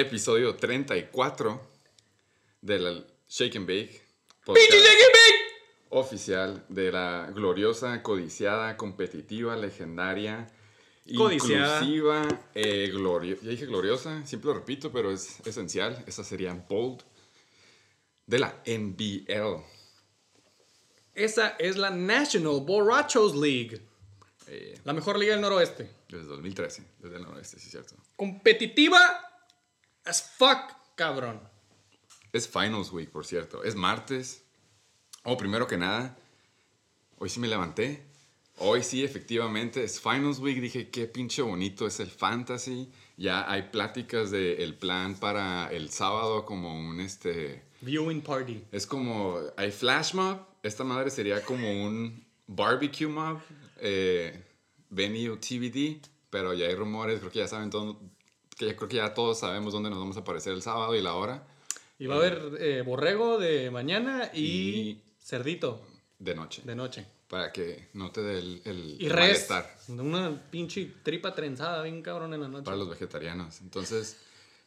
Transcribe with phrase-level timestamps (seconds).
[0.00, 1.60] episodio 34
[2.60, 4.02] del Shake and Bake
[4.44, 5.90] ¡Pinche podcast Shake and Bake!
[5.90, 10.48] oficial de la gloriosa, codiciada, competitiva, legendaria,
[11.16, 11.76] Codiciada.
[11.82, 16.04] inclusiva, eh, glorio- ya dije gloriosa, siempre lo repito, pero es esencial.
[16.06, 17.02] Esa sería bold
[18.26, 19.64] de la NBL.
[21.14, 23.80] Esa es la National Borrachos League.
[24.46, 25.90] eh, La mejor liga del noroeste.
[26.08, 27.94] desde 2013, desde el noroeste, sí, cierto.
[28.16, 28.98] Competitiva
[30.04, 31.40] as fuck, cabrón.
[32.32, 33.64] Es Finals Week, por cierto.
[33.64, 34.44] Es martes.
[35.24, 36.16] Oh, primero que nada,
[37.18, 38.02] hoy sí me levanté.
[38.62, 40.60] Hoy sí, efectivamente, es Finals Week.
[40.60, 42.90] Dije, qué pinche bonito es el fantasy.
[43.16, 47.62] Ya hay pláticas del plan para el sábado como un, este...
[47.80, 48.64] Viewing party.
[48.70, 50.40] Es como, hay flash mob.
[50.62, 53.40] Esta madre sería como un barbecue mob.
[53.78, 54.42] Eh,
[54.90, 56.06] venue TBD.
[56.28, 57.98] Pero ya hay rumores, creo que ya saben todo.
[58.60, 61.00] Que ya, creo que ya todos sabemos dónde nos vamos a aparecer el sábado y
[61.00, 61.42] la hora.
[61.98, 64.42] Y va a haber eh, borrego de mañana y,
[64.90, 65.80] Y- cerdito
[66.18, 66.60] De noche.
[66.66, 67.06] de noche.
[67.26, 69.48] Para que no te dé el, el Y res.
[69.48, 72.64] malestar Una pinche tripa trenzada bien cabrón en la noche.
[72.66, 73.62] para los vegetarianos.
[73.62, 74.18] Entonces,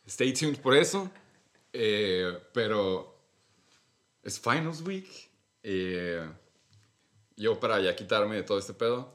[0.07, 1.11] stay tuned por eso.
[1.71, 3.15] Eh, pero
[4.23, 5.07] es Finals Week.
[5.61, 6.27] Eh,
[7.35, 9.13] yo para ya quitarme de todo este pedo,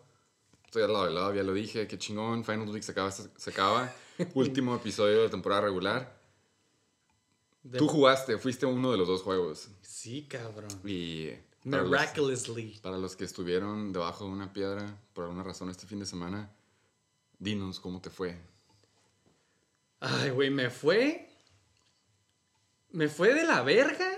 [0.67, 2.45] estoy al lado del lado, ya lo dije, qué chingón.
[2.45, 3.11] Finals Week se acaba.
[3.11, 3.93] Se acaba.
[4.35, 6.19] Último episodio de temporada regular.
[7.63, 9.69] De- Tú jugaste, fuiste uno de los dos juegos.
[9.83, 10.71] Sí, cabrón.
[10.85, 11.31] Y
[11.69, 12.79] para los- Miraculously.
[12.83, 16.51] Para los que estuvieron debajo de una piedra por alguna razón este fin de semana,
[17.39, 18.39] dinos cómo te fue.
[20.01, 21.29] Ay, güey, me fue.
[22.91, 24.09] Me fue de la verga.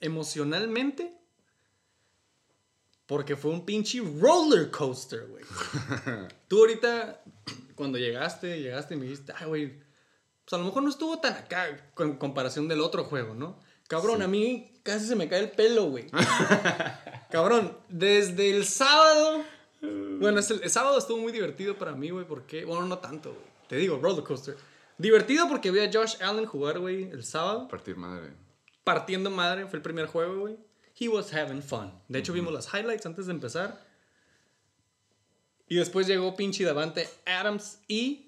[0.00, 1.19] Emocionalmente.
[3.10, 5.42] Porque fue un pinche roller coaster, güey.
[6.46, 7.24] Tú ahorita,
[7.74, 9.78] cuando llegaste, llegaste y me dijiste, ay, güey,
[10.44, 13.58] pues a lo mejor no estuvo tan acá con comparación del otro juego, ¿no?
[13.88, 14.22] Cabrón, Sí.
[14.22, 16.06] a mí casi se me cae el pelo, güey.
[17.30, 19.42] Cabrón, desde el sábado.
[19.80, 22.64] Bueno, el, el sábado estuvo muy divertido para mí, güey, porque.
[22.64, 23.44] Bueno, no tanto, güey.
[23.66, 24.56] Te digo, roller coaster.
[24.98, 27.66] Divertido porque vi a Josh Allen jugar, güey, el sábado.
[27.66, 28.34] Partir madre.
[28.84, 30.56] Partiendo madre, fue el primer juego, güey.
[31.00, 31.90] He was having fun.
[32.08, 33.80] De hecho, vimos las highlights antes de empezar.
[35.66, 38.26] Y después llegó pinche Davante Adams y.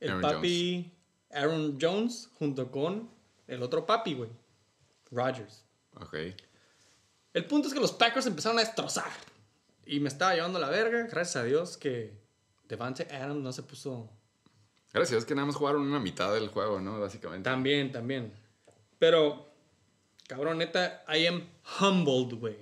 [0.00, 0.92] El Aaron papi
[1.32, 3.10] Aaron Jones junto con
[3.48, 4.30] el otro papi, güey.
[5.10, 5.64] Rodgers.
[5.96, 6.14] Ok.
[7.34, 9.10] El punto es que los Packers empezaron a destrozar.
[9.86, 11.06] Y me estaba llevando la verga.
[11.10, 12.16] Gracias a Dios que
[12.68, 14.08] Devante Adams no se puso.
[14.92, 17.00] Gracias, es que nada más jugaron una mitad del juego, ¿no?
[17.00, 17.48] Básicamente.
[17.48, 18.32] También, también.
[18.98, 19.47] Pero,
[20.28, 21.42] cabrón, neta, I am
[21.80, 22.56] humbled, güey.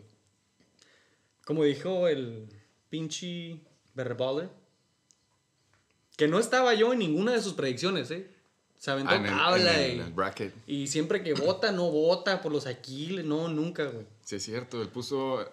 [1.45, 2.49] Como dijo el
[2.89, 3.61] pinche
[3.95, 4.49] Berballer.
[6.17, 8.31] Que no estaba yo en ninguna de sus predicciones, ¿eh?
[8.79, 10.55] Se aventó Ah, en el, en y- el bracket.
[10.67, 13.25] y siempre que vota, no vota por los Aquiles.
[13.25, 14.07] No, nunca, güey.
[14.23, 14.81] Sí, es cierto.
[14.81, 15.45] Él puso.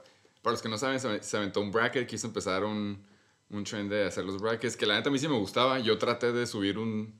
[0.41, 2.07] Para los que no saben, se se aventó un bracket.
[2.07, 3.01] Quiso empezar un,
[3.50, 4.75] un trend de hacer los brackets.
[4.78, 5.80] Que la neta a mí sí me gustaba.
[5.80, 7.13] Yo traté de subir un.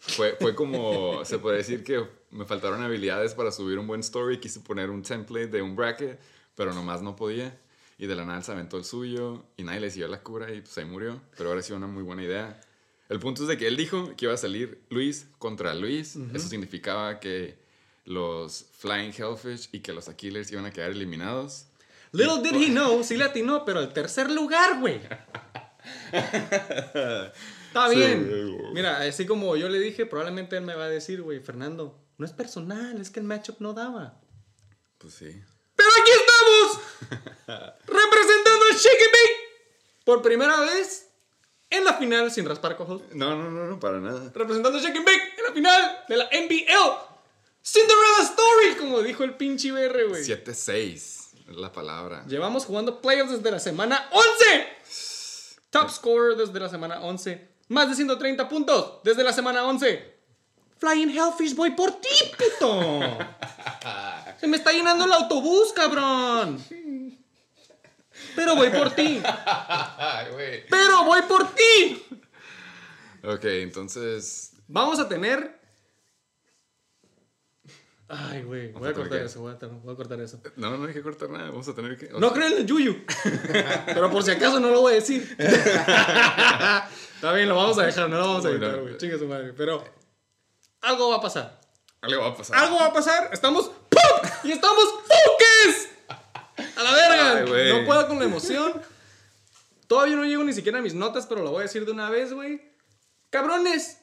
[0.00, 1.24] Fue, fue como.
[1.24, 4.40] se puede decir que me faltaron habilidades para subir un buen story.
[4.40, 6.18] Quise poner un template de un bracket.
[6.54, 7.58] Pero nomás no podía.
[7.98, 9.44] Y de la nada se aventó el suyo.
[9.56, 10.52] Y nadie le siguió la cura.
[10.52, 11.20] Y pues ahí murió.
[11.36, 12.60] Pero ahora sí una muy buena idea.
[13.08, 16.16] El punto es de que él dijo que iba a salir Luis contra Luis.
[16.32, 17.58] Eso significaba que
[18.04, 21.66] los Flying Hellfish y que los Aquilers iban a quedar eliminados.
[22.12, 25.00] Little did he know, sí le atinó, pero el tercer lugar, güey.
[27.70, 28.56] Está Sí, bien.
[28.58, 28.72] güey.
[28.74, 32.26] Mira, así como yo le dije, probablemente él me va a decir, güey, Fernando, no
[32.26, 34.20] es personal, es que el matchup no daba.
[34.98, 35.40] Pues sí.
[35.76, 37.30] Pero aquí estamos,
[37.86, 39.64] representando a Shake and Bake
[40.04, 41.08] por primera vez
[41.70, 43.02] en la final sin raspar cojos.
[43.12, 44.30] No, no, no, no, para nada.
[44.34, 47.10] Representando a Shake and Bake en la final de la NBL.
[47.62, 50.22] Cinderella Story, como dijo el pinche BR, güey.
[50.24, 52.24] 7-6 es la palabra.
[52.26, 54.68] Llevamos jugando playoffs desde la semana 11.
[55.70, 57.48] Top scorer desde la semana 11.
[57.70, 60.18] Más de 130 puntos desde la semana 11.
[60.78, 63.00] Flying Hellfish, voy por ti, puto.
[64.40, 66.60] Se me está llenando el autobús, cabrón.
[68.34, 69.22] Pero voy por ti.
[70.68, 72.04] Pero voy por ti.
[73.22, 74.52] Ok, entonces.
[74.66, 75.59] Vamos a tener.
[78.12, 78.72] Ay, güey.
[78.72, 79.40] Voy a cortar que- eso.
[79.40, 80.40] Voy a, voy a cortar eso.
[80.56, 81.48] No, no hay que cortar nada.
[81.50, 82.08] Vamos a tener que.
[82.18, 83.04] No creo en el yuyu.
[83.86, 85.22] Pero por si acaso no lo voy a decir.
[85.38, 88.96] Está bien, lo vamos a dejar, no lo vamos a editar, güey.
[88.96, 89.52] Chingue su madre.
[89.52, 89.84] Pero
[90.80, 91.60] algo va a pasar.
[92.00, 92.56] Algo va a pasar.
[92.58, 93.30] Algo va a pasar.
[93.32, 94.30] Estamos ¡pum!
[94.42, 95.88] y estamos ¡fuques!
[96.76, 97.36] A la verga.
[97.56, 98.72] Ay, no puedo con la emoción.
[99.86, 102.10] Todavía no llego ni siquiera a mis notas, pero lo voy a decir de una
[102.10, 102.60] vez, güey.
[103.28, 103.98] Cabrones.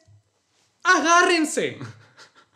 [0.83, 1.79] agárrense.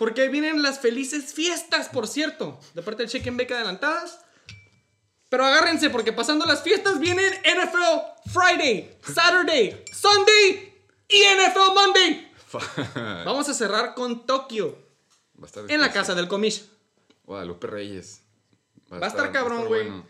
[0.01, 4.19] Porque ahí vienen las felices fiestas, por cierto, de parte del and Bake adelantadas.
[5.30, 10.74] Pero agárrense porque pasando las fiestas vienen NFL Friday, Saturday, Sunday
[11.07, 12.31] y NFL Monday.
[13.25, 14.75] Vamos a cerrar con Tokio
[15.39, 16.65] Va a estar en la casa del comish.
[17.24, 18.24] Guadalupe Reyes.
[18.92, 19.83] Va a estar cabrón, güey.
[19.83, 20.07] bueno.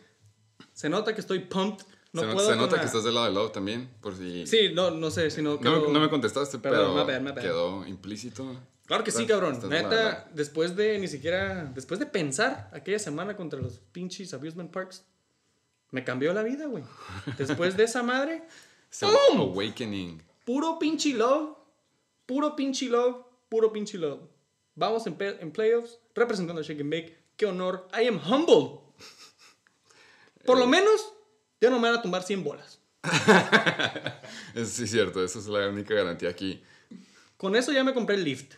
[0.72, 1.86] Se nota que estoy pumped.
[2.14, 4.48] No se puedo se nota la- que estás del lado de Love también, por si...
[4.48, 5.56] Sí, no, no sé si no.
[5.56, 7.42] No, quedó- me- no me contestaste, Perdón, pero bad.
[7.42, 8.56] quedó implícito.
[8.92, 9.58] Claro que sí, cabrón.
[9.70, 11.64] Neta, después de ni siquiera.
[11.74, 15.06] Después de pensar aquella semana contra los pinches amusement parks,
[15.92, 16.84] me cambió la vida, güey.
[17.38, 18.44] Después de esa madre,
[19.00, 19.40] ¡Pum!
[19.40, 20.22] Awakening.
[20.44, 21.56] puro pinche love.
[22.26, 23.26] Puro pinche love.
[23.48, 24.20] Puro pinche love.
[24.76, 27.18] Vamos en, en playoffs representando a Shake and Bake.
[27.38, 27.88] Qué honor.
[27.98, 28.82] I am humble.
[30.46, 30.60] Por Eh.
[30.60, 31.14] lo menos,
[31.62, 32.80] ya no me van a tumbar 100 bolas.
[34.54, 36.62] Es, sí, cierto, esa es la única garantía aquí.
[37.38, 38.54] Con eso ya me compré el lift.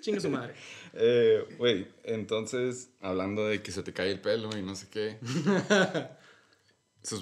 [0.00, 0.54] Chingue su madre.
[0.98, 5.18] Eh, Güey, entonces, hablando de que se te cae el pelo y no sé qué.
[7.02, 7.16] se,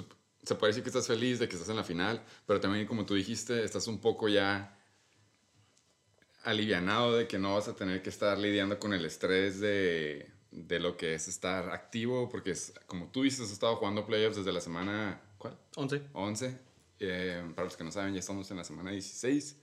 [0.44, 3.14] se decir que estás feliz de que estás en la final, pero también, como tú
[3.14, 4.78] dijiste, estás un poco ya
[6.44, 10.78] alivianado de que no vas a tener que estar lidiando con el estrés de, de
[10.78, 14.52] lo que es estar activo, porque es, como tú dices, has estado jugando playoffs desde
[14.52, 15.58] la semana, ¿cuál?
[15.76, 16.02] 11.
[16.12, 16.58] 11.
[17.00, 19.56] Eh, para los que no saben, ya estamos en la semana 16.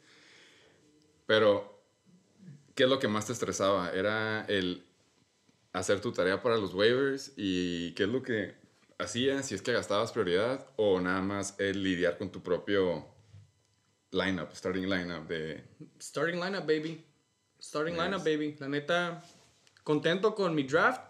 [1.25, 1.70] Pero,
[2.75, 3.91] ¿qué es lo que más te estresaba?
[3.91, 4.85] ¿Era el
[5.73, 7.33] hacer tu tarea para los waivers?
[7.37, 8.55] ¿Y qué es lo que
[8.99, 9.45] hacías?
[9.47, 13.07] Si es que gastabas prioridad o nada más el lidiar con tu propio
[14.11, 15.63] lineup, starting lineup de...
[15.99, 17.03] Starting lineup, baby.
[17.59, 18.05] Starting Nice.
[18.05, 18.55] lineup, baby.
[18.59, 19.23] La neta,
[19.83, 21.01] contento con mi draft.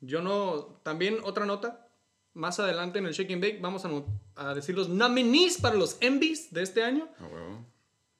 [0.00, 0.80] Yo no.
[0.82, 1.88] También otra nota.
[2.34, 3.90] Más adelante en el Shake and Bake vamos a,
[4.36, 7.08] a decir los nominees para los MVs de este año.
[7.18, 7.66] A huevo.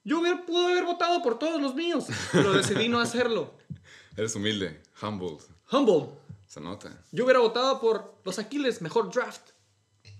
[0.07, 3.53] Yo hubiera, pude haber votado por todos los míos, pero decidí no hacerlo.
[4.15, 5.37] Eres humilde, humble,
[5.69, 6.11] Humble.
[6.47, 7.03] se nota.
[7.11, 9.49] Yo hubiera votado por los Aquiles, mejor draft.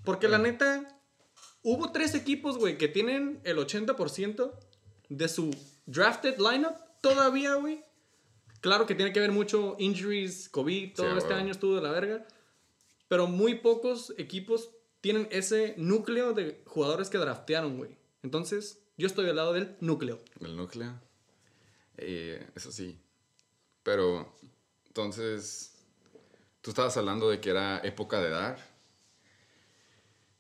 [0.04, 1.00] Porque la neta,
[1.64, 4.52] hubo tres equipos, güey, que tienen el 80%
[5.08, 5.56] de su
[5.86, 7.82] drafted lineup todavía, güey.
[8.60, 11.92] Claro que tiene que ver mucho injuries, COVID, todo Sí, este año estuvo de la
[11.92, 12.28] verga.
[13.08, 14.70] Pero muy pocos equipos
[15.00, 17.98] tienen ese núcleo de jugadores que draftearon, güey.
[18.22, 20.20] Entonces, yo estoy al lado del núcleo.
[20.42, 21.00] El núcleo.
[21.98, 23.00] Eh, eso sí.
[23.84, 24.36] Pero,
[24.88, 25.78] entonces,
[26.62, 28.58] tú estabas hablando de que era época de dar.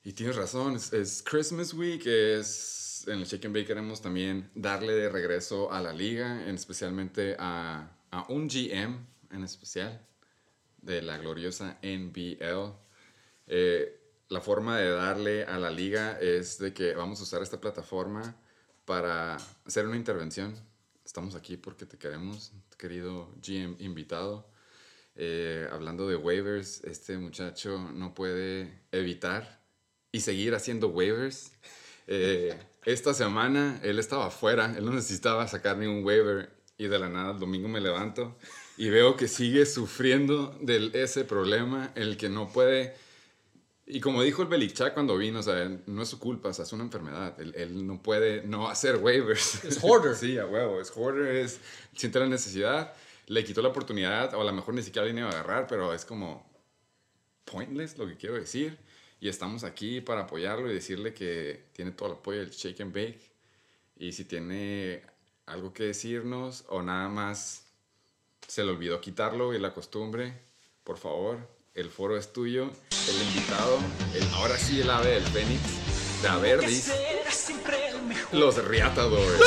[0.04, 4.94] Y tienes razón, es, Christmas Week, es en el Shake and Bake queremos también darle
[4.94, 10.06] de regreso a la liga, en especialmente a, a un GM en especial
[10.81, 12.74] de la gloriosa NBL.
[13.48, 14.00] Eh,
[14.30, 18.36] la forma de darle a la liga es de que vamos a usar esta plataforma
[18.88, 19.36] para
[19.66, 20.56] hacer una intervención.
[21.04, 24.50] Estamos aquí porque te queremos, querido GM invitado.
[25.18, 29.62] Eh, hablando de waivers, este muchacho no puede evitar
[30.14, 31.52] y seguir haciendo waivers.
[32.07, 37.09] Eh, esta semana él estaba afuera, él no necesitaba sacar ningún waiver y de la
[37.09, 38.38] nada el domingo me levanto
[38.78, 42.95] y veo que sigue sufriendo de ese problema, el que no puede...
[43.90, 46.66] Y como dijo el Belichak cuando vino, o sea, no es su culpa, o sea,
[46.66, 47.40] es una enfermedad.
[47.40, 49.64] Él, él no puede no hacer waivers.
[49.64, 50.14] Es hoarder.
[50.18, 51.62] sí, a huevo, es hoarder, es,
[51.96, 52.94] siente la necesidad,
[53.28, 55.94] le quitó la oportunidad, o a lo mejor ni siquiera la iba a agarrar, pero
[55.94, 56.46] es como
[57.46, 58.78] pointless lo que quiero decir.
[59.22, 62.94] Y estamos aquí para apoyarlo y decirle que tiene todo el apoyo del Shake and
[62.94, 63.32] Bake.
[63.96, 65.02] Y si tiene
[65.46, 67.66] algo que decirnos o nada más
[68.48, 70.34] se le olvidó quitarlo y la costumbre,
[70.84, 72.72] por favor, el foro es tuyo.
[73.07, 73.78] El invitado,
[74.16, 75.62] el, ahora sí el ave del Fénix,
[76.22, 76.92] de Averdis,
[78.31, 79.40] los Riatadores.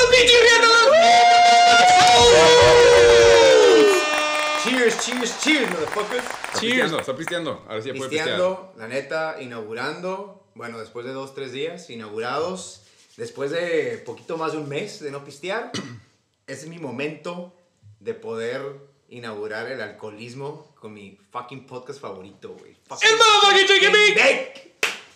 [4.63, 6.25] Cheers, cheers, cheers, motherfuckers.
[6.25, 6.61] Está Cheers.
[6.61, 7.65] pisteando, está pisteando.
[7.69, 8.73] Ahora sí ya puede pistear.
[8.77, 10.45] La neta, inaugurando.
[10.55, 12.83] Bueno, después de dos, tres días, inaugurados.
[13.17, 15.73] Después de poquito más de un mes de no pistear,
[16.47, 17.53] es mi momento
[17.99, 18.63] de poder
[19.09, 22.73] inaugurar el alcoholismo con mi fucking podcast favorito, güey.
[22.73, 24.15] ¡El motherfucking Bake!
[24.17, 24.75] Bake.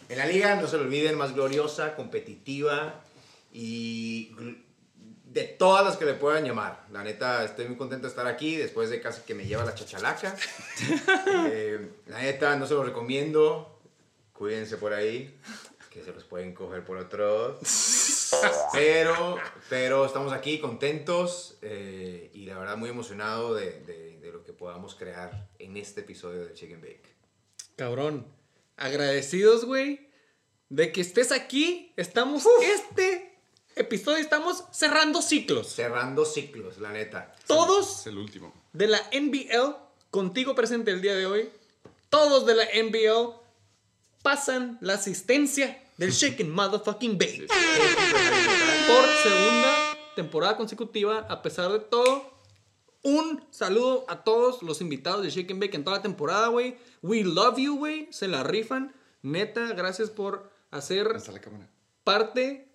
[0.08, 3.02] En la liga, no se lo olviden, más gloriosa, competitiva
[3.52, 4.32] y
[5.24, 6.84] de todas las que le puedan llamar.
[6.92, 9.74] La neta, estoy muy contento de estar aquí después de casi que me lleva la
[9.74, 10.36] chachalaca.
[11.46, 13.80] Eh, la neta, no se lo recomiendo.
[14.32, 15.38] Cuídense por ahí,
[15.90, 17.58] que se los pueden coger por otros.
[18.72, 19.36] Pero,
[19.68, 24.52] pero estamos aquí contentos eh, y la verdad muy emocionado de, de- de lo que
[24.52, 27.14] podamos crear en este episodio de Chicken Bake.
[27.76, 28.26] Cabrón.
[28.76, 30.08] Agradecidos, güey,
[30.70, 31.92] de que estés aquí.
[31.96, 33.36] Estamos este
[33.76, 35.68] episodio estamos cerrando ciclos.
[35.68, 37.34] Cerrando ciclos, la neta.
[37.46, 38.52] Todos Es el último.
[38.72, 39.76] de la NBL,
[40.10, 41.50] contigo presente el día de hoy,
[42.08, 43.34] todos de la NBL
[44.22, 47.46] pasan la asistencia del Shaken Motherfucking Bake.
[47.46, 52.30] Por segunda temporada consecutiva, a pesar de todo,
[53.02, 56.76] un saludo a todos los invitados de Shake and Bake en toda la temporada, güey.
[57.02, 58.08] We love you, güey.
[58.10, 58.94] Se la rifan.
[59.22, 61.16] Neta, gracias por hacer
[62.04, 62.68] parte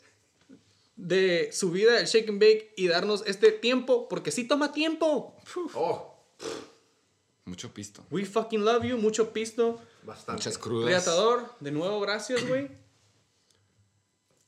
[0.95, 5.35] de su vida el Shake and Bake y darnos este tiempo, porque sí toma tiempo.
[5.75, 6.15] Oh,
[7.45, 8.05] Mucho pisto.
[8.11, 9.79] We fucking love you, mucho pisto.
[10.03, 10.33] bastante.
[10.33, 10.89] Muchas crudas.
[10.89, 12.69] Reatador, de nuevo, gracias, güey.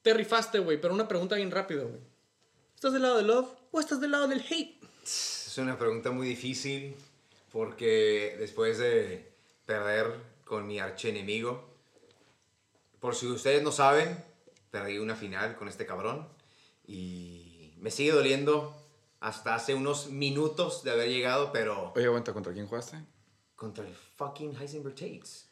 [0.02, 2.02] Te rifaste, güey, pero una pregunta bien rápida, güey.
[2.76, 4.82] ¿Estás del lado del love o estás del lado del hate?
[5.04, 6.96] Es una pregunta muy difícil
[7.52, 9.32] porque después de
[9.66, 10.12] perder
[10.46, 11.70] con mi archienemigo,
[13.00, 14.24] por si ustedes no saben,
[14.72, 16.28] perdí una final con este cabrón
[16.88, 18.76] y me sigue doliendo
[19.20, 22.98] hasta hace unos minutos de haber llegado, pero Oye, aguanta, ¿contra quién jugaste?
[23.56, 25.46] contra el fucking Heisenberg Tates.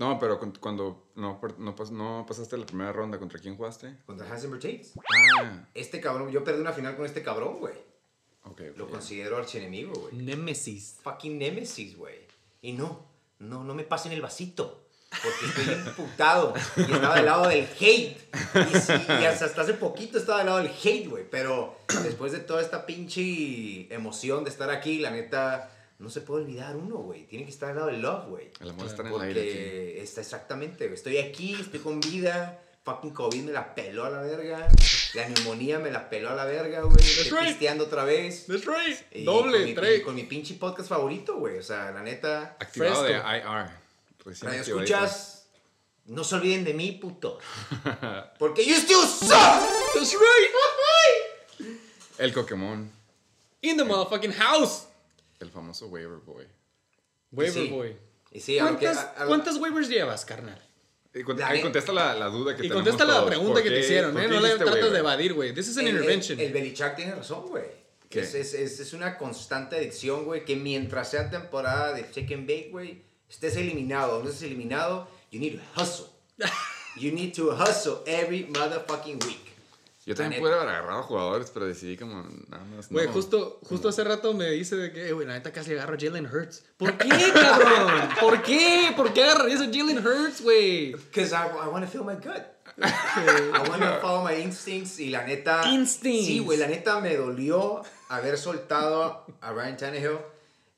[0.00, 3.98] No, pero cuando no, no, pas- no pasaste la primera ronda, ¿contra quién jugaste?
[4.06, 4.92] Contra Heisenberg Tates.
[5.38, 7.74] Ah, Este cabrón, yo perdí una final con este cabrón, güey.
[8.44, 8.60] ok.
[8.76, 8.90] Lo ok.
[8.92, 10.14] considero archienemigo, güey.
[10.16, 10.96] Nemesis.
[11.02, 12.16] fucking Nemesis, güey.
[12.62, 13.06] Y no,
[13.40, 14.86] no, no me pasen el vasito.
[15.10, 16.54] Porque estoy imputado.
[16.76, 18.16] Y estaba del lado del hate.
[18.72, 21.28] Y, sí, y hasta, hasta hace poquito estaba del lado del hate, güey.
[21.28, 25.68] Pero después de toda esta pinche emoción de estar aquí, la neta,
[26.00, 27.26] no se puede olvidar uno, güey.
[27.26, 28.50] Tiene que estar del lado del love, güey.
[28.60, 29.42] El amor está en el aire.
[29.42, 30.94] Porque está exactamente, güey.
[30.94, 32.58] Estoy aquí, estoy con vida.
[32.84, 34.66] Fucking COVID me la peló a la verga.
[35.12, 36.96] La neumonía me la peló a la verga, güey.
[36.98, 37.48] Estoy right.
[37.50, 38.46] pisteando otra vez.
[38.46, 38.98] That's right.
[39.12, 41.58] Y Doble, con mi, con mi pinche podcast favorito, güey.
[41.58, 42.56] O sea, la neta.
[42.58, 43.28] Activado Fresco.
[43.28, 43.70] de IR.
[44.24, 45.48] Recién Radio escuchas.
[46.06, 47.38] No se olviden de mí, puto.
[48.38, 49.28] Porque you still suck.
[49.94, 51.76] That's right.
[52.16, 52.90] El Pokémon.
[53.60, 54.86] In the motherfucking house.
[55.40, 56.46] El famoso Waiver Boy.
[57.32, 57.68] Waiver Sí.
[57.68, 57.96] boy.
[58.32, 58.86] Y sí, aunque.
[58.86, 60.60] ¿Cuántas, a- a- ¿Cuántas waivers llevas, carnal?
[61.12, 63.26] Y con- La ahí contesta la, la duda que Y contesta la todos.
[63.26, 64.28] pregunta ¿Por que te hicieron, ¿eh?
[64.28, 64.92] No le hiciste tratas waiver?
[64.92, 65.52] de evadir, güey.
[65.54, 66.38] This is an el, intervention.
[66.38, 67.64] El, el Belichak tiene razón, güey.
[68.10, 70.44] Es, es, es, es una constante adicción, güey.
[70.44, 75.08] Que mientras sea temporada de Shake and Bake, güey, estés eliminado o no estés eliminado,
[75.32, 76.06] you need to hustle.
[76.96, 79.49] You need to hustle every motherfucking week.
[80.10, 82.88] Yo también pude haber agarrado jugadores, pero decidí como nada más.
[82.88, 83.12] Güey, no.
[83.12, 85.98] justo, justo hace rato me dice de que, eh, güey, la neta casi agarro a
[86.00, 86.64] Jalen Hurts.
[86.76, 88.08] ¿Por qué, cabrón?
[88.20, 88.92] ¿Por qué?
[88.96, 90.92] ¿Por qué agarrarías a Jalen Hurts, güey?
[90.92, 92.42] Because I, I want to feel my gut.
[92.76, 94.98] I want to follow my instincts.
[94.98, 95.62] Y la neta.
[95.70, 96.26] Instincts.
[96.26, 100.18] Sí, güey, la neta me dolió haber soltado a Ryan Tannehill.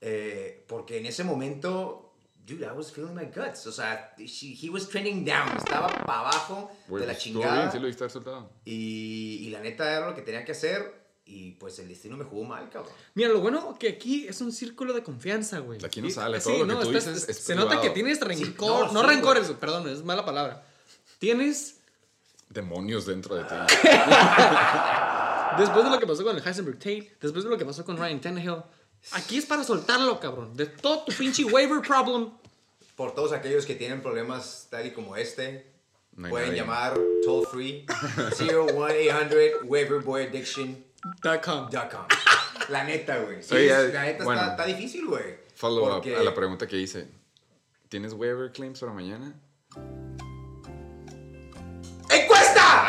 [0.02, 2.11] eh, porque en ese momento,
[2.46, 3.66] dude, I was feeling my guts.
[3.66, 5.56] O sea, she- he was trending down.
[5.56, 7.58] Estaba para abajo Güey, de la pues, chingada.
[7.60, 8.50] bien, sí lo viste haber soltado.
[8.64, 11.02] y, y la neta era lo que tenía que hacer.
[11.24, 12.92] Y pues el destino me jugó mal, cabrón.
[13.14, 15.78] Mira, lo bueno que aquí es un círculo de confianza, güey.
[15.78, 17.88] De aquí no sale, sí, todo lo que tú estás- dices es Se nota privado.
[17.88, 18.86] que tienes rencor.
[18.88, 20.64] no, no sí, rencores, perdón, es mala palabra.
[21.20, 21.78] Tienes,
[22.50, 23.54] Demonios dentro de ti.
[25.58, 27.96] después de lo que pasó con el Heisenberg Tate, después de lo que pasó con
[27.96, 28.62] Ryan Tannehill,
[29.10, 30.56] aquí es para soltarlo, cabrón.
[30.56, 32.30] De todo tu pinche waiver problem.
[32.96, 35.72] Por todos aquellos que tienen problemas tal y como este,
[36.14, 36.60] No pueden nadie.
[36.60, 37.86] llamar toll free
[38.38, 41.70] 01800 waiverboyaddiction.com.
[41.70, 42.06] Dot com.
[42.68, 43.42] La neta, güey.
[43.42, 44.40] Sí, Oye, es- la neta bueno.
[44.40, 45.36] está, está difícil, güey.
[45.56, 47.08] Follow up a la pregunta que hice.
[47.88, 49.34] ¿Tienes waiver claims para mañana?
[52.08, 52.86] ¡Encuesta!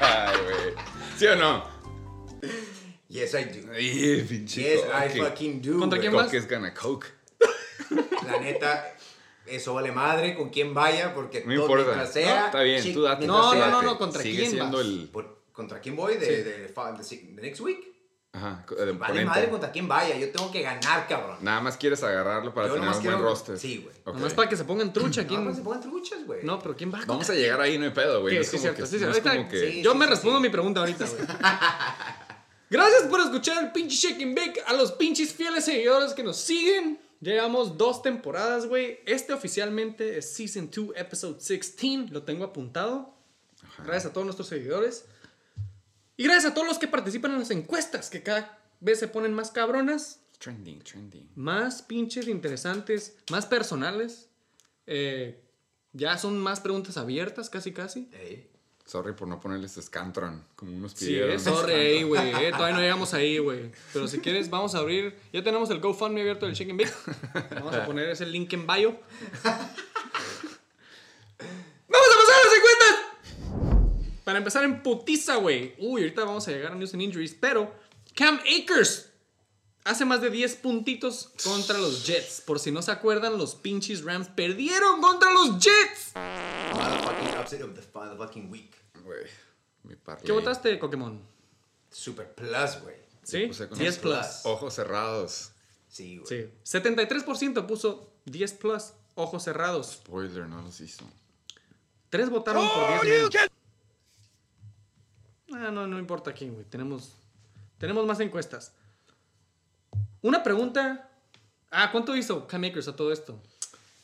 [0.00, 0.74] Ay.
[1.16, 1.64] ¿Sí o no?
[3.14, 3.72] Yes, I do.
[3.72, 5.78] Ay, pinche Yes, I fucking do.
[5.78, 6.34] ¿Contra quién vas?
[6.34, 7.06] Es gonna coke.
[8.26, 8.92] La neta,
[9.46, 12.06] eso vale madre con quién vaya, porque No todo importa.
[12.08, 12.40] sea.
[12.40, 13.24] No, está bien, tú date.
[13.26, 14.86] No, no, no, no, ¿contra Sigue quién siendo vas?
[14.86, 15.08] el...
[15.12, 16.16] Por- ¿Contra quién voy?
[16.16, 17.94] De, de, fa- de, de next week.
[18.32, 20.16] Ajá, de Vale madre contra quién vaya.
[20.18, 21.36] Yo tengo que ganar, cabrón.
[21.40, 23.56] Nada más quieres agarrarlo para Yo tener un buen roster.
[23.56, 23.94] Sí, güey.
[24.04, 24.16] Ok.
[24.16, 25.22] Nomás para que se pongan trucha.
[25.22, 25.44] No, ¿quién?
[25.44, 26.40] pues se pongan truchas, güey.
[26.42, 27.00] No, pero ¿quién va?
[27.06, 28.32] Vamos a llegar ahí, no hay pedo, güey.
[28.32, 29.70] Sí, No es sí, como cierto, que- sí, no es como Ahorita- que...
[29.70, 30.42] Sí, Yo sí, me sí, respondo sí.
[30.42, 31.20] mi pregunta ahorita, güey.
[32.70, 34.62] Gracias por escuchar el pinche Shake and Bake.
[34.66, 36.98] A los pinches fieles seguidores que nos siguen.
[37.20, 39.00] Llevamos dos temporadas, güey.
[39.06, 42.10] Este oficialmente es Season 2, Episode 16.
[42.10, 43.14] Lo tengo apuntado.
[43.78, 45.06] Gracias a todos nuestros seguidores.
[46.16, 49.34] Y gracias a todos los que participan en las encuestas, que cada vez se ponen
[49.34, 51.30] más cabronas, Trending, trending.
[51.34, 54.28] más pinches interesantes, más personales.
[54.86, 55.40] Eh,
[55.92, 58.08] ya son más preguntas abiertas, casi, casi.
[58.12, 58.50] Ey.
[58.86, 61.30] Sorry por no ponerles Scantron, como unos Sí, pidieron.
[61.32, 62.30] eh, sorry güey.
[62.44, 63.72] eh, todavía no llegamos ahí, güey.
[63.92, 65.16] Pero si quieres, vamos a abrir.
[65.32, 66.92] Ya tenemos el GoFundMe abierto del Chicken Bake.
[67.54, 68.90] Vamos a poner ese link en bio.
[71.88, 72.96] ¡Vamos a pasar a las encuestas!
[74.24, 75.74] Para Para empezar en putiza, güey.
[75.78, 77.34] Uy, ahorita vamos a llegar a News and Injuries.
[77.40, 77.72] Pero
[78.14, 79.10] Cam Akers
[79.84, 82.40] hace más de 10 puntitos contra los Jets.
[82.40, 86.12] Por si no se acuerdan, los pinches Rams perdieron contra los Jets.
[86.74, 88.74] Motherfucking upset of the fucking week.
[89.04, 89.26] Güey,
[89.84, 90.24] mi parlay.
[90.24, 91.20] ¿Qué votaste, Pokémon?
[91.90, 92.96] Super plus, güey.
[93.22, 93.46] ¿Sí?
[93.46, 94.40] puse con 10 los plus.
[94.44, 95.50] Ojos cerrados.
[95.88, 96.50] Sí, güey.
[96.64, 96.78] Sí.
[96.78, 99.92] 73% puso 10 plus, ojos cerrados.
[99.92, 101.04] Spoiler, no los hizo.
[102.10, 103.34] Tres votaron por 10 menos.
[105.52, 106.64] Ah, no, no importa quién, güey.
[106.64, 107.12] Tenemos,
[107.78, 108.72] tenemos más encuestas.
[110.24, 111.10] Una pregunta.
[111.70, 113.38] Ah, ¿cuánto hizo Cam Akers a todo esto?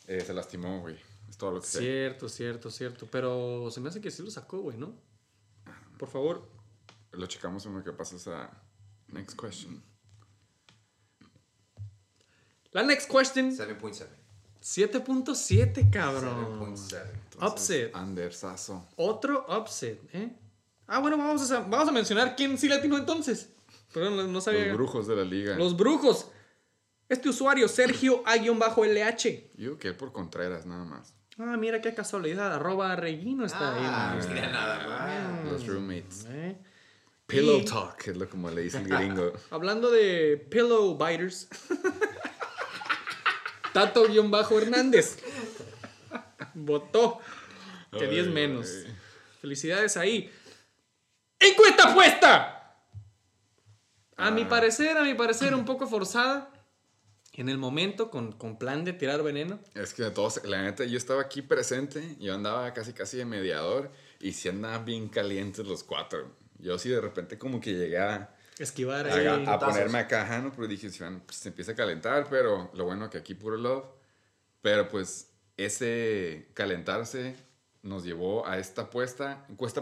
[0.06, 0.96] Eh, se lastimó, güey.
[1.30, 1.78] Es todo lo que sé.
[1.78, 3.06] Cierto, cierto, cierto.
[3.10, 4.92] Pero se me hace que sí lo sacó, güey, ¿no?
[5.98, 6.46] Por favor.
[7.12, 8.50] Lo checamos en lo que pasas a
[9.08, 9.82] next question.
[12.72, 13.50] La next question.
[13.56, 14.06] 7.7.
[14.62, 16.76] 7.7, cabrón.
[16.76, 17.48] 7.7.
[17.48, 17.96] Upset.
[17.96, 18.86] Andersazo.
[18.96, 20.36] Otro upset, ¿eh?
[20.86, 23.48] Ah, bueno, vamos a, vamos a mencionar quién sí latino entonces.
[23.94, 24.66] No, sabía.
[24.66, 25.56] Los brujos de la liga.
[25.56, 26.28] Los brujos.
[27.08, 29.50] Este usuario, Sergio A-LH.
[29.56, 31.14] Yo que por Contreras, nada más.
[31.38, 32.54] Ah, mira qué casualidad.
[32.54, 34.28] Arroba Reguino está Ah, ahí.
[34.28, 34.88] mira nada
[35.42, 35.52] más.
[35.52, 36.26] Los roommates.
[36.28, 36.56] ¿eh?
[37.26, 39.32] Pillow Y- talk, es lo como le dice el gringo.
[39.50, 41.48] Hablando de pillow biters.
[43.72, 45.18] Tato-Hernández.
[46.54, 47.20] Votó.
[47.96, 48.68] Que 10 Ay, menos.
[49.40, 50.30] Felicidades ahí.
[51.38, 52.59] ¡Encuesta puesta!
[54.20, 56.50] A mi parecer, a mi parecer, un poco forzada.
[57.32, 59.60] En el momento, con, con plan de tirar veneno.
[59.74, 63.24] Es que de todos, la neta, yo estaba aquí presente, yo andaba casi casi de
[63.24, 66.34] mediador y sí andaban bien calientes los cuatro.
[66.58, 69.26] Yo sí de repente como que llegué a, Esquivar a- ahí.
[69.26, 69.68] a putazos.
[69.68, 70.52] ponerme acá, ¿no?
[70.52, 70.90] Pero dije,
[71.24, 73.86] pues, se empieza a calentar, pero lo bueno que aquí puro love.
[74.60, 77.36] Pero pues ese calentarse
[77.82, 79.80] nos llevó a esta apuesta, encuesta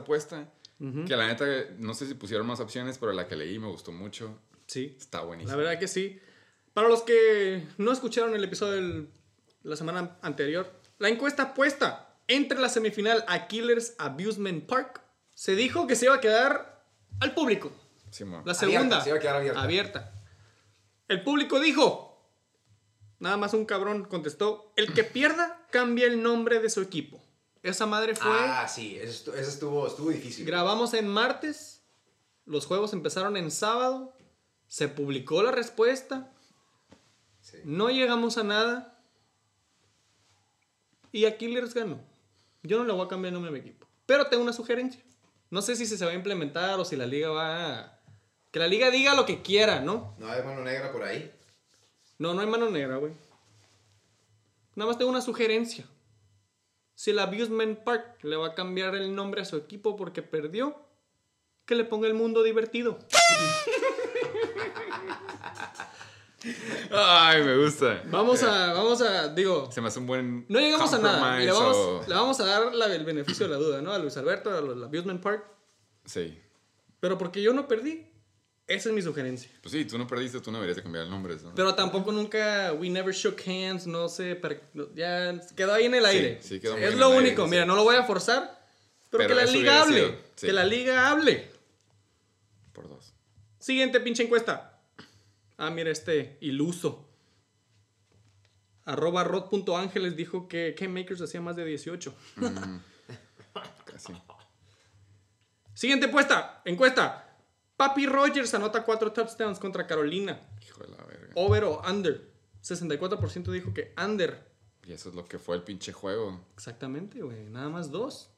[0.78, 1.44] que la neta,
[1.78, 4.38] no sé si pusieron más opciones, pero la que leí me gustó mucho.
[4.66, 4.94] Sí.
[4.98, 5.50] Está buenísimo.
[5.50, 6.20] La verdad que sí.
[6.72, 9.08] Para los que no escucharon el episodio de
[9.62, 15.00] la semana anterior, la encuesta puesta entre la semifinal a Killers Abusement Park
[15.34, 16.84] se dijo que se iba a quedar
[17.20, 17.72] al público.
[18.10, 18.42] Simón.
[18.46, 19.00] La Abierta, segunda.
[19.00, 20.12] se iba a quedar abierta.
[21.08, 22.04] El público dijo.
[23.18, 24.72] Nada más un cabrón contestó.
[24.76, 27.20] El que pierda cambia el nombre de su equipo.
[27.62, 28.30] Esa madre fue.
[28.32, 30.44] Ah, sí, eso estu- eso estuvo, estuvo difícil.
[30.46, 31.82] Grabamos en martes.
[32.46, 34.14] Los juegos empezaron en sábado.
[34.68, 36.32] Se publicó la respuesta.
[37.40, 37.58] Sí.
[37.64, 39.00] No llegamos a nada.
[41.12, 42.00] Y a Killers ganó.
[42.62, 43.86] Yo no le voy a cambiar el nombre de mi equipo.
[44.06, 45.02] Pero tengo una sugerencia.
[45.50, 48.00] No sé si se va a implementar o si la liga va a...
[48.50, 50.14] Que la liga diga lo que quiera, ¿no?
[50.18, 51.34] No hay mano negra por ahí.
[52.18, 53.12] No, no hay mano negra, güey.
[54.74, 55.84] Nada más tengo una sugerencia.
[56.98, 60.76] Si el Abusement Park le va a cambiar el nombre a su equipo porque perdió,
[61.64, 62.98] que le ponga el mundo divertido.
[66.90, 68.02] Ay, me gusta.
[68.06, 70.44] Vamos a, vamos a, digo, Se me hace un buen.
[70.48, 71.38] no llegamos a nada.
[71.38, 73.92] Le vamos, o- le vamos a dar la- el beneficio de la duda, ¿no?
[73.92, 75.44] A Luis Alberto, al Abusement Park.
[76.04, 76.36] Sí.
[76.98, 78.08] Pero porque yo no perdí,
[78.68, 79.50] esa es mi sugerencia.
[79.62, 81.34] Pues sí, tú no perdiste, tú no deberías de cambiar el nombre.
[81.42, 81.54] ¿no?
[81.54, 84.62] Pero tampoco nunca, we never shook hands, no sé, per-
[84.94, 86.38] ya quedó ahí en el aire.
[86.42, 87.50] sí, quedó muy es en lo el aire, único, sí.
[87.50, 88.62] mira, no lo voy a forzar,
[89.10, 90.46] pero, Pero que la liga hable, sí.
[90.46, 91.50] que la liga hable.
[92.74, 93.14] Por dos.
[93.58, 94.78] Siguiente pinche encuesta.
[95.56, 97.08] Ah, mira este iluso.
[98.84, 102.14] Arroba rod.ángeles dijo que Ken Makers hacía más de 18.
[103.84, 104.12] Casi.
[105.74, 106.62] Siguiente encuesta.
[106.64, 107.27] Encuesta.
[107.78, 110.40] Papi Rogers anota 4 touchdowns contra Carolina.
[110.60, 111.28] Hijo de la verga.
[111.36, 112.28] Over o under.
[112.62, 114.46] 64% dijo que under.
[114.84, 116.44] Y eso es lo que fue el pinche juego.
[116.54, 117.44] Exactamente, güey.
[117.48, 118.30] Nada más dos.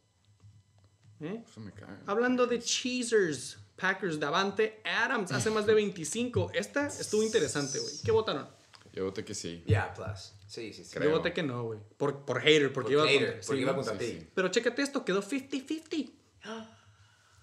[1.21, 1.43] ¿Eh?
[1.49, 2.03] Eso me caga.
[2.07, 3.59] Hablando de cheesers.
[3.77, 6.51] Packers, Davante Adams hace más de 25.
[6.53, 7.95] Esta estuvo interesante, güey.
[8.05, 8.47] ¿Qué votaron?
[8.93, 9.65] Yo voté que sí.
[9.67, 10.35] Ya, plus.
[10.47, 10.91] Sí, sí, sí.
[10.93, 11.09] Creo.
[11.09, 11.81] Yo voté que no, güey.
[11.97, 14.07] Por, por hater, porque Por iba hater, contra, porque sí, iba contra Sí, ti.
[14.21, 14.29] sí.
[14.35, 16.13] Pero chécate esto, quedó 50-50.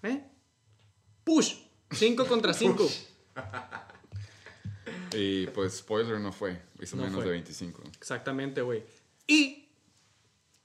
[0.04, 0.30] ¿Eh?
[1.24, 1.54] Push.
[1.92, 2.88] 5 contra 5.
[5.14, 6.60] Y pues, spoiler no fue.
[6.80, 7.24] Hizo No menos fue.
[7.24, 7.82] de 25.
[7.96, 8.84] Exactamente, güey.
[9.26, 9.68] Y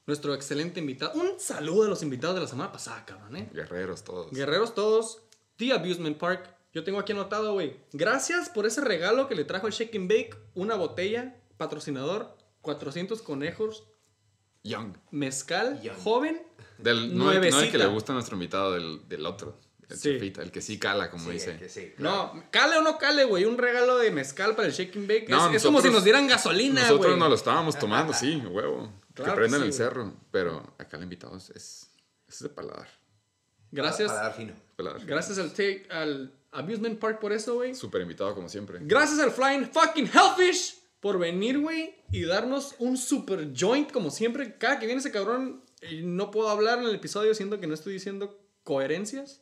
[0.06, 1.12] nuestro excelente invitado.
[1.18, 3.48] Un saludo a los invitados de la semana pasada, cabrón, ¿eh?
[3.54, 4.30] Guerreros todos.
[4.32, 5.22] Guerreros todos.
[5.56, 6.54] The Abusement Park.
[6.74, 7.76] Yo tengo aquí anotado, güey.
[7.92, 10.36] Gracias por ese regalo que le trajo el Shake and Bake.
[10.54, 13.84] Una botella, patrocinador, 400 conejos,
[14.62, 14.96] Young.
[15.10, 15.96] mezcal, Young.
[16.02, 16.42] joven.
[16.78, 17.78] Del, no, el, no el que Nuevecita.
[17.78, 19.56] le gusta a nuestro invitado, del, del otro.
[19.94, 20.12] El Sí.
[20.12, 21.56] chefita, el que sí cala, como Sí, dice.
[21.56, 22.32] que sí, claro.
[22.34, 23.44] No, cale o no cale, güey.
[23.44, 25.28] Un regalo de mezcal para el Shake and Bake.
[25.28, 27.18] No, es, es como si nosotros- nos dieran gasolina, Nosotros güey.
[27.18, 28.92] no lo estábamos tomando, sí, huevo.
[29.14, 30.12] Claro que prendan que el cerro.
[30.30, 31.90] Pero acá el invitado es, es,
[32.28, 32.88] es de paladar.
[33.70, 34.10] Gracias.
[34.12, 34.52] Para, dar fino.
[35.06, 37.74] Gracias al, take- al Amusement Park por eso, güey.
[37.74, 38.78] Súper invitado como siempre.
[38.82, 44.56] Gracias al Flying Fucking Hellfish por venir, güey, y darnos un super joint como siempre.
[44.58, 47.74] Cada que viene ese cabrón, y no puedo hablar en el episodio siento que no
[47.74, 49.40] estoy diciendo coherencias.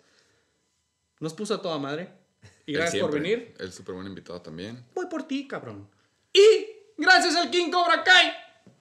[1.22, 2.12] Nos puso a toda madre.
[2.66, 3.54] Y gracias por venir.
[3.60, 4.84] El súper buen invitado también.
[4.92, 5.88] Voy por ti, cabrón.
[6.32, 8.32] Y gracias al King Cobra Kai.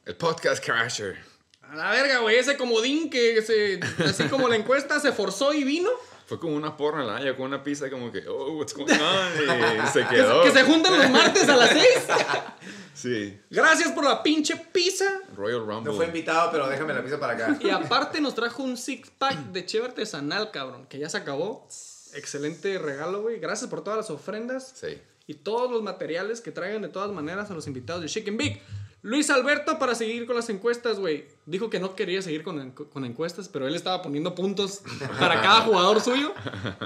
[0.05, 1.19] El podcast Crasher.
[1.61, 2.37] A la verga, güey.
[2.37, 5.91] Ese comodín que se, así como la encuesta se forzó y vino.
[6.25, 8.87] Fue como una porra en la haya con una pizza como que, oh, what's going
[8.91, 9.83] on?
[9.83, 10.43] Y se Que, se- quedó.
[10.43, 11.85] que se juntan los martes a las 6.
[12.93, 13.39] Sí.
[13.49, 15.05] Gracias por la pinche pizza.
[15.35, 15.91] Royal Rumble.
[15.91, 17.57] No fue invitado, pero déjame la pizza para acá.
[17.59, 21.67] Y aparte nos trajo un six pack de cheve artesanal, cabrón, que ya se acabó.
[22.13, 23.39] Excelente regalo, güey.
[23.39, 24.97] Gracias por todas las ofrendas Sí.
[25.27, 28.61] y todos los materiales que traigan de todas maneras a los invitados de Chicken Big.
[29.03, 31.25] Luis Alberto para seguir con las encuestas, güey.
[31.47, 34.83] Dijo que no quería seguir con, encu- con encuestas, pero él estaba poniendo puntos
[35.19, 36.33] para cada jugador suyo.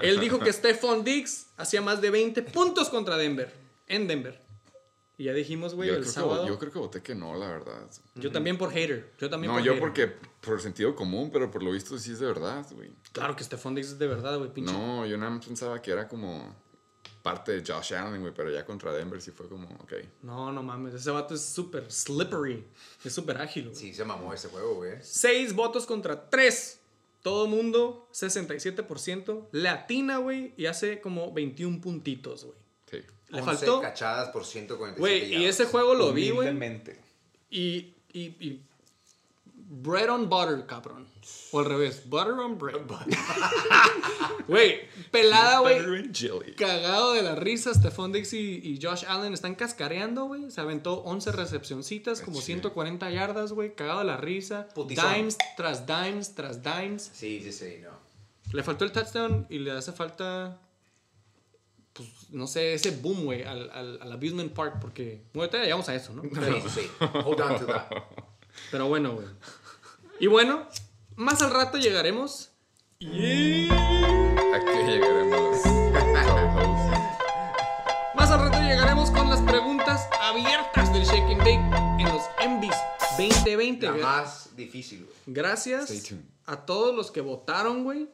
[0.01, 3.51] Él dijo que Stephon Diggs hacía más de 20 puntos contra Denver,
[3.87, 4.39] en Denver.
[5.17, 6.43] Y ya dijimos, güey, el creo, sábado.
[6.43, 7.89] que, yo creo que voté que no, la verdad.
[8.15, 9.13] Yo también por hater.
[9.17, 9.79] Yo también No, por yo hater.
[9.87, 12.91] porque por sentido común, pero por lo visto sí es de verdad, güey.
[13.13, 14.73] Claro que Stephon Diggs es de verdad, güey, pinche.
[14.73, 16.53] No, yo nada más pensaba que era como
[17.23, 19.93] parte de Josh Allen, güey, pero ya contra Denver sí fue como, ok.
[20.21, 22.63] No, no mames, ese vato es súper slippery,
[23.03, 23.65] es súper ágil.
[23.69, 23.75] güey.
[23.75, 24.97] Sí, se mamó ese juego, güey.
[25.01, 26.81] Seis votos contra tres.
[27.23, 29.47] Todo mundo, 67%.
[29.51, 32.57] Latina, güey, y hace como 21 puntitos, güey.
[33.29, 33.81] Le 11 faltó.
[33.81, 36.49] cachadas por 147 Güey, y ese juego lo vi, güey.
[37.49, 38.61] Y, y, y.
[39.67, 41.07] Bread on butter, cabrón.
[41.51, 42.81] O al revés, butter on bread.
[44.47, 45.79] Güey, pelada, güey.
[45.79, 46.53] Butter and jelly.
[46.53, 50.51] Cagado de la risa, Stephon Diggs y, y Josh Allen están cascareando, güey.
[50.51, 53.73] Se aventó 11 recepcioncitas, como 140 yardas, güey.
[53.73, 54.67] Cagado de la risa.
[54.75, 55.13] Putizón.
[55.13, 57.09] Dimes tras dimes tras dimes.
[57.13, 57.89] Sí, sí, sí, no.
[58.53, 60.59] Le faltó el touchdown y le hace falta,
[61.95, 64.79] pues, no sé, ese boom, güey, al, al, al Abusement Park.
[64.81, 66.23] Porque, bueno, ahorita llegamos a eso, ¿no?
[66.23, 66.29] Sí,
[66.63, 66.89] sí, sí.
[67.23, 67.85] Hold on to that.
[68.71, 69.27] Pero bueno, güey.
[70.19, 70.67] Y bueno,
[71.15, 72.51] más al rato llegaremos.
[72.99, 73.69] Y...
[73.69, 75.59] Aquí llegaremos.
[78.15, 82.75] Más al rato llegaremos con las preguntas abiertas del Shake and Bake en los MVs
[83.17, 83.85] 2020.
[83.85, 84.03] La güey.
[84.03, 85.15] más difícil, güey.
[85.27, 86.13] Gracias
[86.45, 88.09] a todos los que votaron, güey.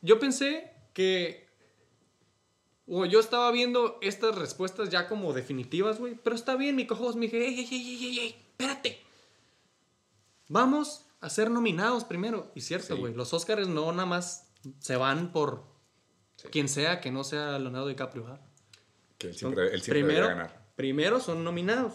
[0.00, 1.41] Yo pensé que.
[2.94, 6.14] O yo estaba viendo estas respuestas ya como definitivas, güey.
[6.22, 7.16] Pero está bien, mi cojos.
[7.16, 9.00] Me dije, ey, ey, ey, ey, ey, espérate.
[10.48, 12.50] Vamos a ser nominados primero.
[12.54, 13.00] Y cierto, Sí.
[13.00, 13.14] güey.
[13.14, 14.48] Los Oscars no nada más
[14.80, 15.64] se van por
[16.36, 16.48] Sí.
[16.48, 18.40] quien sea que no sea Leonardo DiCaprio, ¿ah?
[19.18, 20.66] Que él siempre, él siempre primero, ganar.
[20.76, 21.94] primero son nominados.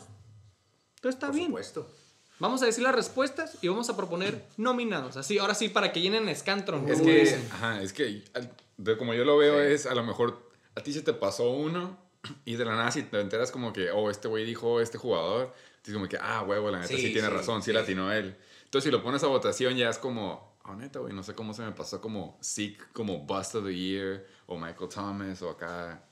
[0.96, 1.48] Entonces está Por bien.
[1.48, 1.92] supuesto.
[2.40, 5.18] Vamos a decir las respuestas y vamos a proponer nominados.
[5.18, 6.88] Así, ahora sí, para que llenen Scantron.
[6.88, 7.48] Es que, dicen.
[7.52, 9.74] ajá, es que al- de como yo lo veo Sí.
[9.74, 10.47] es a lo mejor
[10.78, 11.98] a ti se te pasó uno
[12.46, 15.54] y de la nada si te enteras como que, oh, este güey dijo este jugador,
[15.80, 17.74] dices como que, ah, huevo, la neta sí, Sí, tiene sí, razón, sí, sí.
[17.74, 18.38] latino él.
[18.66, 21.54] Entonces si lo pones a votación ya es como, oh, neta, güey, no sé cómo
[21.54, 26.04] se me pasó como Zeke, como Bust of the Year, o Michael Thomas, o acá.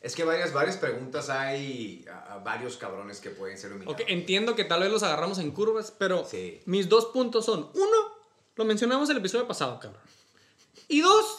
[0.00, 4.00] Es que varias, varias preguntas hay a, a varios cabrones que pueden ser nominados.
[4.00, 6.60] Ok, entiendo que tal vez los agarramos en curvas, pero Sí.
[6.66, 8.14] mis dos puntos son: uno,
[8.56, 10.00] lo mencionamos el episodio pasado, cabrón.
[10.86, 11.38] Y dos,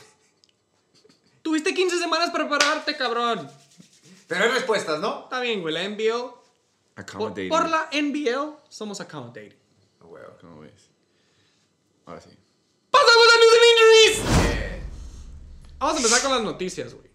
[1.49, 3.49] tuviste 15 semanas para prepararte, cabrón.
[4.27, 5.23] Pero hay respuestas, ¿no?
[5.23, 6.11] Está bien, güey, la NBL.
[6.11, 6.43] Por,
[6.95, 7.49] Accommodating.
[7.49, 9.57] por la NBL somos accommodating.
[9.99, 10.37] Ah, huevo.
[10.39, 10.89] ¿Cómo ves?
[12.05, 12.29] Ahora sí.
[12.91, 14.57] ¡Pasamos a News and Injuries!
[14.59, 14.81] Eh,
[15.79, 17.09] Vamos a empezar con las noticias, güey.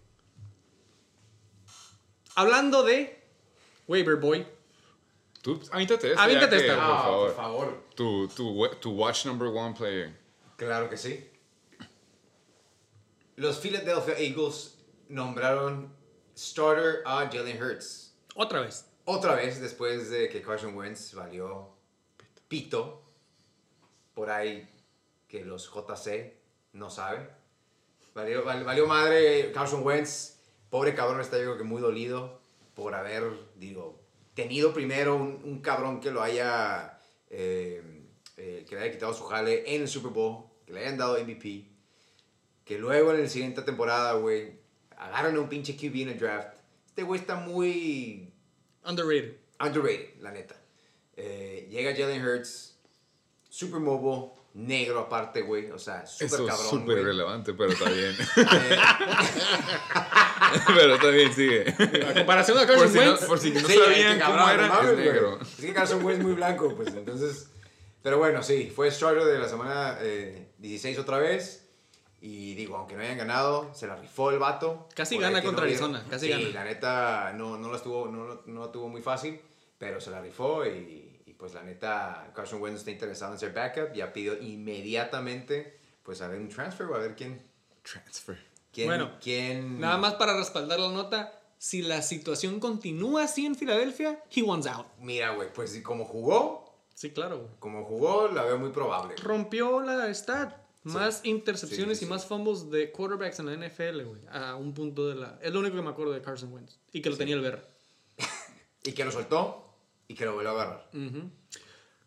[2.35, 3.23] Hablando de
[3.87, 4.45] Waiver Boy.
[5.41, 6.27] Tú, aviéntate esta.
[6.27, 6.75] Que, esta.
[6.75, 7.27] Por ah, favor.
[7.27, 7.83] por favor.
[7.95, 10.19] Tu, tu, tu watch number one player.
[10.57, 11.31] Claro que sí.
[13.35, 14.77] Los Philadelphia Eagles
[15.09, 15.93] nombraron
[16.37, 18.15] starter a Jalen Hurts.
[18.35, 18.85] Otra vez.
[19.05, 21.69] Otra vez después de que Carson Wentz valió
[22.47, 23.01] pito.
[24.13, 24.67] Por ahí
[25.27, 26.33] que los JC
[26.73, 27.29] no saben.
[28.13, 30.37] Valió, val- valió madre Carson Wentz.
[30.69, 32.39] Pobre cabrón está yo creo que muy dolido
[32.73, 33.23] por haber,
[33.55, 34.01] digo,
[34.33, 37.81] tenido primero un, un cabrón que lo haya, eh,
[38.35, 41.17] eh, que le haya quitado su jale en el Super Bowl, que le hayan dado
[41.17, 41.69] MVP,
[42.65, 44.59] que luego en la siguiente temporada, güey,
[44.97, 46.57] agarran a un pinche QB en el draft.
[46.87, 48.31] Este güey está muy
[48.85, 49.35] Underrated.
[49.59, 50.55] underrated, la neta.
[51.15, 52.77] Eh, llega Jalen Hurts,
[53.49, 55.69] super mobile, negro aparte, güey.
[55.71, 57.03] O sea, super Eso es cabrón, súper güey.
[57.05, 58.15] relevante, pero está bien.
[60.55, 61.61] Eh, pero está bien, sigue.
[62.09, 63.25] A comparación de Por Carson si no, Wentz.
[63.25, 65.39] por si no sí, sabían este cómo cabrón, era, no es negro.
[65.41, 67.49] Es que Carson Wentz es muy blanco, pues entonces.
[68.01, 71.64] Pero bueno, sí, fue starter de la semana eh, 16 otra vez.
[72.27, 74.89] Y digo, aunque no hayan ganado, se la rifó el vato.
[74.95, 76.49] Casi gana contra no vieron- Arizona, casi sí, gana.
[76.49, 79.39] la neta no, no, la estuvo, no, no la tuvo muy fácil,
[79.77, 83.53] pero se la rifó y, y, pues la neta Carson Wentz está interesado en ser
[83.53, 83.93] backup.
[83.93, 87.41] Ya pidió inmediatamente pues a ver un transfer o a ver quién...
[87.83, 88.37] Transfer.
[88.71, 89.79] quién Bueno, quién...
[89.79, 94.65] Nada más para respaldar la nota, si la situación continúa así en Filadelfia, he wants
[94.67, 94.87] out.
[94.99, 97.49] Mira, güey, pues como jugó, Sí, claro, güey.
[97.59, 99.15] como jugó, la veo muy probable.
[99.17, 100.64] Rompió la stat.
[100.85, 104.21] Más intercepciones Sí, sí, y más fumbles de quarterbacks en la NFL, güey.
[104.31, 105.39] A un punto de la...
[105.41, 106.77] Es lo único que me acuerdo de Carson Wentz.
[106.93, 107.65] Y que lo tenía el ver.
[108.83, 109.73] Y que lo soltó
[110.07, 110.89] y que lo volvió a agarrar.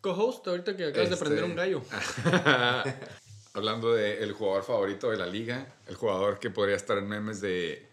[0.00, 1.82] Co-host, ahorita que acabas de Este- prender un gallo.
[3.54, 7.84] Hablando del jugador favorito de la liga, el jugador que podría estar en memes de.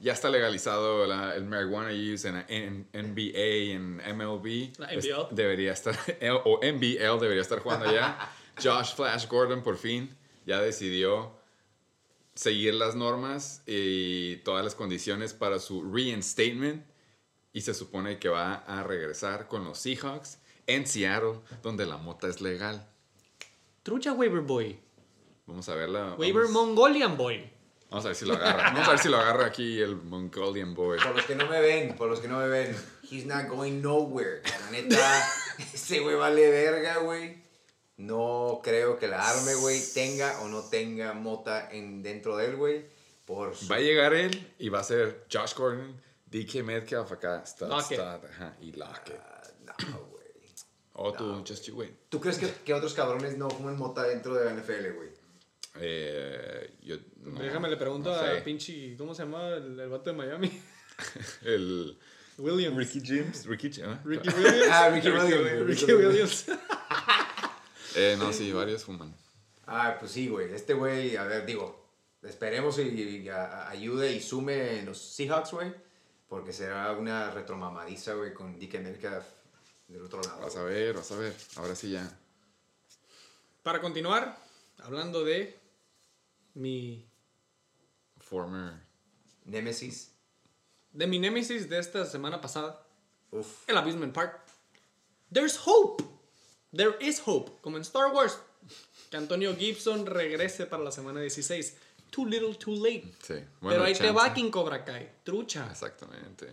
[0.00, 4.72] Ya está legalizado la- el marijuana use en, en NBA, en MLB.
[4.78, 5.32] La Es- NBL.
[5.34, 5.96] debería estar,
[6.44, 8.18] o NBL debería estar jugando allá.
[8.60, 10.10] Josh Flash Gordon por fin
[10.46, 11.32] ya decidió
[12.34, 16.84] seguir las normas y todas las condiciones para su reinstatement
[17.52, 22.28] y se supone que va a regresar con los Seahawks en Seattle, donde la mota
[22.28, 22.86] es legal.
[23.82, 24.78] Trucha Waiver Boy.
[25.46, 26.14] Vamos a verla.
[26.18, 27.48] Waiver vamos, Mongolian Boy.
[27.90, 28.64] vamos a ver si lo agarra.
[28.72, 30.98] Vamos a ver si lo agarra aquí el Mongolian Boy.
[30.98, 32.76] Por los que no me ven, por los que no me ven,
[33.08, 34.42] he's not going nowhere.
[34.42, 35.28] La neta,
[35.74, 37.43] ese güey vale verga, güey.
[37.96, 42.56] No creo que la arme, güey, tenga o no tenga mota en, dentro de él,
[42.56, 42.84] güey.
[43.24, 47.44] Por su- Va a llegar él y va a ser Josh Gordon, DK Metcalf acá,
[47.46, 47.98] stud, Lockett.
[48.00, 49.18] stud, ajá, y Lockett.
[49.20, 49.42] Ah,
[49.90, 50.24] no, güey.
[50.94, 51.92] O tú, just you wait.
[52.08, 55.08] ¿Tú crees que, que otros cabrones no fuman mota dentro de la NFL, güey?
[55.80, 58.38] Eh, yo, no, Déjame le pregunto no sé.
[58.38, 58.96] a pinche.
[58.96, 60.62] ¿Cómo se llama el, el vato de Miami?
[61.44, 61.98] El
[62.38, 62.76] Williams.
[62.76, 63.46] Ricky James.
[63.46, 63.98] Ricky James.
[64.04, 64.68] Ricky Williams.
[64.70, 65.66] Ah, Ricky Williams.
[65.66, 66.44] Ricky Williams.
[67.94, 69.14] Eh, no, sí, varios fuman.
[69.66, 70.52] Ah, pues sí, güey.
[70.52, 71.88] Este güey, a ver, digo,
[72.22, 75.72] esperemos y, y a- ayude y sume en los Seahawks, güey.
[76.28, 79.24] Porque será una retromamadiza, güey, con DK Metcalf
[79.88, 80.40] del otro lado.
[80.40, 81.34] Vas a ver, vas a ver.
[81.56, 82.18] Ahora sí ya.
[83.62, 84.36] Para continuar,
[84.82, 85.58] hablando de
[86.54, 87.06] mi.
[88.18, 88.72] Former.
[89.44, 90.10] Nemesis.
[90.92, 92.86] De mi némesis de esta semana pasada,
[93.30, 93.68] Uf.
[93.68, 94.40] el Abusement Park.
[95.32, 96.02] There's hope.
[96.74, 97.50] There is hope.
[97.60, 98.38] Como en Star Wars.
[99.10, 101.76] Que Antonio Gibson regrese para la semana 16.
[102.10, 103.04] Too little, too late.
[103.22, 103.34] Sí.
[103.60, 105.10] Pero ahí te va King Cobra Kai.
[105.24, 105.68] Trucha.
[105.70, 106.48] Exactamente.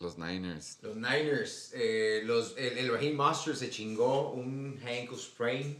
[0.00, 0.78] Los Niners.
[0.82, 1.70] Los Niners.
[1.74, 5.78] eh, los, el, el Raheem Monster se chingó un ankle sprain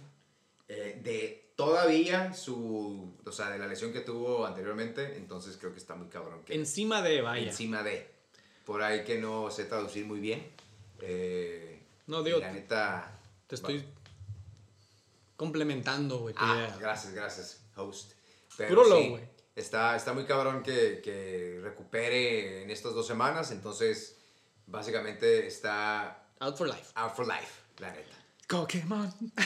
[0.68, 3.12] eh, de todavía su.
[3.24, 5.16] O sea, de la lesión que tuvo anteriormente.
[5.16, 6.42] Entonces creo que está muy cabrón.
[6.44, 7.46] Que, Encima de vaya.
[7.48, 8.08] encima de.
[8.64, 10.46] Por ahí que no sé traducir muy bien.
[11.04, 13.18] Eh, No, digo, La neta.
[13.46, 13.84] Te estoy
[15.36, 16.34] complementando, güey.
[16.38, 16.76] Ah, idea.
[16.78, 18.12] gracias, gracias, host.
[18.56, 19.24] Pero Puro sí, güey.
[19.56, 23.50] está, está muy cabrón que, que recupere en estas dos semanas.
[23.50, 24.16] Entonces,
[24.66, 26.92] básicamente está Out for life.
[26.94, 28.16] out for life, la neta.
[28.48, 29.12] Pokémon.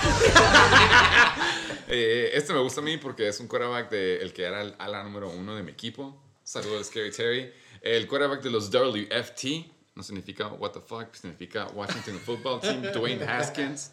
[1.88, 4.75] eh, este me gusta a mí porque es un quarterback de el que era el
[4.79, 6.21] ala número uno de mi equipo.
[6.42, 7.53] Saludos, Scary Terry.
[7.83, 9.71] El quarterback de los WFT.
[9.97, 12.83] No significa what the fuck, significa Washington Football Team.
[12.93, 13.91] Dwayne Haskins.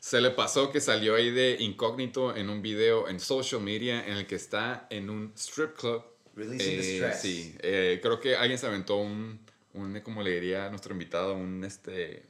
[0.00, 4.14] Se le pasó que salió ahí de incógnito en un video en social media en
[4.16, 6.02] el que está en un strip club.
[6.34, 7.20] Releasing the Eh, stress.
[7.20, 9.40] Sí, eh, creo que alguien se aventó un,
[9.74, 12.24] un, como le diría a nuestro invitado, un este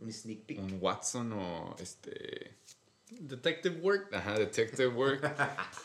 [0.00, 0.58] Un sneak peek.
[0.58, 2.56] un Watson o este
[3.10, 4.12] Detective work.
[4.12, 5.22] ajá, detective work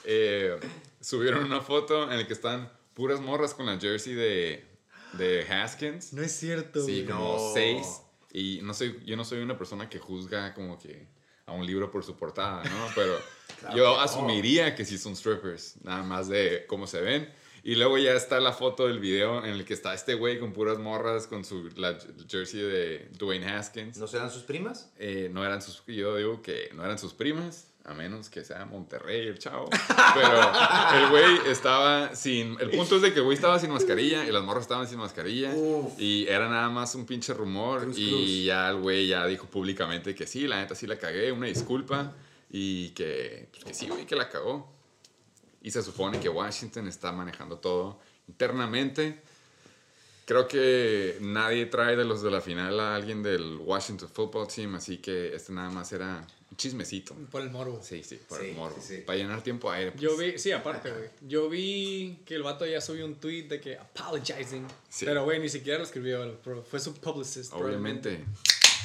[0.04, 0.60] Eh,
[1.00, 4.66] subieron una foto en la que están puras morras con la jersey de,
[5.14, 7.06] de Haskins No es cierto, sí güey.
[7.18, 7.54] como No.
[7.54, 11.08] seis y no soy yo no soy una persona que juzga como que
[11.46, 13.16] a un libro por su portada no pero
[13.60, 14.00] Claro yo no.
[14.02, 17.32] asumiría que sí son strippers nada más de cómo se ven
[17.66, 20.52] y luego ya está la foto del video en el que está este güey con
[20.52, 21.98] puras morras con su la
[22.28, 24.92] jersey de Dwayne Haskins ¿No serán sus primas?
[24.98, 28.66] eh, no eran sus, yo digo que no eran sus primas, a menos que sea
[28.66, 29.70] Monterrey el chavo.
[30.16, 30.52] Pero
[30.98, 34.32] el güey estaba sin, el punto es de que el güey estaba sin mascarilla y
[34.32, 36.00] las morras estaban sin mascarilla Uf.
[36.00, 38.44] y era nada más un pinche rumor Cruz, y cruz.
[38.46, 42.14] ya el güey ya dijo públicamente que sí, la neta sí la cagué, una disculpa
[42.50, 44.72] y que, pues que sí, güey, que la cagó.
[45.62, 49.22] Y se supone que Washington está manejando todo internamente.
[50.26, 54.76] Creo que nadie trae de los de la final a alguien del Washington Football Team,
[54.76, 57.14] así que este nada más era un chismecito.
[57.30, 57.82] Por el morbo.
[57.84, 58.76] Sí, sí, por Sí, el morro.
[58.80, 59.02] sí, sí.
[59.06, 59.92] Para llenar tiempo aire.
[59.92, 60.02] pues.
[60.02, 61.10] Yo vi, sí, aparte, güey.
[61.28, 64.66] Yo vi que el vato ya subió un tweet de que apologizing.
[64.88, 65.04] Sí.
[65.06, 66.64] Pero, güey, ni siquiera lo escribió, bro.
[66.64, 67.52] Fue su publicist.
[67.54, 68.24] Obviamente.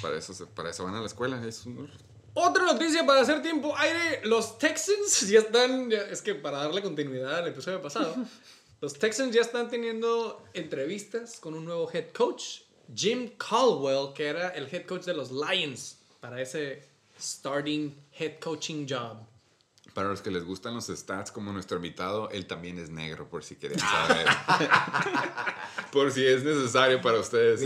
[0.02, 1.40] para eso, para eso van a la escuela.
[1.46, 1.88] Es un-
[2.34, 4.20] Otra noticia para hacer tiempo aire.
[4.24, 5.90] Los Texans ya están.
[5.90, 8.14] ya- es que para darle continuidad al episodio pasado,
[8.80, 12.60] los Texans ya están teniendo entrevistas con un nuevo head coach,
[12.94, 16.82] Jim Caldwell, que era el head coach de los Lions, para ese
[17.20, 19.18] starting head coaching job.
[19.94, 23.42] Para los que les gustan los stats, como nuestro invitado, él también es negro, por
[23.42, 24.26] si querían saber.
[25.90, 27.60] por si es necesario para ustedes.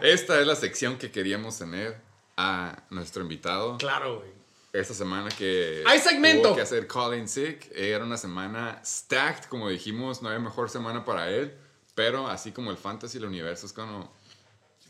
[0.00, 2.00] Esta es la sección que queríamos tener
[2.36, 3.78] a nuestro invitado.
[3.78, 4.39] Claro, güey.
[4.72, 6.48] Esta semana que ¡Hay segmento!
[6.48, 11.04] tuvo que hacer Calling Sick, era una semana stacked, como dijimos, no había mejor semana
[11.04, 11.56] para él,
[11.96, 14.12] pero así como el fantasy, el universo es como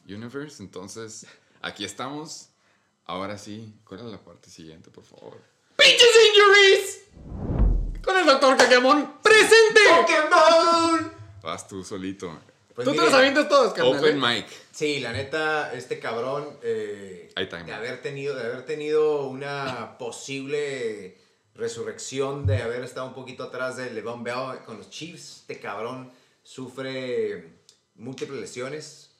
[0.07, 1.27] universe, entonces
[1.63, 2.49] aquí estamos.
[3.07, 5.41] Ahora sí, ¿cuál es la parte siguiente, por favor?
[5.77, 8.03] ¡Pinches injuries!
[8.05, 9.81] Con el doctor Pokémon presente.
[9.89, 11.13] ¡Pokémon!
[11.43, 12.39] Vas tú solito.
[12.75, 13.99] Pues Tú te los avientas todos, carnal.
[13.99, 14.37] Open ¿eh?
[14.37, 14.47] mic.
[14.71, 21.19] Sí, la neta, este cabrón, eh, de haber tenido, de haber tenido una posible
[21.55, 26.11] resurrección, de haber estado un poquito atrás de Levon Bell con los Chiefs, este cabrón
[26.43, 27.61] sufre
[27.97, 29.11] múltiples lesiones,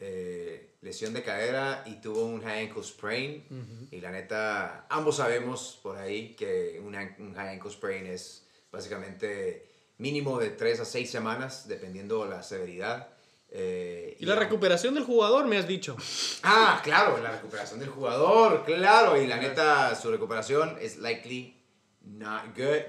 [0.00, 3.88] eh, lesión de cadera y tuvo un high ankle sprain.
[3.90, 9.67] Y la neta, ambos sabemos por ahí que un, un high ankle sprain es básicamente
[9.98, 13.08] mínimo de 3 a 6 semanas, dependiendo la severidad.
[13.50, 15.96] Eh, Y la aun- recuperación del jugador, me has dicho.
[16.42, 19.20] Ah, claro, la recuperación del jugador, claro.
[19.20, 21.56] Y la neta, su recuperación es likely
[22.02, 22.82] not good.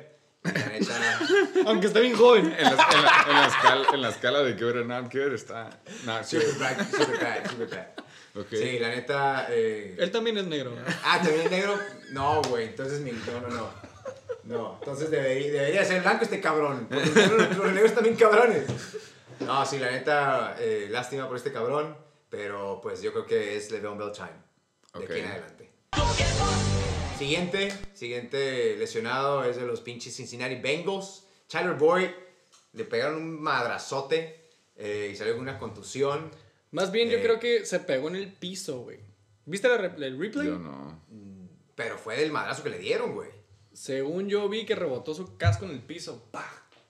[0.45, 1.19] Y la neta,
[1.65, 2.45] Aunque está bien joven.
[2.57, 5.33] En la, en la- en la escala, en la escala de good or not good
[5.33, 5.69] está
[6.05, 6.59] not super good.
[6.59, 7.87] bad, super bad, super bad.
[8.35, 8.47] Ok.
[8.51, 9.47] Sí, la neta.
[9.49, 10.75] eh, Él también es negro.
[11.03, 11.77] Ah, también es negro.
[12.11, 13.11] No, güey, entonces mi.
[13.11, 13.69] No, no, no.
[14.49, 16.87] No, entonces debería, debería ser blanco este cabrón.
[16.89, 18.63] Porque los negros- los negros también cabrones.
[19.41, 21.95] No, sí, la neta, eh, lástima por este cabrón.
[22.29, 24.29] Pero pues yo creo que es Le'Veon Bell time.
[24.95, 25.69] De aquí en adelante.
[27.17, 31.25] Siguiente, siguiente lesionado es de los pinches Cincinnati Bengals.
[31.47, 32.09] Tyler Boyd
[32.73, 36.31] le pegaron un madrazote eh, y salió con una contusión.
[36.71, 37.21] Más bien, yo Eh.
[37.23, 38.99] creo que se pegó en el piso, güey.
[39.45, 40.47] ¿Viste la re- el replay?
[40.47, 41.03] Yo no.
[41.75, 43.29] Pero fue del madrazo que le dieron, güey.
[43.73, 46.27] Según yo vi que rebotó su casco en el piso.
[46.31, 46.45] ¡pah!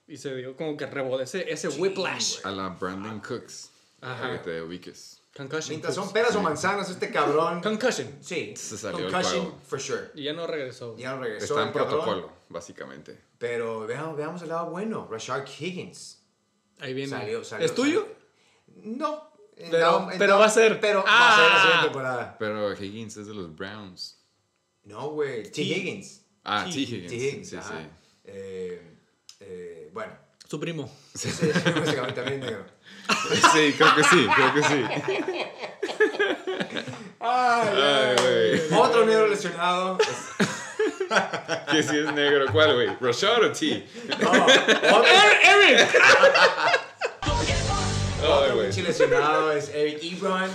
[0.07, 2.39] Y se dio como que rebotó ese, ese whiplash.
[2.43, 3.71] A la Brandon Cooks.
[4.01, 4.21] Ajá.
[4.21, 5.21] Para que te ubiques.
[5.35, 5.69] Concussion.
[5.69, 7.61] Mientras son peras o manzanas, este cabrón.
[7.61, 8.17] Concussion.
[8.21, 10.09] Sí, Se salió del concussion, for sure.
[10.15, 10.97] Y ya no regresó.
[10.97, 11.45] Ya no regresó.
[11.59, 13.21] Está en cabrón, protocolo, básicamente.
[13.37, 15.07] Pero veamos, veamos el lado bueno.
[15.09, 16.23] Rashard Higgins.
[16.79, 17.11] Ahí viene.
[17.11, 18.01] Salió, salió, ¿Es tuyo?
[18.01, 18.97] salió.
[18.97, 19.29] No.
[19.55, 20.79] Pero- va a ser.
[20.79, 21.61] Pero va a ser la Ah.
[21.61, 22.35] siguiente temporada.
[22.39, 24.17] Pero Higgins es de los Browns.
[24.83, 25.43] No, güey.
[25.51, 25.61] T.
[25.61, 26.18] Higgins.
[26.43, 26.69] Ah, T.
[26.79, 27.09] Higgins.
[27.09, 27.15] T.
[27.15, 27.49] Higgins.
[27.49, 27.67] Sí, ajá.
[27.69, 27.89] sí.
[28.25, 28.81] Eh,
[29.41, 30.13] eh, bueno.
[30.47, 30.89] Su primo.
[31.13, 32.65] Sí, sí, básicamente también negro.
[33.53, 34.83] Sí, creo que sí, creo que sí.
[37.19, 38.79] Ay, güey.
[38.79, 39.97] Otro negro lesionado.
[41.71, 42.45] Que si es negro.
[42.51, 42.89] ¿Cuál, güey?
[43.01, 43.87] ¿Rashad o T?
[44.21, 45.05] No, otro,
[45.43, 45.89] ¡Eric!
[48.23, 48.71] Otro güey.
[48.81, 50.51] lesionado es Eric Ebron,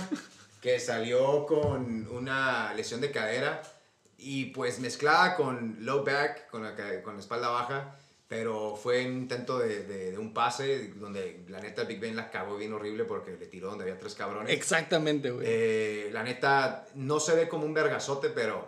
[0.61, 3.61] que salió con una lesión de cadera
[4.25, 7.95] y pues mezclada con low back, con la, con la espalda baja,
[8.27, 12.31] pero fue un intento de, de- de un pase donde la neta Big Ben la
[12.31, 14.51] cagó bien horrible porque le tiró donde había tres cabrones.
[14.51, 15.45] Exactamente, güey.
[15.47, 18.65] Eh, la neta, no se ve como un vergazote, pero,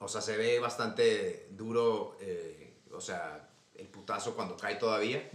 [0.00, 5.30] o sea, se ve bastante duro, eh, o sea, el putazo cuando cae todavía.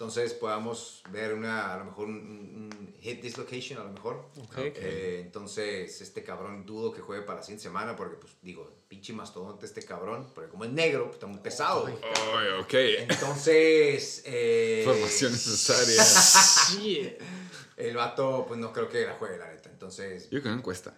[0.00, 4.30] Entonces, podamos ver una, a lo mejor, un, un hip dislocation, a lo mejor.
[4.42, 4.56] Ok.
[4.56, 9.12] Eh, entonces, este cabrón dudo que juegue para la siguiente semana, porque, pues, digo, pinche
[9.12, 11.82] mastodonte este cabrón, porque como es negro, pues, está muy pesado.
[11.82, 11.96] güey.
[12.34, 13.10] Ay, ok.
[13.10, 17.18] Entonces, eh, Información necesaria.
[17.76, 19.68] El vato, pues, no creo que la juegue, la neta.
[19.68, 20.94] Entonces, Yo creo que encuesta.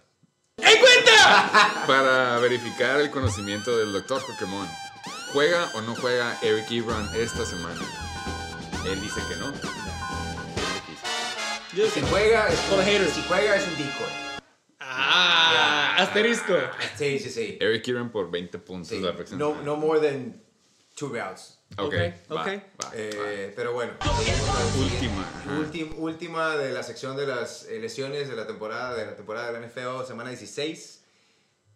[0.59, 1.83] ¡Encuentra!
[1.89, 4.69] Para verificar el conocimiento del doctor Pokémon.
[5.33, 7.81] ¿Juega o no juega Eric Ebron esta semana?
[8.87, 9.53] Él dice que no.
[11.75, 13.13] Yo Si juega, es For the haters.
[13.15, 14.07] si juega es un decoy.
[14.81, 16.55] Ah, asterisco.
[16.99, 17.59] Sí, sí, sí.
[17.61, 19.01] Eric Ebron por 20 puntos Sí.
[19.01, 20.43] la próxima No, no more than
[20.95, 21.59] two routes.
[21.79, 21.95] Ok, Ok,
[22.31, 22.47] va, ok.
[22.49, 23.95] va, Eh, pero bueno.
[24.79, 25.59] Última, ajá.
[25.59, 29.47] Últim- última de la sección de las eh, lesiones de la temporada de la temporada
[29.47, 31.01] de la NFL, semana 16.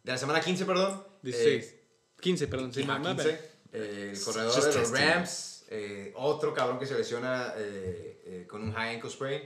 [0.05, 1.03] De la semana 15, perdón.
[1.23, 1.65] 16.
[1.65, 1.83] Eh,
[2.21, 2.75] 15, perdón.
[2.75, 3.31] Sí, Ajá, my- my 15.
[3.33, 3.41] bad.
[3.73, 5.09] Eh, el corredor Just de los testing.
[5.09, 5.56] Rams.
[5.69, 9.43] Eh, otro cabrón que se lesiona eh, eh, con un high ankle sprain.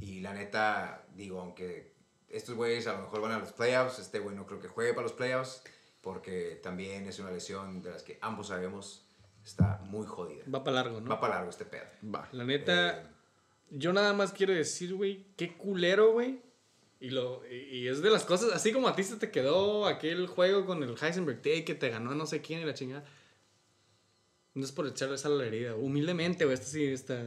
[0.00, 1.92] Y la neta, digo, aunque
[2.28, 4.92] estos güeyes a lo mejor van a los playoffs, este güey no creo que juegue
[4.94, 5.62] para los playoffs.
[6.00, 9.06] Porque también es una lesión de las que ambos sabemos
[9.44, 10.44] está muy jodida.
[10.52, 11.10] Va para largo, ¿no?
[11.10, 11.84] Va para largo este pedo.
[12.14, 12.28] Va.
[12.32, 13.10] La neta,
[13.70, 16.42] yo nada más quiero decir, güey, qué culero, güey.
[17.00, 19.86] Y, lo, y, y es de las cosas, así como a ti se te quedó
[19.86, 23.04] aquel juego con el Heisenberg Day que te ganó no sé quién y la chingada.
[24.54, 25.74] No es por echarle esa a la herida.
[25.74, 27.20] Humildemente, güey, esta sí está.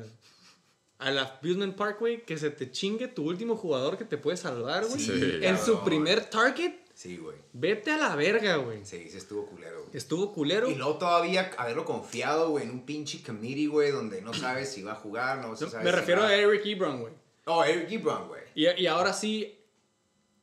[0.99, 4.85] Al Abusement Park, güey, que se te chingue tu último jugador que te puede salvar,
[4.87, 4.99] güey.
[4.99, 5.11] Sí,
[5.41, 7.35] en su primer target, Sí, güey.
[7.53, 8.83] vete a la verga, güey.
[8.83, 9.89] Sí, sí estuvo culero, güey.
[9.97, 10.71] Estuvo culero.
[10.71, 14.81] Y luego todavía haberlo confiado, güey, en un pinche committee, güey, donde no sabes si
[14.81, 17.13] va a jugar, no, No, sabes me si refiero va- a Eric Ebron, güey.
[17.45, 18.41] Oh, Eric Ebron, güey.
[18.55, 19.53] Y, y ahora sí.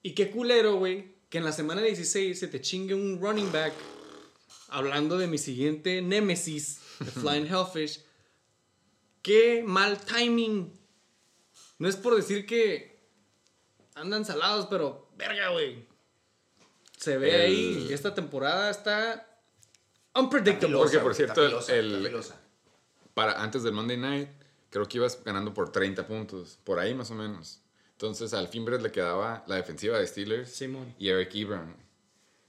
[0.02, 3.72] Y qué culero, güey, que en la semana 16 se te chingue un running back.
[4.74, 8.00] Hablando de mi siguiente némesis, The Flying Hellfish.
[9.22, 10.72] Qué mal timing.
[11.78, 13.08] No es por decir que
[13.94, 15.86] andan salados, pero verga, güey.
[16.98, 17.92] Se ve El- ahí.
[17.92, 19.40] Esta temporada está
[20.14, 20.76] unpredictable.
[20.76, 22.12] Porque, por cierto, el-.
[23.14, 24.28] Para antes del Monday Night,
[24.70, 26.58] creo que ibas ganando por 30 puntos.
[26.64, 27.60] Por ahí más o menos.
[27.92, 30.94] Entonces al Fimbres le quedaba la defensiva de Steelers Simón.
[30.98, 31.76] y Eric Ebron.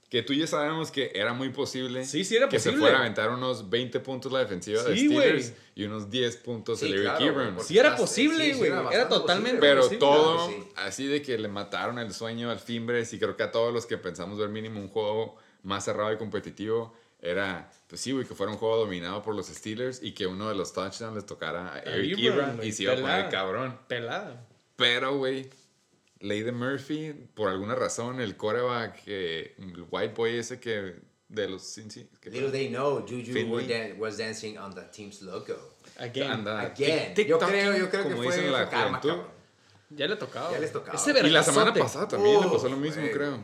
[0.08, 2.76] Que tú ya sabemos que era muy posible, Sí, sí era que posible.
[2.76, 5.60] se fuera a aventar unos 20 puntos la defensiva de Sí, Steelers güey.
[5.74, 8.70] y unos 10 puntos Sí, el Eric claro, porque Sí era posible, sí, sí güey.
[8.70, 9.98] era Era totalmente posible, Pero posible.
[9.98, 13.50] todo Claro así de que le mataron el sueño al Fimbres y creo que a
[13.50, 18.12] todos los que pensamos ver mínimo un juego más cerrado y competitivo era, pues sí,
[18.12, 21.16] güey, que fuera un juego dominado por los Steelers y que uno de los touchdowns
[21.16, 23.76] les tocara a Eric Ebron, y se iba a poner cabrón.
[23.88, 24.46] Pelada.
[24.76, 25.48] Pero, güey,
[26.20, 30.94] ley de Murphy, por alguna razón, el coreback, eh, el white boy ese que
[31.28, 33.32] de los Cincy, Little they know, Juju
[33.66, 35.56] dan- was dancing on the team's logo.
[35.98, 36.30] Again.
[36.30, 37.14] anda Again.
[37.26, 39.00] Yo creo, yo creo que fue, la karma.
[39.90, 40.52] Ya le tocaba.
[40.52, 40.96] Ya les tocaba.
[40.96, 43.42] Ese Y la semana pasada también le Uf, pasó lo mismo, creo.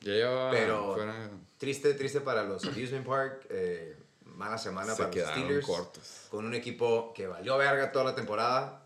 [0.00, 3.46] Ya llevaba Pero- fuera- Triste, triste para los Amusement Park.
[3.50, 3.94] eh,
[4.24, 5.66] mala semana se para los Steelers.
[5.66, 6.26] cortos.
[6.30, 8.79] Con un equipo que valió verga toda la temporada.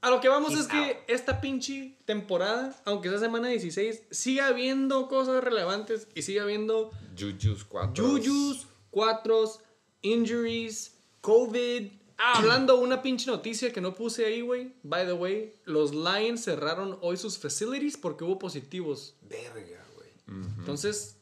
[0.00, 0.96] A lo que vamos He's es que out.
[1.08, 7.64] esta pinche temporada, aunque sea semana 16, sigue habiendo cosas relevantes y sigue habiendo Juju's
[7.64, 7.94] 4.
[7.94, 9.60] yuyus, cuatros,
[10.02, 11.90] injuries, COVID.
[12.20, 14.72] Ah, hablando una pinche noticia que no puse ahí, güey.
[14.82, 19.14] By the way, los Lions cerraron hoy sus facilities porque hubo positivos.
[19.22, 20.10] Verga, güey.
[20.58, 21.16] Entonces,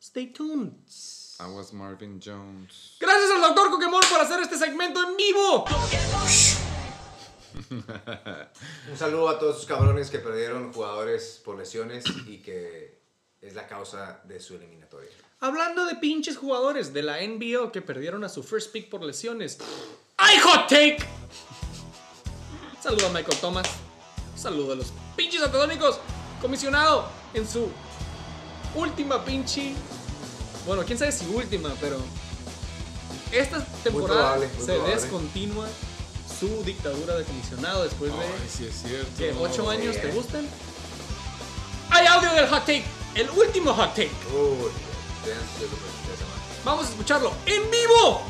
[0.00, 0.72] stay tuned.
[1.38, 2.96] I was Marvin Jones.
[2.98, 5.64] Gracias al doctor Pokémon por hacer este segmento en vivo.
[8.90, 12.98] Un saludo a todos esos cabrones que perdieron jugadores por lesiones y que
[13.40, 15.10] es la causa de su eliminatoria.
[15.40, 19.58] Hablando de pinches jugadores de la NBO que perdieron a su first pick por lesiones.
[20.16, 20.98] ¡Hay hot take!
[22.82, 23.68] Saludo a Michael Thomas.
[24.36, 26.00] Saludo a los pinches atodónicos.
[26.40, 27.68] Comisionado en su
[28.74, 29.74] última pinche.
[30.66, 31.98] Bueno, quién sabe si última, pero.
[33.32, 34.94] Esta temporada probable, se probable.
[34.94, 35.66] descontinúa
[36.38, 38.18] su dictadura de comisionado después de.
[38.18, 39.42] Ay, sí es cierto.
[39.42, 40.46] ¿Ocho años te gustan?
[41.90, 42.84] Hay audio del hot take.
[43.14, 44.10] El último hot take.
[44.32, 44.70] Uy.
[46.64, 48.22] Vamos a escucharlo en vivo.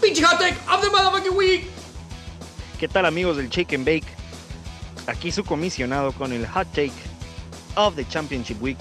[0.00, 1.64] Pinche hot take of the motherfucking week.
[2.78, 4.06] ¿Qué tal amigos del Shake and Bake?
[5.06, 6.92] Aquí su comisionado con el Hot Take
[7.76, 8.78] of the Championship Week.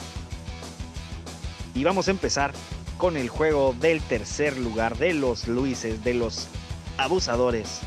[1.74, 2.54] Y vamos a empezar
[2.98, 6.48] con el juego del tercer lugar de los Luises, de los
[6.98, 7.80] abusadores.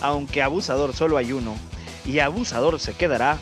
[0.00, 1.56] Aunque abusador solo hay uno,
[2.04, 3.38] y abusador se quedará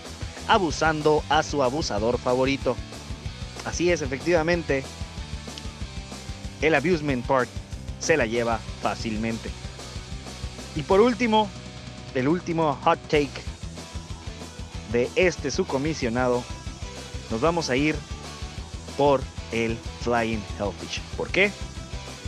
[0.49, 2.77] abusando a su abusador favorito.
[3.65, 4.85] Así es, efectivamente,
[6.61, 7.49] el Abusement Park
[7.99, 9.51] se la lleva fácilmente.
[10.75, 11.49] Y por último,
[12.15, 13.31] el último hot take
[14.93, 16.43] de este su comisionado,
[17.31, 17.97] nos vamos a ir
[18.97, 21.01] por el Flying Hellfish.
[21.17, 21.51] ¿Por qué?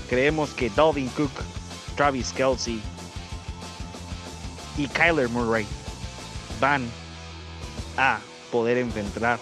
[0.09, 1.31] Creemos que Dalvin Cook,
[1.97, 2.81] Travis Kelsey
[4.77, 5.67] y Kyler Murray
[6.61, 6.89] van
[7.97, 8.19] a
[8.51, 9.39] poder enfrentar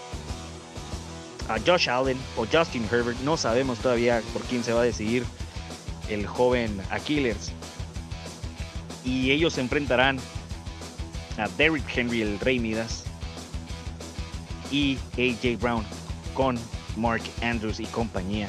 [1.49, 3.19] a Josh Allen o Justin Herbert.
[3.21, 5.25] No sabemos todavía por quién se va a decidir
[6.09, 7.51] el joven Aquiles.
[9.03, 10.19] Y ellos se enfrentarán
[11.37, 13.03] a Derrick Henry, el Rey Midas,
[14.71, 15.85] y AJ Brown
[16.33, 16.57] con
[16.95, 18.47] Mark Andrews y compañía.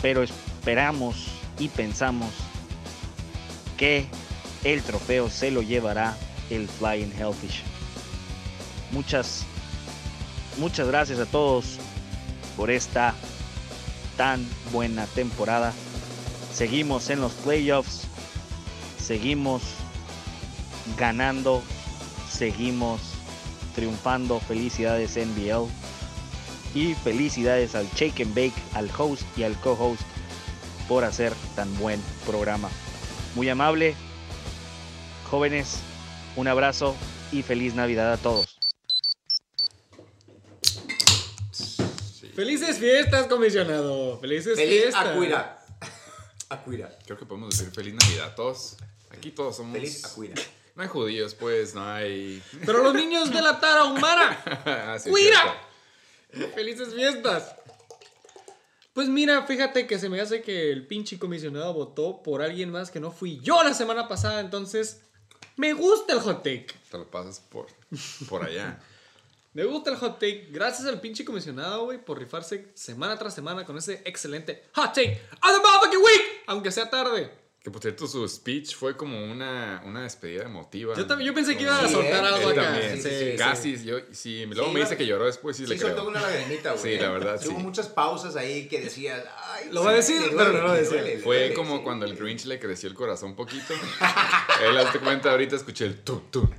[0.00, 2.30] Pero esperamos y pensamos
[3.76, 4.06] que
[4.64, 6.16] el trofeo se lo llevará
[6.50, 7.62] el Flying Hellfish.
[8.90, 9.44] Muchas,
[10.58, 11.78] muchas gracias a todos
[12.56, 13.14] por esta
[14.16, 15.72] tan buena temporada.
[16.52, 18.02] Seguimos en los playoffs,
[18.98, 19.62] seguimos
[20.96, 21.62] ganando,
[22.30, 23.00] seguimos
[23.74, 24.38] triunfando.
[24.40, 25.68] Felicidades NBL
[26.74, 30.02] y felicidades al Shake and Bake, al host y al co-host
[30.88, 32.68] por hacer tan buen programa.
[33.34, 33.94] Muy amable,
[35.30, 35.78] jóvenes,
[36.36, 36.94] un abrazo
[37.32, 38.58] y feliz Navidad a todos.
[42.34, 44.18] Felices fiestas, comisionado.
[44.20, 45.06] Felices Feliz fiestas.
[45.06, 45.64] Acuira.
[46.48, 46.98] Acuira.
[47.04, 48.76] Creo que podemos decir feliz Navidad todos.
[49.10, 49.72] Aquí todos somos.
[49.72, 50.34] Feliz Acuira.
[50.74, 52.42] No hay judíos, pues, no hay.
[52.66, 54.42] Pero los niños de la Tarahumara.
[54.66, 55.60] Ah, sí, ¡Cuira!
[56.54, 57.54] ¡Felices fiestas!
[58.94, 62.92] Pues mira, fíjate que se me hace que el pinche comisionado votó por alguien más
[62.92, 65.02] que no fui yo la semana pasada, entonces
[65.56, 66.68] me gusta el hot take.
[66.90, 67.66] Te lo pasas por,
[68.28, 68.80] por allá.
[69.54, 70.48] Me gusta el hot take.
[70.50, 75.20] Gracias al pinche comisionado, güey, por rifarse semana tras semana con ese excelente hot take
[75.30, 77.30] of the motherfucking week, aunque sea tarde.
[77.64, 80.94] Que por cierto, su speech fue como una, una despedida emotiva.
[80.94, 82.28] Yo también, yo pensé que iba a Sí, soltar ¿eh?
[82.28, 82.62] algo acá.
[82.62, 83.02] también.
[83.02, 83.36] Sí, sí.
[83.38, 85.94] Casi, yo, sí, luego Sí, me iba- dice que lloró después y Sí, le soltó
[85.96, 86.08] creo.
[86.08, 86.82] una lagrimita, güey.
[86.96, 90.52] Sí, la verdad, Hubo muchas pausas ahí que decías, ay, Lo va a decir, pero
[90.52, 91.20] no lo va a decir.
[91.24, 91.84] Fue duele, como sí.
[91.84, 93.72] cuando el Grinch le creció el corazón un poquito.
[94.62, 96.42] Él, hazte cuenta, ahorita escuché el tu, tu.
[96.42, 96.50] Un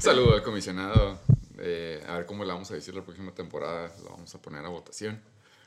[0.00, 1.20] saludo al comisionado.
[1.58, 3.92] Eh, a ver cómo le vamos a decir la próxima temporada.
[4.02, 5.22] Lo vamos a poner a votación.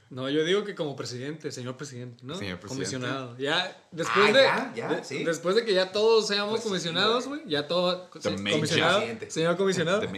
[0.10, 2.36] No, yo digo que como presidente, señor presidente, ¿no?
[2.38, 2.92] Señor presidente.
[2.98, 3.38] Comisionado.
[3.38, 5.24] Ya, después Ah, de, ya, ya, de- sí.
[5.26, 8.10] Después de que ya todos seamos Pues comisionados, güey, ya todo.
[8.12, 8.52] The sí, major.
[8.60, 8.98] comisionado.
[9.00, 9.32] Presidente.
[9.32, 10.02] Señor comisionado.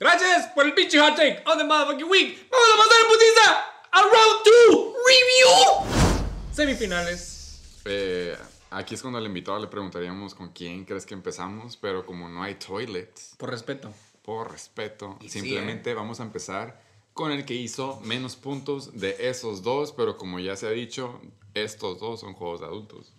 [0.00, 2.48] Gracias por el pinche hot take on the motherfucking week.
[2.50, 3.56] Vamos a pasar en putiza
[3.90, 6.28] a round 2 review.
[6.52, 7.60] Semifinales.
[7.84, 8.36] Eh,
[8.70, 12.42] aquí es cuando al invitado le preguntaríamos con quién crees que empezamos, pero como no
[12.42, 13.92] hay toilets, Por respeto.
[14.22, 16.80] por respeto, Y sí, simplemente vamos a empezar
[17.18, 21.20] con el que hizo menos puntos de esos dos, pero como ya se ha dicho,
[21.52, 23.12] estos dos son juegos de adultos.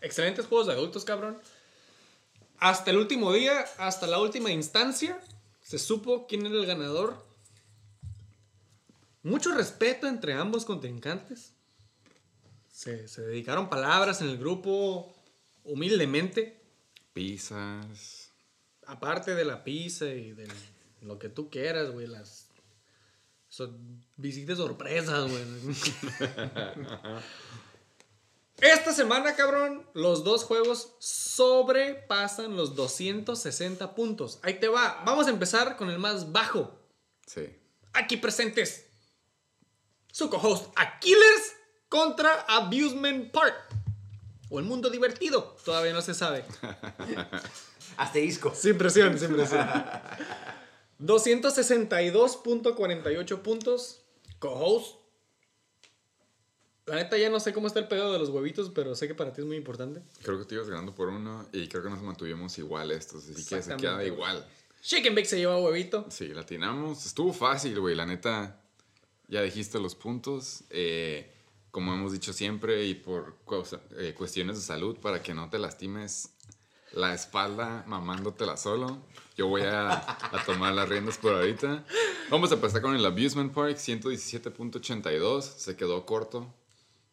[0.00, 1.38] Excelentes juegos de adultos, cabrón.
[2.58, 5.20] Hasta el último día, hasta la última instancia,
[5.62, 7.24] se supo quién era el ganador.
[9.22, 11.52] Mucho respeto entre ambos contrincantes.
[12.72, 15.14] Se, se dedicaron palabras en el grupo
[15.62, 16.60] humildemente.
[17.12, 18.32] Pizzas.
[18.84, 20.48] Aparte de la pizza y de
[21.02, 22.08] lo que tú quieras, güey.
[22.08, 22.43] Las
[23.54, 23.78] so-
[24.16, 25.44] visitas sorpresas, güey.
[28.60, 34.38] Esta semana, cabrón, los dos juegos sobrepasan los 260 puntos.
[34.42, 35.02] Ahí te va.
[35.04, 36.78] Vamos a empezar con el más bajo.
[37.26, 37.46] Sí.
[37.92, 38.86] Aquí presentes.
[40.12, 41.56] Su co-host Aquiles
[41.88, 43.56] contra Abusement Park.
[44.50, 45.56] O el mundo divertido.
[45.64, 46.44] Todavía no se sabe.
[47.96, 48.54] Asterisco.
[48.54, 49.68] Sin presión, sin presión.
[51.00, 54.00] 262.48 puntos.
[54.38, 54.96] Co-host.
[56.86, 59.14] La neta ya no sé cómo está el pedo de los huevitos, pero sé que
[59.14, 60.02] para ti es muy importante.
[60.22, 63.42] Creo que te ibas ganando por uno y creo que nos mantuvimos igual estos, así
[63.46, 64.46] que se queda igual.
[64.94, 66.04] And Bake se lleva huevito.
[66.10, 67.06] Sí, latinamos.
[67.06, 67.94] Estuvo fácil, güey.
[67.94, 68.60] La neta,
[69.28, 70.64] ya dijiste los puntos.
[70.68, 71.32] Eh,
[71.70, 75.58] como hemos dicho siempre, y por cosa- eh, cuestiones de salud, para que no te
[75.58, 76.34] lastimes
[76.92, 78.98] la espalda mamándotela solo.
[79.36, 81.84] Yo voy a, a tomar las riendas por ahorita.
[82.30, 85.42] Vamos a empezar con el Abusement Park, 117.82.
[85.42, 86.46] Se quedó corto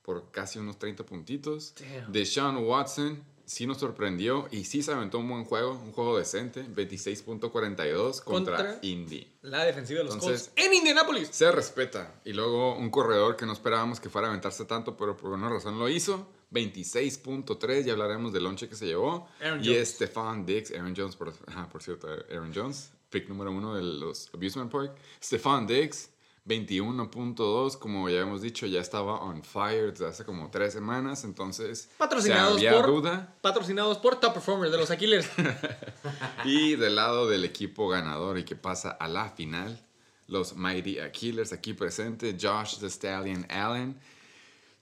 [0.04, 1.74] por casi unos 30 puntitos.
[1.80, 2.12] Damn.
[2.12, 6.64] Deshaun Watson sí nos sorprendió y sí se aventó un buen juego, un juego decente,
[6.64, 9.28] 26.42 contra, Contra- Indy.
[9.42, 11.30] La defensiva de los Entonces- Colts en Indianapolis.
[11.32, 12.22] Se respeta.
[12.24, 15.50] Y luego un corredor que no esperábamos que fuera a aventarse tanto, pero por una
[15.50, 16.28] razón lo hizo.
[16.52, 19.28] 26.3, ya hablaremos del lonche que se llevó.
[19.42, 21.34] Aaron y Stefan Diggs, Aaron Jones, por,
[21.72, 24.96] por cierto, Aaron Jones, pick número uno de los Abusement Park.
[25.24, 26.10] Stefan Diggs,
[26.48, 31.90] 21.2, como ya hemos dicho, ya estaba on fire desde hace como tres semanas, entonces
[31.98, 33.36] Patrocinados había por, duda.
[33.42, 35.30] patrocinados por Top Performer de los Aquiles.
[36.46, 39.80] Y del lado del equipo ganador y que pasa a la final,
[40.28, 44.00] los Mighty Aquilers aquí presentes, Josh the Stallion Allen.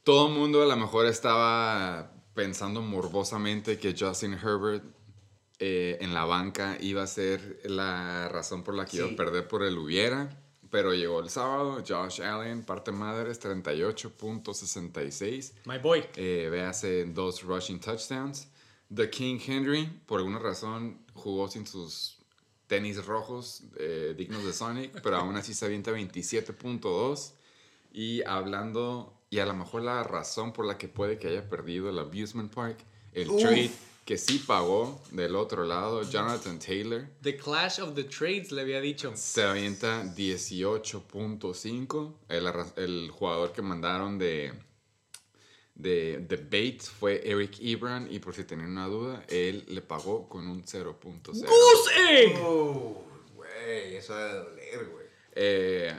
[0.09, 4.83] Todo el mundo a lo mejor estaba pensando morbosamente que Justin Herbert
[5.59, 9.47] eh, en la banca iba a ser la razón por la que iba a perder
[9.47, 10.41] por el hubiera.
[10.71, 15.53] Pero llegó el sábado, Josh Allen, parte madres, 38.66.
[15.65, 16.03] My boy.
[16.15, 18.47] Eh, véase dos rushing touchdowns.
[18.91, 22.17] The King Henry, por alguna razón, jugó sin sus
[22.65, 27.33] tenis rojos eh, dignos de Sonic, pero aún así se avienta 27.2.
[27.91, 31.89] Y hablando, y a lo mejor la razón por la que puede que haya perdido
[31.89, 32.77] el Abusement Park,
[33.13, 33.41] el Uf.
[33.41, 33.71] trade
[34.05, 38.81] que sí pagó del otro lado, Jonathan Taylor, The Clash of the Trades le había
[38.81, 39.11] dicho.
[39.15, 42.13] se avienta 18.5.
[42.29, 44.51] El, el jugador que mandaron de,
[45.75, 48.07] de, de Bates fue Eric Ebron.
[48.11, 51.21] Y por si tenían una duda, él le pagó con un 0.0.
[51.45, 52.43] ¡Goose Egg!
[52.43, 52.97] Uh,
[53.35, 55.05] güey, eso debe doler, güey.
[55.33, 55.95] Eh,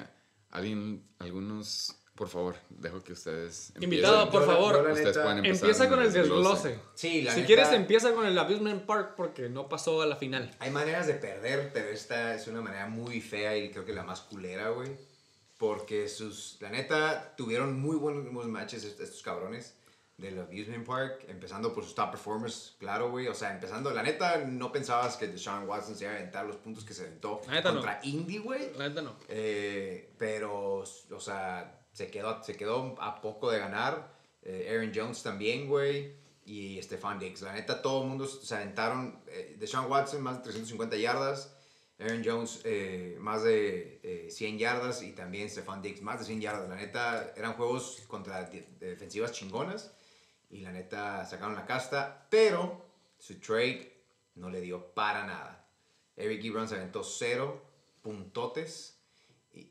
[0.50, 3.72] alguien- algunos por favor, dejo que ustedes.
[3.80, 4.30] Invitado, empiecen.
[4.30, 6.68] por Yo la- favor, yo la Ustedes neta- pueden empezar Empieza con el desglose.
[6.68, 6.80] desglose.
[6.94, 10.16] Sí, la si neta- quieres, empieza con el Abusement Park porque no pasó a la
[10.16, 10.54] final.
[10.58, 14.02] Hay maneras de perder, pero esta es una manera muy fea y creo que la
[14.02, 14.90] más culera, güey.
[15.56, 19.74] Porque sus, la neta, tuvieron muy buenos matches est- estos cabrones
[20.18, 23.28] del Amusement Park, empezando por sus top performers, claro, güey.
[23.28, 26.56] O sea, empezando, la neta, no pensabas que Deshaun Watson se iba a aventar los
[26.56, 27.76] puntos que se aventó La neta, no.
[27.76, 28.72] contra Indy, güey.
[28.76, 29.16] La neta no.
[29.28, 34.14] Eh, pero, o sea, se quedó, se quedó a poco de ganar.
[34.42, 36.18] Eh, Aaron Jones también, güey.
[36.44, 37.42] Y Stefan Diggs.
[37.42, 39.22] La neta, todo el mundo se aventaron.
[39.26, 41.54] Eh, Deshaun Watson, más de 350 yardas.
[41.98, 45.02] Aaron Jones, eh, más de eh, 100 yardas.
[45.02, 46.68] Y también Stefan Diggs, más de 100 yardas.
[46.68, 49.92] La neta, eran juegos contra de- de defensivas chingonas.
[50.48, 52.26] Y la neta, sacaron la casta.
[52.30, 52.86] Pero
[53.18, 53.92] su trade
[54.36, 55.68] no le dio para nada.
[56.16, 57.62] Eric Ebron se aventó cero
[58.02, 58.98] puntotes.
[59.52, 59.70] Y,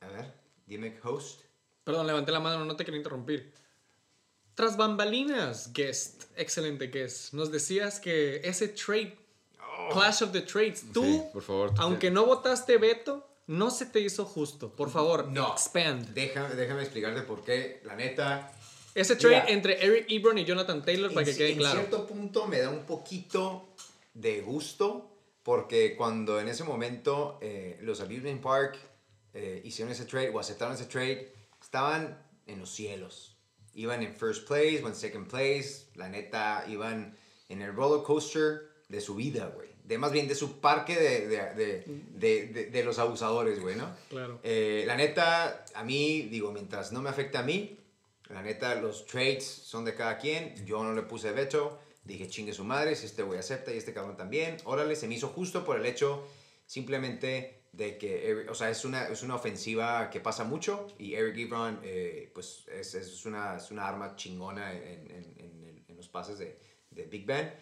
[0.00, 0.34] a ver,
[0.66, 1.42] dime host.
[1.88, 3.50] Perdón, levanté la mano, no te quería interrumpir.
[4.54, 9.16] Tras bambalinas, guest, excelente guest, nos decías que ese trade,
[9.94, 13.86] Clash of the Trades, tú, Sí, por favor, tú aunque no votaste veto, no se
[13.86, 14.68] te hizo justo.
[14.70, 15.50] Por favor, No.
[15.50, 16.08] expand.
[16.12, 17.80] Déjame, déjame explicarte por qué.
[17.86, 18.52] La neta,
[18.94, 19.50] Ese trade Mira.
[19.50, 21.78] entre Eric Ebron y Jonathan Taylor, para en, que quede en claro.
[21.78, 23.70] cierto punto me da un poquito
[24.12, 25.10] de gusto
[25.42, 28.76] porque cuando en ese momento eh, los Amusement Park
[29.32, 31.37] eh, hicieron ese trade o aceptaron ese trade,
[31.68, 33.36] estaban en los cielos.
[33.74, 35.88] Iban en first place o en second place.
[35.94, 37.14] La neta, iban
[37.50, 39.68] en el roller coaster de su vida, güey.
[39.84, 41.84] De más bien de su parque de, de,
[42.46, 43.94] de, de- los abusadores, güey, ¿no?
[44.08, 44.40] Claro.
[44.42, 47.78] Eh, la neta, a mí, digo, mientras no me afecte a mí,
[48.28, 50.54] la neta, los trades son de cada quien.
[50.66, 51.78] Yo no le puse veto.
[52.04, 54.56] Dije, chingue su madre, si este güey acepta y este cabrón también.
[54.64, 56.26] Órale, se me hizo justo por el hecho
[56.66, 61.36] simplemente de que, o sea, es una, es una ofensiva que pasa mucho y Eric
[61.38, 66.08] Ebron, eh, pues, es, es una, es una arma chingona en- en- en- en los
[66.08, 66.58] pases de,
[66.90, 67.52] de Big Ben.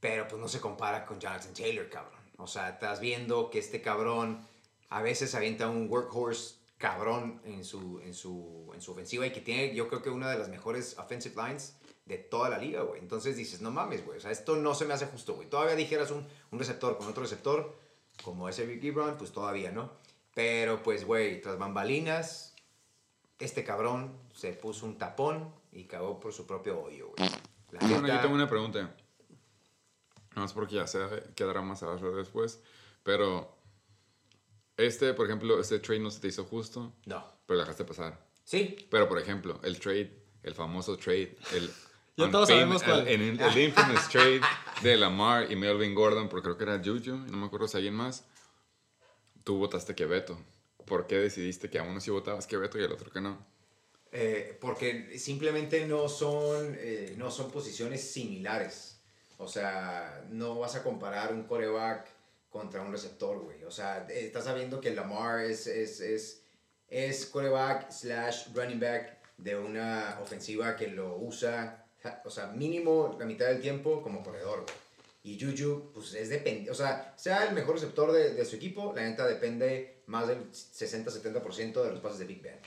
[0.00, 2.20] Pero pues no se compara con Jonathan Taylor, cabrón.
[2.36, 4.46] O sea, estás viendo que este cabrón
[4.90, 9.40] a veces avienta un workhorse cabrón en su, en su, en su ofensiva y que
[9.40, 11.74] tiene, yo creo que una de las mejores offensive lines
[12.06, 13.00] de toda la liga, güey.
[13.00, 14.18] Entonces dices, no mames, güey.
[14.18, 15.48] O sea, esto no se me hace justo, güey.
[15.48, 17.76] Todavía dijeras un, un receptor con otro receptor,
[18.22, 19.92] como ese Rick Ebron, pues todavía, ¿no?
[20.34, 22.54] Pero pues, güey, tras bambalinas,
[23.38, 27.30] este cabrón se puso un tapón y cagó por su propio hoyo, güey.
[27.90, 28.94] Bueno, yo tengo una pregunta.
[30.36, 31.00] No es porque ya se
[31.34, 32.60] quedará más abajo después.
[33.02, 33.56] Pero,
[34.76, 37.24] este, por ejemplo, este trade no se te hizo justo, No.
[37.46, 38.26] pero la dejaste pasar.
[38.44, 41.70] Sí, Pero, por ejemplo, el trade, el famoso trade, el.
[42.18, 43.06] Ya todos sabemos cuál.
[43.06, 44.40] El, el, el infamous trade
[44.82, 47.94] de Lamar y Melvin Gordon, porque creo que era Juju, no me acuerdo si alguien
[47.94, 48.24] más.
[49.44, 50.38] Tú votaste que Beto.
[50.84, 53.46] ¿Por qué decidiste que a uno sí votabas que Beto y al otro que no?
[54.10, 59.00] Eh, porque simplemente no son, eh, no son posiciones similares.
[59.36, 62.08] O sea, no vas a comparar un coreback
[62.50, 63.62] contra un receptor, güey.
[63.64, 66.42] O sea, estás sabiendo que Lamar es, es, es,
[66.88, 71.86] es coreback slash running back de una ofensiva que lo usa,
[72.24, 74.88] o sea, mínimo la mitad del tiempo como corredor, güey.
[75.24, 76.70] Y Juju, pues es dependiente.
[76.70, 80.50] O sea, sea el mejor receptor de, de su equipo, la neta depende más del
[80.50, 82.58] 60-70% de los pases de Big Ben.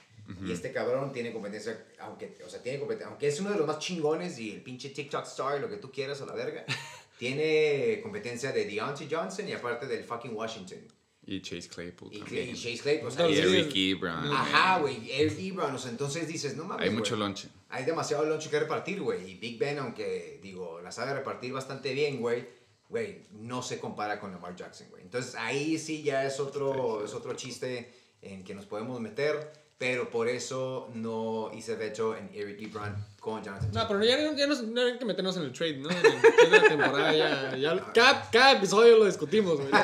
[0.45, 3.67] Y este cabrón tiene competencia, aunque, o sea, tiene competencia, aunque es uno de los
[3.67, 6.63] más chingones y el pinche TikTok star, lo que tú quieras a la verga,
[7.19, 10.79] tiene competencia de Deontay Johnson y aparte del fucking Washington.
[11.25, 12.49] Y Chase Claypool Y, también.
[12.49, 14.32] y Chase Clay, o sea, Y Eric Ebron.
[14.32, 17.49] Ajá, güey, Eric Ebron, o sea, entonces dices, no mames, Hay mucho lonche.
[17.72, 19.32] Hay demasiado lonche que repartir, güey.
[19.32, 22.45] Y Big Ben, aunque, digo, la sabe repartir bastante bien, güey,
[22.89, 25.03] güey, no se compara con Lamar Jackson, güey.
[25.03, 30.09] Entonces ahí sí ya es otro, es otro chiste en que nos podemos meter, pero
[30.09, 33.72] por eso no hice veto en Eric Ebron con Jonathan.
[33.74, 35.89] No, pero ya, no- ya no, no hay que meternos en el trade, ¿no?
[35.89, 39.72] En la temporada ya, ya- cada, cada episodio lo discutimos, güey.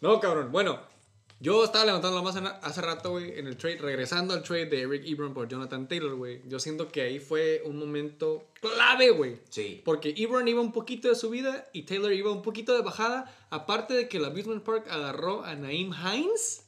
[0.00, 0.52] No, cabrón.
[0.52, 0.78] Bueno,
[1.38, 4.80] yo estaba levantando la mano hace rato, güey, en el trade, regresando al trade de
[4.82, 6.40] Eric Ebron por Jonathan Taylor, güey.
[6.48, 9.38] Yo siento que ahí fue un momento clave, güey.
[9.50, 9.82] Sí.
[9.84, 13.34] Porque Ebron iba un poquito de subida y Taylor iba un poquito de bajada.
[13.50, 16.62] Aparte de que el Abusement Park agarró a Naeem Hines.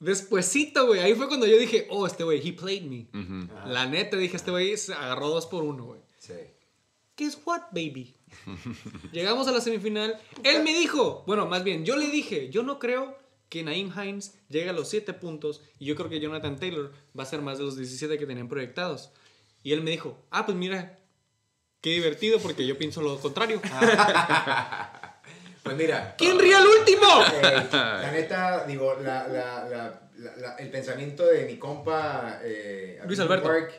[0.00, 1.00] Despuésito, güey.
[1.00, 3.06] Ahí fue cuando yo dije, oh, este güey, he played me.
[3.66, 6.00] La neta, dije, este güey se agarró dos por uno, güey.
[6.18, 6.34] Sí.
[7.16, 8.12] Guess what, baby?
[9.12, 10.18] Llegamos a la semifinal.
[10.42, 13.19] Él me dijo, bueno, más bien, yo le dije, yo no creo
[13.50, 17.24] que Naeem Hines llegue a los 7 puntos y yo creo que Jonathan Taylor va
[17.24, 19.10] a ser más de los 17 que tenían proyectados.
[19.62, 20.98] Y él me dijo, ah, pues mira,
[21.82, 23.60] qué divertido porque yo pienso lo contrario.
[25.62, 26.14] Pues mira.
[26.16, 27.06] ¿Quién ríe al último?
[27.34, 33.46] Eh, la neta, digo, la, la, la, el pensamiento de mi compa eh, Luis Alberto.
[33.46, 33.74] Park,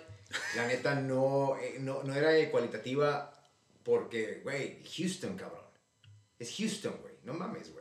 [0.55, 3.33] la neta no, eh, no, no era cualitativa
[3.83, 5.65] porque, güey, Houston, cabrón.
[6.37, 7.15] Es Houston, güey.
[7.23, 7.80] No mames, güey.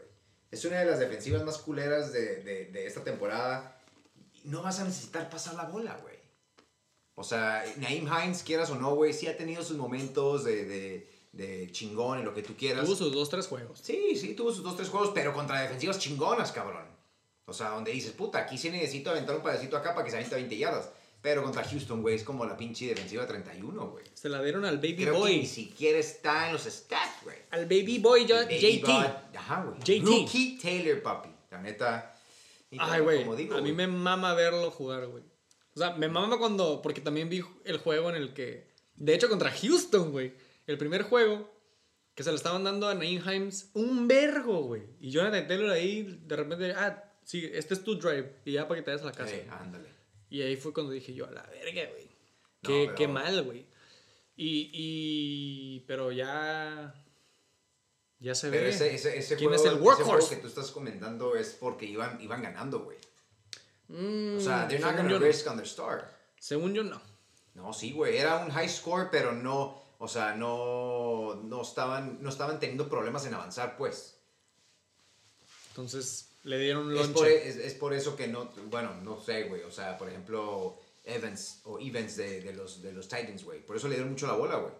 [0.51, 3.77] Es una de las defensivas más culeras de, de, de esta temporada.
[4.45, 6.17] No vas a necesitar pasar la bola, güey.
[7.15, 11.11] O sea, Naim Hines, quieras o no, güey, sí ha tenido sus momentos de, de,
[11.33, 12.85] de chingón y lo que tú quieras.
[12.85, 13.79] Tuvo sus dos, tres juegos.
[13.83, 16.87] Sí, sí, tuvo sus dos, tres juegos, pero contra defensivas chingonas, cabrón.
[17.45, 20.17] O sea, donde dices, puta, aquí sí necesito aventar un padecito acá para que se
[20.17, 20.91] aviente 20 yardas.
[21.23, 24.05] Pero contra Houston, güey, es como la pinche defensiva 31, güey.
[24.15, 25.47] Se la dieron al Baby Creo que ni Boy.
[25.47, 27.37] siquiera está en los stats, güey.
[27.51, 28.87] Al Baby Boy ya- Baby JT.
[28.93, 29.79] Bud, Ajá, güey.
[29.81, 30.07] JT.
[30.07, 31.29] Rookie Taylor, papi.
[31.51, 32.15] La neta.
[32.79, 33.25] Ay, güey.
[33.53, 35.23] A mí me mama verlo jugar, güey.
[35.75, 36.81] O sea, me mama cuando.
[36.81, 38.71] Porque también vi el juego en el que.
[38.95, 40.33] De hecho, contra Houston, güey.
[40.67, 41.51] El primer juego.
[42.15, 43.71] Que se lo estaban dando a Naeem Himes.
[43.75, 44.83] Un vergo, güey.
[45.01, 46.73] Y Jonathan Taylor ahí, de repente.
[46.73, 48.37] Ah, sí, este es tu drive.
[48.45, 49.35] Y ya para que te vayas a la casa.
[49.35, 49.89] eh, ándale.
[50.31, 52.09] Y ahí fue cuando dije yo, a la verga, güey.
[52.63, 53.67] Qué, qué mal, güey.
[54.37, 55.81] Y, y.
[55.87, 56.95] Pero ya.
[58.21, 58.69] Ya se Pero ve.
[58.71, 60.37] ese, ese, ese ¿Quién juego, es el ese workhorse?
[60.37, 62.99] que tú estás comentando es porque iban, iban ganando, güey.
[63.89, 65.19] Mm, O sea, they're not gonna no.
[65.19, 66.15] risk on their star.
[66.39, 67.01] Según yo, no.
[67.55, 72.29] No, sí, güey, era un high score, pero no, o sea, no, no, estaban, no
[72.31, 74.17] estaban teniendo problemas en avanzar, pues.
[75.71, 77.13] Entonces le dieron Es lonche.
[77.15, 80.09] por, e, es, es por eso que no, bueno, no sé, güey, o sea, por
[80.09, 83.65] ejemplo, Evans o Evans de, de los, de los Titans, güey.
[83.65, 84.73] Por eso le dieron mucho la bola, güey.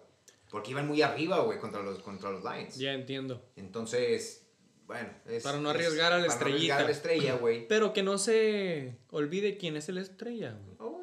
[0.49, 2.75] Porque iban muy arriba, güey, contra los, contra los Lions.
[2.77, 3.41] Ya entiendo.
[3.55, 4.43] Entonces,
[4.85, 5.09] bueno.
[5.25, 7.67] Es, Para no es- arriesgar a la para no arriesgar a la estrella, güey.
[7.69, 10.57] Pero que no se olvide quién es el estrella.
[10.61, 10.75] güey.
[10.79, 11.01] Oh.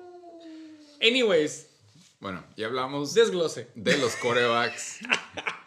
[1.01, 1.71] Anyways,
[2.21, 3.69] Bueno, ya hablamos desglose.
[3.75, 4.99] de los corebacks.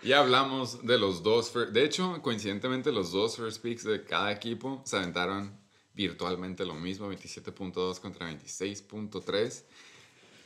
[0.03, 1.51] Ya hablamos de los dos.
[1.71, 5.57] De hecho, coincidentemente, los dos first picks de cada equipo se aventaron
[5.93, 9.63] virtualmente lo mismo: 27.2 contra 26.3.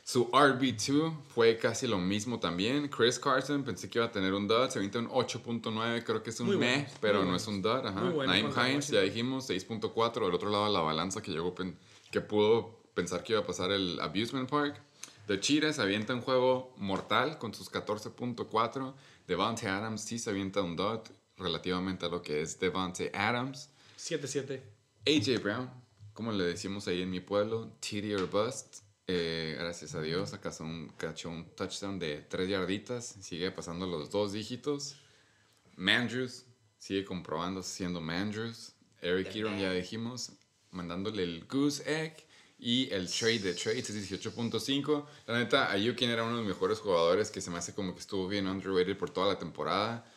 [0.06, 2.88] Su RB2 fue casi lo mismo también.
[2.88, 4.68] Chris Carson pensé que iba a tener un dud.
[4.68, 6.04] Se avienta un 8.9.
[6.04, 7.84] Creo que es un Muy meh, pero no es un dud.
[7.84, 8.10] Ajá.
[8.10, 10.26] Bueno contra Hines, ya dijimos, 6.4.
[10.26, 11.52] Del otro lado, la balanza que llegó,
[12.12, 14.80] que pudo pensar que iba a pasar el Abusement Park.
[15.26, 18.94] The Cheetahs avienta un juego mortal con sus 14.4.
[19.26, 23.70] Devante Adams sí se avienta un dot relativamente a lo que es Devante Adams.
[23.98, 24.60] 7-7.
[25.06, 25.70] AJ Brown,
[26.12, 28.82] como le decimos ahí en mi pueblo, TD or bust.
[29.08, 33.16] Eh, gracias a Dios, acaso un, cachó un touchdown de 3 yarditas.
[33.20, 34.96] Sigue pasando los dos dígitos.
[35.76, 36.44] Mandrews
[36.78, 38.72] sigue comprobando siendo Mandrews.
[39.02, 40.32] Eric Kieron ya dijimos,
[40.70, 42.26] mandándole el Goose Egg.
[42.58, 45.06] Y el trade de trades es 18.5.
[45.26, 48.00] La neta, Ayukin era uno de los mejores jugadores que se me hace como que
[48.00, 50.10] estuvo bien underrated por toda la temporada.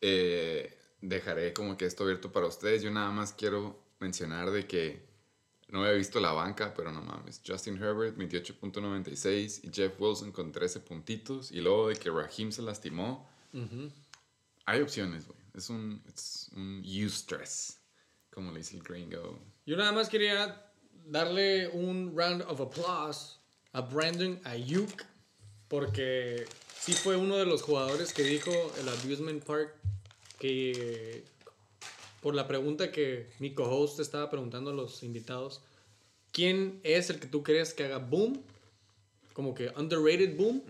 [0.00, 2.82] Eh, dejaré como que esto abierto para ustedes.
[2.82, 5.06] Yo nada más quiero mencionar de que
[5.68, 7.40] no había visto la banca, pero no mames.
[7.44, 11.50] Justin Herbert, 28.96 y Jeff Wilson con 13 puntitos.
[11.50, 13.28] Y luego de que Raheem se lastimó,
[14.66, 15.38] hay opciones, güey.
[15.54, 17.80] Es un, es un eustress,
[18.30, 19.40] como le dice el gringo.
[19.64, 20.65] Yo nada más quería
[21.06, 23.38] darle un round of applause
[23.72, 25.04] a Brandon Ayuk
[25.68, 26.44] porque
[26.78, 28.50] sí fue uno de los jugadores que dijo
[28.80, 29.74] el Abusement Park
[30.38, 31.24] que
[32.20, 35.62] por la pregunta que mi co-host estaba preguntando a los invitados,
[36.32, 38.42] ¿quién es el que tú crees que haga boom?
[39.32, 40.62] Como que underrated boom.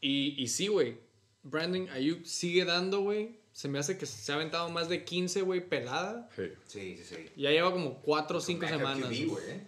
[0.00, 0.96] y, y sí, güey.
[1.42, 3.36] Brandon Ayuk sigue dando, güey.
[3.54, 6.28] Se me hace que se ha aventado más de 15, güey, pelada.
[6.34, 7.16] Sí, sí, sí.
[7.36, 9.08] Ya lleva como 4 o 5 Backup semanas.
[9.08, 9.66] QB, güey, ¿eh?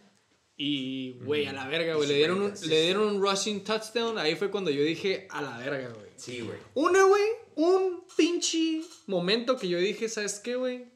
[0.56, 2.08] Y, güey, a la verga, güey.
[2.08, 4.18] Le dieron, un, le dieron un rushing touchdown.
[4.18, 6.10] Ahí fue cuando yo dije, a la verga, güey.
[6.16, 6.58] Sí, güey.
[6.74, 7.22] Una, güey,
[7.54, 10.86] un pinche momento que yo dije, ¿sabes qué, güey?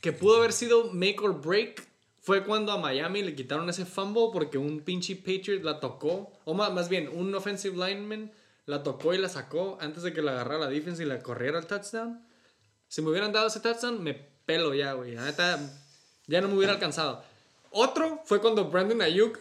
[0.00, 1.84] Que pudo haber sido make or break.
[2.20, 6.32] Fue cuando a Miami le quitaron ese fumble porque un pinche Patriot la tocó.
[6.44, 8.30] O más, más bien, un offensive lineman
[8.66, 11.58] la tocó y la sacó antes de que la agarrara la defense y la corriera
[11.58, 12.20] al touchdown.
[12.88, 15.14] Si me hubieran dado ese touchdown, me pelo ya, güey.
[15.14, 15.58] La neta,
[16.26, 17.22] ya no me hubiera alcanzado.
[17.70, 19.38] Otro fue cuando Brandon Ayuk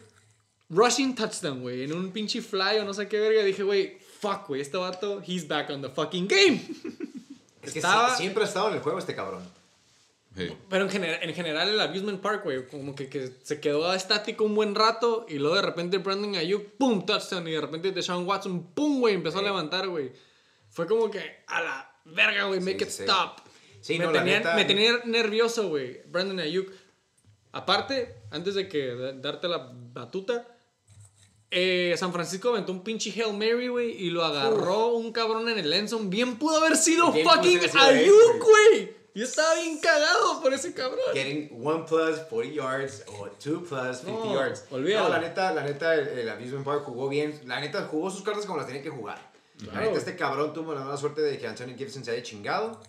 [0.69, 3.43] rushing touchdown, güey, en un pinche fly o no sé qué verga.
[3.43, 6.61] Dije, güey, fuck, güey, este vato, he's back on the fucking game.
[7.61, 9.43] Es que Estaba- siempre ha estado en el juego este cabrón.
[10.35, 14.43] Hey, Pero en, en general el Abusement Park, güey, como que, que se quedó estático
[14.45, 18.25] un buen rato y luego de repente Brandon Ayuk, pum, touchdown y de repente Deshaun
[18.25, 19.45] Watson, pum, güey, empezó a Sí.
[19.45, 20.11] levantar, güey.
[20.71, 23.03] Fue como que a la verga, güey, make Sí, it sí.
[23.03, 23.41] stop.
[23.81, 26.71] Sí, me, no, tenía, neta- me tenía nervioso, güey, Brandon Ayuk.
[27.51, 30.47] Aparte, antes de que da- darte la batuta,
[31.51, 35.59] eh, San Francisco aventó un pinche Hail Mary, güey, y lo agarró un cabrón en
[35.59, 36.09] el Enson.
[36.09, 39.02] Bien pudo haber sido Bien fucking Ayuk, güey.
[39.15, 40.99] Yo estaba bien cagado por ese cabrón.
[41.13, 44.65] Getting one plus 40 yards o two plus 50 No, yards.
[44.71, 45.03] olvídalo.
[45.09, 47.39] No, la neta, la neta, el, el Amusement Park jugó bien.
[47.45, 49.31] La neta, jugó sus cartas como las tenía que jugar.
[49.71, 52.81] La neta, este cabrón tuvo la mala suerte de que Anthony Gibson se haya chingado.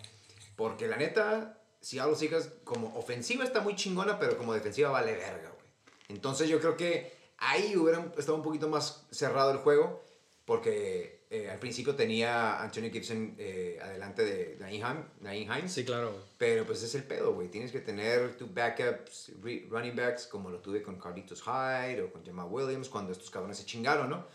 [0.57, 4.91] Porque la neta, si a los hijas, como ofensiva está muy chingona, pero como defensiva
[4.91, 5.64] vale verga, güey.
[6.09, 10.03] Entonces yo creo que ahí hubiera estado un poquito más cerrado el juego.
[10.47, 15.72] Porque eh, al principio tenía Anthony Gibson eh, adelante de Naeem Hines.
[15.72, 16.16] Sí, claro.
[16.39, 17.49] Pero pues es el pedo, güey.
[17.49, 19.32] Tienes que tener tu backups,
[19.68, 23.59] running backs, como lo tuve con Carlitos Hyde o con Jamal Williams cuando estos cabrones
[23.59, 24.28] se chingaron, ¿no?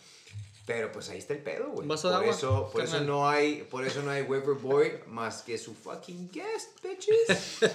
[0.65, 1.87] Pero pues ahí está el pedo, güey.
[1.87, 5.57] Por agua, eso, por eso no hay, por eso no hay waiver boy más que
[5.57, 7.59] su fucking guest, bitches.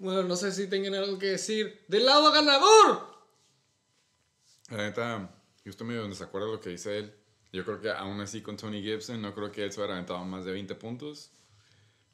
[0.00, 1.84] Bueno, no sé si tengan algo que decir.
[1.86, 3.06] ¡Del lado ganador!
[4.68, 5.30] La neta,
[5.64, 7.14] yo estoy medio desacuerdo de lo que dice él.
[7.52, 10.24] Yo creo que aún así con Tony Gibson, no creo que él se hubiera aventado
[10.24, 11.30] más de 20 puntos.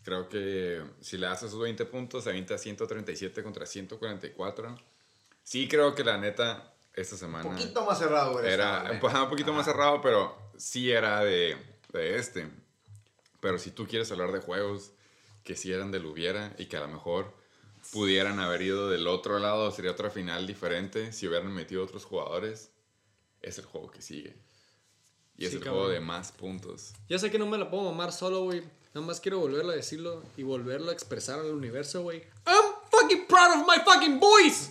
[0.05, 4.76] Creo que si le hace esos 20 puntos, se avienta 137 contra 144.
[5.44, 9.53] Sí creo que la neta, esta semana Un poquito más cerrado, era po- un poquito
[9.53, 11.57] más cerrado, pero sí era de,
[11.92, 12.49] de este.
[13.40, 14.92] Pero si tú quieres hablar de juegos
[15.44, 17.32] que sí eran del hubiera y que a lo mejor
[17.92, 22.70] pudieran haber ido del otro lado, sería otra final diferente si hubieran metido otros jugadores,
[23.43, 24.36] es el juego que sigue.
[25.36, 25.80] Y es Sí, el cabrón.
[25.84, 26.93] juego de más puntos.
[27.09, 28.62] Ya sé que no me la puedo mamar solo, güey.
[28.95, 32.22] Nada más quiero volverlo a decirlo y volverlo a expresar al universo, güey.
[32.47, 34.70] I'm fucking proud of my fucking boys.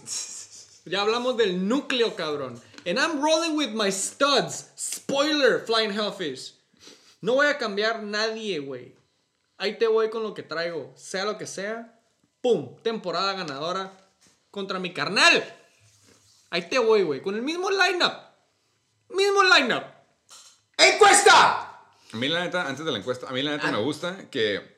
[0.87, 2.61] Ya hablamos del núcleo, cabrón.
[2.85, 4.67] And I'm rolling with my studs.
[4.77, 6.53] Spoiler, Flying Hellfish.
[7.19, 8.95] No voy a cambiar nadie, güey.
[9.57, 10.93] Ahí te voy con lo que traigo.
[10.95, 11.99] Sea lo que sea.
[12.39, 12.77] ¡Pum!
[12.83, 13.91] Temporada ganadora
[14.49, 15.43] contra mi carnal.
[16.51, 17.21] Ahí te voy, güey.
[17.21, 18.13] Con el mismo lineup.
[19.09, 19.83] Mismo lineup.
[20.77, 21.61] ¡Encuesta!
[22.13, 23.71] A mí la neta, antes de la encuesta, a mí la neta Ah.
[23.71, 24.77] me gusta que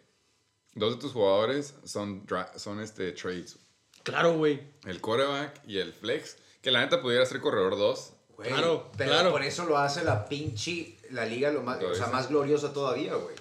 [0.74, 3.58] dos de tus jugadores son, dra- son este, trades.
[4.04, 4.62] Claro, güey.
[4.86, 6.38] El quarterback y el flex.
[6.62, 8.14] Que la neta pudiera ser corredor 2.
[8.36, 9.32] Güey, Claro, pero claro.
[9.32, 12.72] por eso lo hace la pinche, la liga lo más, Lo o sea, más gloriosa
[12.74, 13.36] todavía, güey.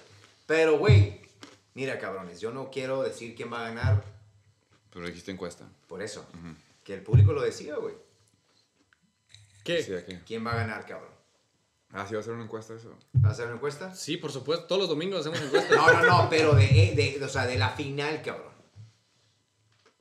[0.45, 1.21] Pero, güey,
[1.73, 4.03] mira, cabrones, yo no quiero decir quién va a ganar
[4.91, 5.65] Pero dijiste encuesta.
[5.87, 6.25] por eso.
[6.83, 7.95] Que el público lo decida, güey.
[10.25, 11.09] ¿Quién va a ganar, cabrón?
[11.91, 12.95] Ah, sí, va a ser una encuesta eso.
[13.23, 13.93] ¿Va a hacer una encuesta?
[13.95, 14.65] Sí, por supuesto.
[14.65, 15.75] Todos los domingos hacemos encuestas.
[15.75, 18.53] No, no, no, pero de, eh, de, o sea, de la final, cabrón.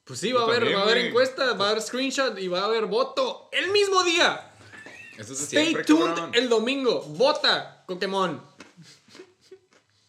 [0.04, 2.48] Pues sí, va a haber, también, va a haber encuesta, va a haber screenshot y
[2.48, 4.54] va a haber voto el mismo día.
[5.18, 6.30] Eso es de Stay siempre, tuned cabrón.
[6.34, 7.02] el domingo.
[7.02, 8.42] Vota, Pokémon.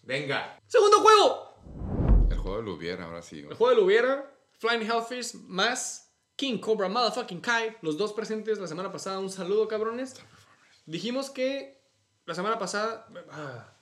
[0.03, 0.59] Venga.
[0.67, 2.27] Segundo juego.
[2.29, 3.39] El juego del hubiera, ahora sí.
[3.39, 4.35] El juego del hubiera.
[4.59, 6.08] Flying Hellfish más
[6.39, 7.75] King Cobra Motherfucking Kai.
[7.81, 9.19] Los dos presentes la semana pasada.
[9.19, 10.15] Un saludo, cabrones.
[10.85, 11.81] Dijimos que
[12.25, 13.05] la semana pasada.
[13.29, 13.73] ah,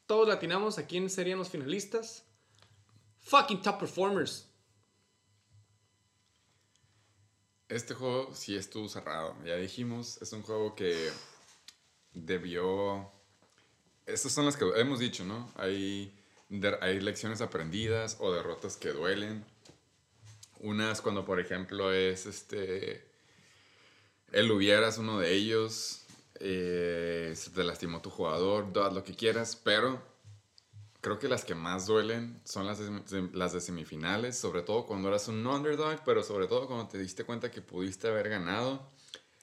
[0.05, 2.25] Todos latinamos a quién serían los finalistas.
[3.21, 4.46] Fucking top performers.
[7.69, 9.35] Este juego sí estuvo cerrado.
[9.45, 11.11] Ya dijimos, es un juego que
[12.13, 13.11] debió...
[14.05, 15.51] Estas son las que hemos dicho, ¿no?
[15.55, 16.17] Hay,
[16.81, 19.45] hay lecciones aprendidas o derrotas que duelen.
[20.59, 23.05] Unas cuando, por ejemplo, es este...
[24.31, 26.05] El hubieras uno de ellos.
[26.39, 30.01] eh, se te lastimó tu jugador, haz lo que quieras, pero
[31.01, 35.09] creo que las que más duelen son las de, las de semifinales, sobre todo cuando
[35.09, 38.89] eras un underdog, pero sobre todo cuando te diste cuenta que pudiste haber ganado.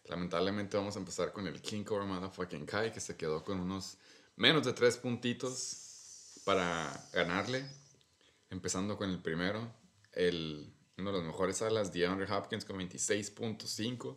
[0.07, 3.96] Lamentablemente vamos a empezar con el King Cobra Motherfucking Kai, que se quedó con unos
[4.36, 7.64] menos de tres puntitos para ganarle.
[8.50, 9.72] Empezando con el primero,
[10.12, 14.16] el, uno de los mejores alas, DeAndre Hopkins con 26.5.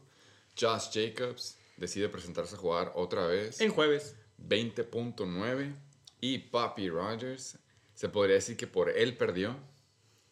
[0.60, 3.62] Josh Jacobs decide presentarse a jugar otra vez.
[3.62, 4.16] En jueves.
[4.38, 5.87] 20.9
[6.22, 7.58] y Papi Rogers
[7.94, 9.56] se podría decir que por él perdió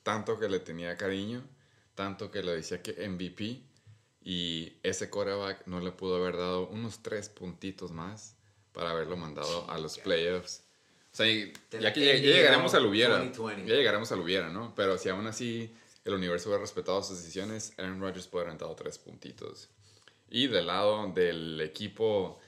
[0.03, 1.43] tanto que le tenía cariño
[1.95, 3.61] tanto que le decía que MVP
[4.23, 8.35] y ese quarterback no le pudo haber dado unos tres puntitos más
[8.73, 10.63] para haberlo mandado a los playoffs
[11.13, 13.69] o sea, y- ya que ya, ya llegaremos al hubiera 2020.
[13.69, 14.73] ya llegaremos al hubiera ¿no?
[14.75, 15.71] pero si aún así
[16.03, 19.69] el universo hubiera respetado sus decisiones Aaron Rodgers puede haber dado tres puntitos
[20.29, 22.39] y del lado del equipo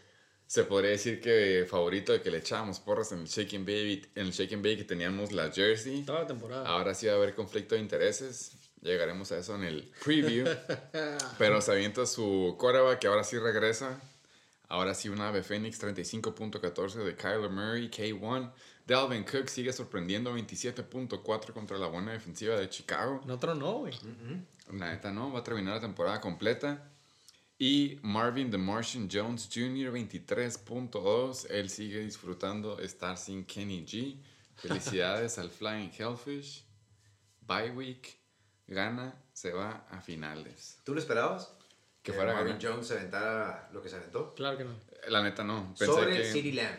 [0.47, 4.09] se podría decir que favorito de que le echábamos porras en el Shake and Bake,
[4.15, 6.03] en el Shake and Bake que teníamos la jersey.
[6.03, 6.67] Toda la temporada.
[6.67, 8.53] Ahora sí va a haber conflicto de intereses.
[8.81, 10.47] Llegaremos a eso en el preview.
[11.37, 13.99] Pero se avienta su quarterback que ahora sí regresa
[14.69, 18.51] Ahora sí, un ave Phoenix 35.14 de Kyler Murray, K1.
[18.85, 23.21] Dalvin Cook sigue sorprendiendo 27.4 contra la buena defensiva de Chicago.
[23.25, 23.37] No,
[23.79, 23.93] güey.
[24.73, 26.91] La neta no, va a terminar la temporada completa.
[27.59, 31.47] Y Marvin The Martian Jones Jr., 23.2.
[31.49, 34.21] Él sigue disfrutando estar sin Kenny G.
[34.55, 36.63] Felicidades al Flying Hellfish.
[37.41, 38.19] Bye week.
[38.67, 40.77] Gana, se va a finales.
[40.83, 41.51] ¿Tú lo esperabas?
[42.03, 42.71] Que fuera a Marvin ganar.
[42.73, 44.33] Jones se aventara lo que se aventó.
[44.35, 44.75] Claro que no.
[45.07, 45.73] La neta no.
[45.77, 46.31] Pensé Sobre que...
[46.31, 46.77] City Lamb.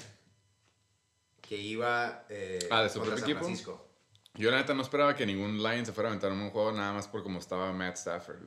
[1.41, 3.45] Que iba eh, Ah, ¿de su propio San equipo?
[3.45, 3.89] Francisco.
[4.35, 6.73] Yo la neta no esperaba que ningún Lion se fuera a aventar en un juego
[6.73, 8.43] nada más por como estaba Matt Stafford.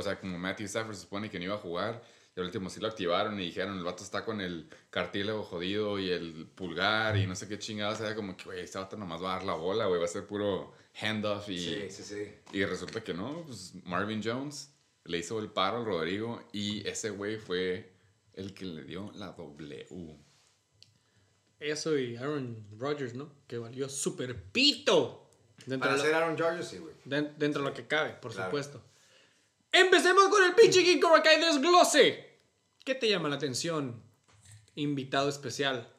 [0.00, 2.02] O sea, como Matthew Stafford se supone que no iba a jugar.
[2.36, 6.00] Y al último sí lo activaron y dijeron, el vato está con el cartílago jodido
[6.00, 8.00] y el pulgar y no sé qué chingados.
[8.00, 10.00] Era como que, güey, este vato nomás va a dar la bola, güey.
[10.00, 11.58] Va a ser puro handoff y...
[11.58, 12.32] Sí, sí, sí.
[12.52, 14.72] Y resulta que no, pues Marvin Jones
[15.04, 17.92] le hizo el paro al Rodrigo y ese güey fue
[18.32, 19.86] el que le dio la W.
[21.60, 23.30] Eso y Aaron Rodgers, ¿no?
[23.46, 25.30] Que valió super pito.
[25.66, 26.94] Dentro, Para de, hacer lo, Aaron Rodgers, sí, güey.
[27.04, 28.48] den- dentro de lo que cabe, por Claro.
[28.50, 28.82] supuesto.
[29.76, 32.24] Empecemos con el pinche King Cobra Kai desglose.
[32.84, 34.00] ¿Qué te llama la atención?
[34.76, 35.92] Invitado especial.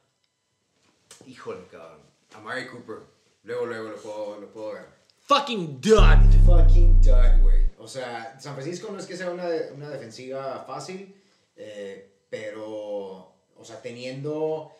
[1.27, 1.99] Híjole, cabrón.
[2.35, 2.99] Amari Cooper.
[3.43, 4.85] Luego, luego lo puedo, lo puedo ver.
[5.23, 5.99] Fucking dud.
[6.45, 7.65] Fucking dud, güey.
[7.77, 11.13] O sea, San Francisco no es que sea una, una defensiva fácil,
[11.57, 12.69] eh, pero,
[13.57, 14.71] o sea, teniendo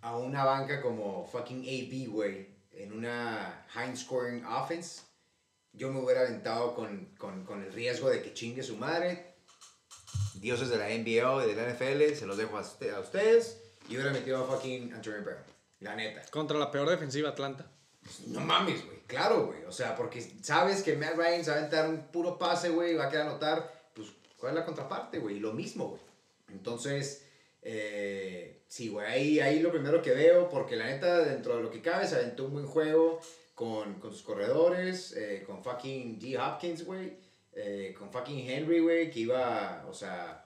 [0.00, 5.02] a una banca como fucking AB, güey, en una high scoring offense,
[5.74, 9.34] yo me hubiera aventado con, con, con el riesgo de que chingue su madre.
[10.34, 13.60] Dioses de la NBA y de la NFL, se los dejo a, usted- a ustedes.
[13.88, 15.38] Y hubiera metido a fucking Antonio Brown.
[15.80, 16.22] La neta.
[16.30, 17.70] Contra la peor defensiva Atlanta.
[18.26, 18.98] No mames, güey.
[19.06, 19.64] Claro, güey.
[19.64, 22.94] O sea, porque sabes que Matt Ryan se va a aventar un puro pase, güey,
[22.94, 23.90] va a quedar anotar.
[23.94, 24.08] Pues,
[24.38, 25.38] ¿cuál es la contraparte, güey?
[25.40, 26.00] Lo mismo, güey.
[26.48, 27.24] Entonces,
[27.62, 29.06] eh, sí, güey.
[29.06, 32.16] Ahí, ahí lo primero que veo, porque la neta, dentro de lo que cabe, se
[32.16, 33.20] aventó un buen juego
[33.54, 36.38] con, con sus corredores, eh, con fucking D.
[36.38, 37.16] Hopkins, güey.
[37.52, 40.44] eh, con fucking Henry, güey, que iba, o sea,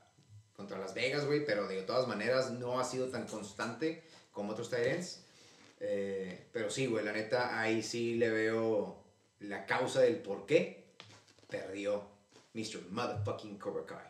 [0.54, 4.02] contra Las Vegas, güey, pero de todas maneras no ha sido tan constante
[4.32, 5.24] como otros Tyrants.
[5.80, 9.02] Eh, pero sí, güey, la neta, ahí sí le veo
[9.40, 10.88] la causa del por qué
[11.48, 12.02] perdió
[12.52, 12.90] Mr.
[12.90, 14.06] Motherfucking Cobra Kai.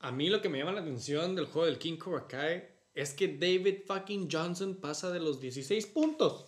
[0.00, 3.12] A mí lo que me llama la atención del juego del King Cobra Kai es
[3.12, 6.46] que David fucking Johnson pasa de los 16 puntos.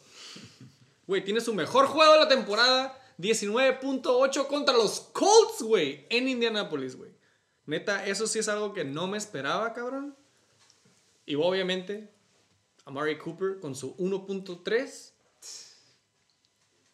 [1.11, 6.95] Güey, tiene su mejor juego de la temporada, 19.8 contra los Colts, güey, en Indianapolis,
[6.95, 7.11] güey.
[7.67, 10.17] Neta, eso sí es algo que no me esperaba, cabrón.
[11.27, 12.15] Y obviamente,
[12.85, 15.13] Amari Cooper con su 1.3.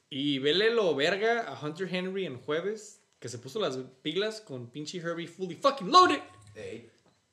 [0.09, 4.71] Y vele lo verga a Hunter Henry en jueves, que se puso las pilas con
[4.71, 6.23] pinche Herbie fully fucking loaded.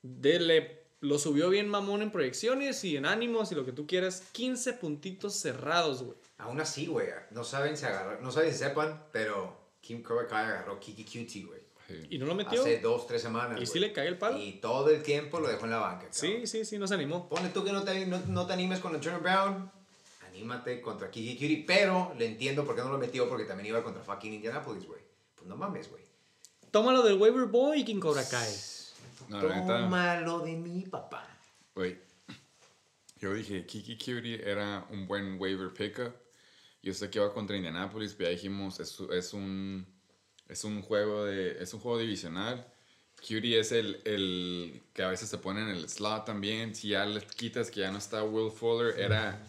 [0.02, 4.22] Dele, lo subió bien mamón en proyecciones y en ánimos y lo que tú quieras.
[4.32, 6.18] 15 puntitos cerrados, güey.
[6.38, 10.44] Aún así, güey, no saben si agarrar, no saben si sepan, pero Kim Cobra Kai
[10.46, 11.60] agarró Kiki Cutie, güey.
[12.08, 12.62] Y no lo metió.
[12.62, 13.60] Hace dos, tres semanas.
[13.60, 13.82] Y sí güey.
[13.82, 14.38] le cae el palo.
[14.38, 16.06] Y todo el tiempo lo dejó en la banca.
[16.10, 16.46] Sí, cabrón.
[16.46, 17.28] sí, sí, no se animó.
[17.28, 19.70] Ponle tú que no te, no, no te animes con el Turner Brown.
[20.26, 21.64] Anímate contra Kiki Cutie.
[21.66, 23.28] Pero le entiendo por qué no lo metió.
[23.28, 25.00] Porque también iba contra fucking Indianapolis, güey.
[25.34, 26.02] Pues no mames, güey.
[26.70, 28.50] Tómalo del waiver boy, King Cobra Kai.
[29.28, 31.28] No, Tómalo de mi papá.
[31.74, 31.98] güey.
[33.20, 36.14] Yo dije, Kiki Cutie era un buen waiver pickup.
[36.84, 39.86] Yo sé que va contra Indianapolis, pero ya dijimos, es, es un
[40.48, 42.66] es un juego de es un juego divisional.
[43.20, 46.74] Cutie es el, el que a veces se pone en el slot también.
[46.74, 49.40] Si ya le quitas que ya no está Will Fuller, era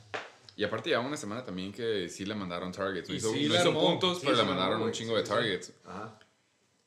[0.56, 3.10] y aparte ya una semana también que sí le mandaron targets.
[3.10, 3.82] No hizo, sí no la hizo armó.
[3.82, 5.74] puntos, Sí, pero le mandaron armó, un chingo Sí, de targets.
[5.84, 6.18] Ajá.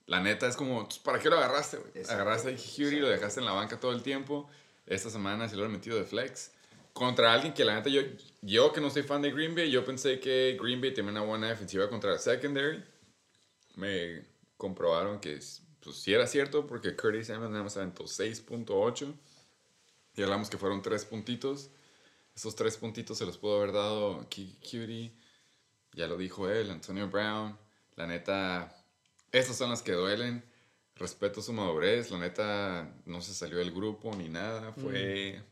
[0.07, 1.79] La neta es como, "Pues, ¿para qué lo agarraste.
[2.09, 4.49] Agarraste a Cutie lo dejaste en la banca todo el tiempo.
[4.87, 6.53] Esta semana se lo han metido de flex.
[6.95, 8.01] Contra alguien que la neta, yo,
[8.41, 11.23] yo que no soy fan de Green Bay, yo pensé que Green Bay tenía una
[11.23, 12.85] buena defensiva contra el secondary.
[13.77, 14.25] Me
[14.57, 15.41] comprobaron que
[15.81, 19.15] pues, sí era cierto porque Curtis Evans nada más aventó 6.8.
[20.17, 21.71] Y hablamos que fueron 3 puntitos.
[22.35, 25.13] Esos 3 puntitos se los pudo haber dado Kiki Cutie.
[25.93, 27.59] Ya lo dijo él, Antonio Brown.
[27.97, 28.85] La neta,
[29.33, 30.45] estas son las que duelen.
[30.95, 32.11] Respeto su madurez.
[32.11, 34.73] La neta, no se salió del grupo ni nada.
[34.73, 35.43] Fue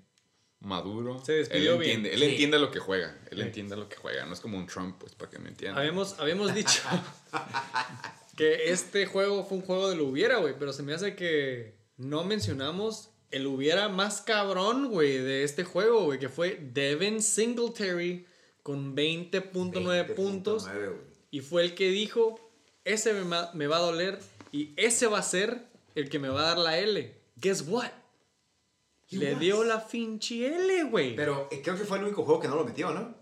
[0.66, 1.24] maduro.
[1.24, 2.06] Se despidió él bien.
[2.06, 2.24] Él Sí.
[2.26, 3.16] entiende lo que juega.
[3.30, 3.44] Él Sí.
[3.44, 4.26] entiende lo que juega.
[4.26, 5.78] No es como un Trump, pues, para que me entiendan.
[5.78, 6.82] Habíamos, habíamos dicho
[8.36, 10.54] que este juego fue un juego del hubiera, güey.
[10.58, 16.04] Pero se me hace que no mencionamos el hubiera más cabrón, güey, de este juego,
[16.04, 16.18] güey.
[16.18, 18.26] Que fue Devin Singletary
[18.62, 20.66] con 20.9 puntos.
[20.66, 21.00] 20.9, güey.
[21.30, 22.38] Y fue el que dijo,
[22.84, 24.18] ese me va a doler
[24.52, 27.14] y ese va a ser el que me va a dar la L.
[27.36, 27.90] Guess what?
[29.10, 31.14] Le dio la finchi L, güey.
[31.14, 33.14] Pero eh, creo que fue el único juego que no lo metió, ¿no?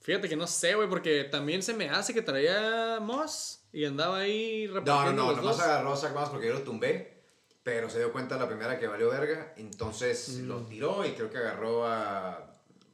[0.00, 4.18] Fíjate que no sé, güey, porque también se me hace que traía Moss y andaba
[4.18, 7.22] ahí No, no, repartiendo no, los nomás agarró a Zach Moss porque yo lo tumbé,
[7.62, 10.46] pero se dio cuenta la primera que valió verga, entonces Mm.
[10.46, 12.52] lo tiró y creo que agarró a...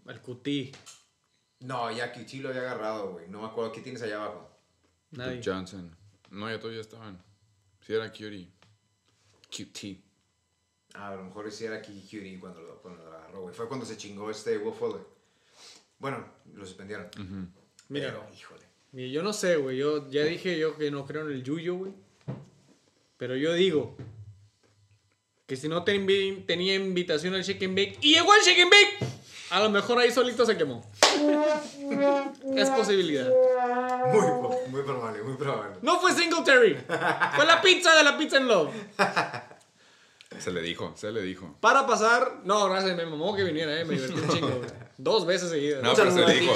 [0.08, 0.72] El cutie.
[1.60, 4.50] No, ya QT lo había agarrado, güey, no me acuerdo, ¿qué tienes allá abajo?
[5.12, 5.40] Nadie.
[5.44, 5.96] Johnson.
[6.30, 7.22] No, ya todavía estaban.
[7.80, 8.50] Sí, era Cutie.
[9.50, 10.03] QT.
[10.94, 13.66] Ah, a lo mejor sí era Kiki Cutie cuando lo, cuando lo agarró, güey, fue
[13.68, 15.02] cuando se chingó este Will Fuller.
[15.98, 16.24] Bueno,
[16.54, 17.08] lo suspendieron.
[17.88, 18.62] Mira, Pero, híjole.
[18.92, 19.76] Mira, yo no sé, güey.
[19.76, 21.92] Yo ya dije yo que no creo en el yuyo, güey.
[23.16, 23.96] Pero yo digo
[25.46, 28.60] que si no te invi- tenía invitación al Shake and Bake y llegó al Shake
[28.62, 29.12] and Bake,
[29.50, 30.84] a lo mejor ahí solito se quemó.
[32.56, 33.28] Es posibilidad.
[34.12, 35.76] Muy, muy probable, muy probable.
[35.82, 36.76] No fue Singletary.
[37.36, 38.70] Fue la pizza de la Pizza en Love.
[40.38, 41.56] Se le dijo, se le dijo.
[41.60, 42.40] Para pasar.
[42.44, 43.84] No, gracias, me mamó que viniera, eh.
[43.84, 44.70] Me divertí un chingo, güey.
[44.96, 45.82] Dos veces seguidas.
[45.82, 46.54] No, pero se le dijo.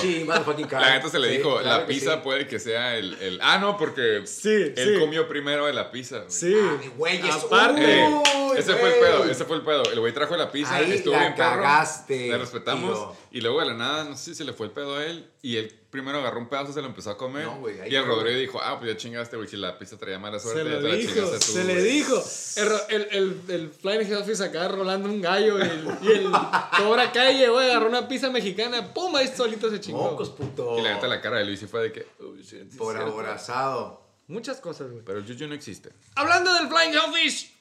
[0.79, 2.21] La neta se le dijo, la que pizza sí.
[2.23, 3.41] puede que sea el, el...
[3.43, 5.01] Ah, no, porque Sí, él sí.
[5.01, 6.19] comió primero de la pizza.
[6.19, 6.31] güey.
[6.31, 6.55] Sí.
[6.55, 7.41] Ah.
[7.45, 8.07] Aparte.
[8.09, 9.83] Uy, ese fue el pedo, ese fue el pedo.
[9.91, 11.63] El güey trajo la pizza, Ahí estuvo la bien perro.
[11.63, 12.93] cagaste, Le respetamos.
[12.93, 13.17] tío.
[13.33, 15.29] Y luego de la nada, no sé si se le fue el pedo a él.
[15.43, 17.45] Y él primero agarró un pedazo, se lo empezó a comer.
[17.47, 19.49] No, güey, y el Rodrigo dijo, ah, pues ya chingaste, güey.
[19.49, 21.39] Si la pizza traía mala suerte, Se le dijo, tú.
[21.41, 21.85] se le güey".
[21.93, 22.25] dijo.
[22.57, 26.31] El, el, el, el Flying Hellfish acá rolando un gallo y el, y el
[26.77, 28.93] Cobra Kai llegó y agarró una pizza mexicana.
[28.93, 29.15] ¡Pum!
[29.17, 30.11] Ahí solito se chingó.
[30.11, 30.79] Mocos, puto.
[30.79, 32.07] Y la neta, la cara de Luis sí fue de que...
[32.21, 33.13] "Oh, shit, sí es Por cierto".
[33.13, 34.07] aborazado.
[34.27, 35.03] Muchas cosas, güey.
[35.05, 35.91] Pero el Juju no existe.
[36.15, 37.55] Hablando del Flying Hellfish.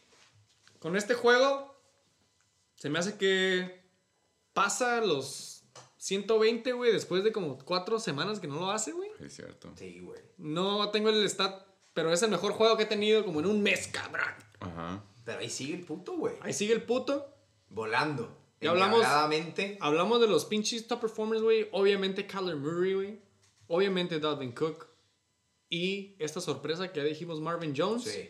[0.80, 1.76] Con este juego,
[2.76, 3.84] se me hace que
[4.54, 5.57] pasa los
[5.98, 9.10] 120, güey, después de como cuatro semanas que no lo hace, güey.
[9.20, 9.72] Es cierto.
[9.76, 10.22] Sí, güey.
[10.38, 13.62] No tengo el stat, pero es el mejor juego que he tenido como en un
[13.62, 14.30] mes, cabrón.
[14.60, 15.04] Ajá.
[15.26, 16.36] Pero ahí sigue el puto, güey.
[16.42, 17.34] Ahí sigue el puto.
[17.70, 18.38] Volando.
[18.62, 19.06] Ya hablamos-.
[19.80, 21.68] Hablamos de los pinches top performers, güey.
[21.72, 23.22] Obviamente Kyler Murray, güey.
[23.68, 24.88] Obviamente Dalvin Cook.
[25.70, 28.04] Y esta sorpresa que ya dijimos Marvin Jones.
[28.04, 28.30] Sí.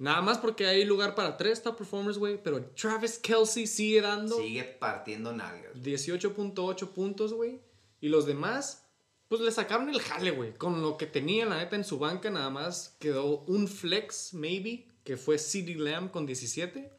[0.00, 2.42] Nada más porque hay lugar para tres top performers, güey.
[2.42, 5.74] Pero Travis Kelsey sigue dando Sigue partiendo nalgas.
[5.74, 7.60] 18.8 puntos, güey.
[8.00, 8.86] Y los demás,
[9.28, 10.54] pues le sacaron el jale, güey.
[10.54, 14.88] Con lo que tenía, la neta, en su banca, nada más quedó un flex, maybe,
[15.04, 16.90] que fue CD Lamb con 17.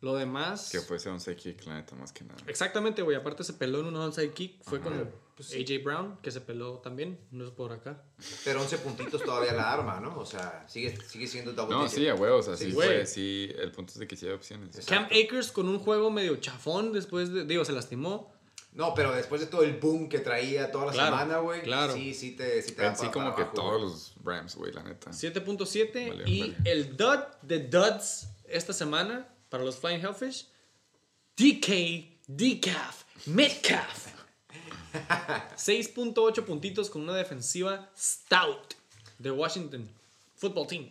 [0.00, 0.68] Lo demás.
[0.70, 2.38] Que fuese un kick, la neta, más que nada.
[2.46, 3.16] Exactamente, güey.
[3.16, 4.62] Aparte se peló en un onside kick.
[4.62, 4.88] Fue Ajá.
[4.90, 7.18] con Pues AJ Brown, que se peló también.
[7.32, 8.00] No es por acá.
[8.44, 10.16] Pero 11 puntitos todavía la arma, ¿no?
[10.18, 11.98] O sea, sigue, sigue siendo double No, digit.
[11.98, 13.06] sí, a huevos, así Sí, fue.
[13.06, 14.68] Sí, el punto es de que sí hay opciones.
[14.76, 14.92] Exacto.
[14.94, 17.44] Cam Akers con un juego medio chafón después de.
[17.44, 18.32] Digo, se lastimó.
[18.74, 21.62] No, pero después de todo el boom que traía toda la Claro, semana, güey.
[21.62, 21.92] claro.
[21.94, 24.84] Sí, sí te, sí te da sí, como que abajo, todos los Rams, güey, la
[24.84, 25.10] neta.
[25.10, 26.08] 7.7.
[26.10, 26.56] Vale, y vale.
[26.66, 30.46] el dud de duds esta semana para los Flying Hellfish.
[31.36, 34.08] DK, Decaf, Metcalf.
[35.56, 38.74] 6.8 puntitos con una defensiva stout
[39.18, 39.88] de Washington
[40.36, 40.90] Football Team.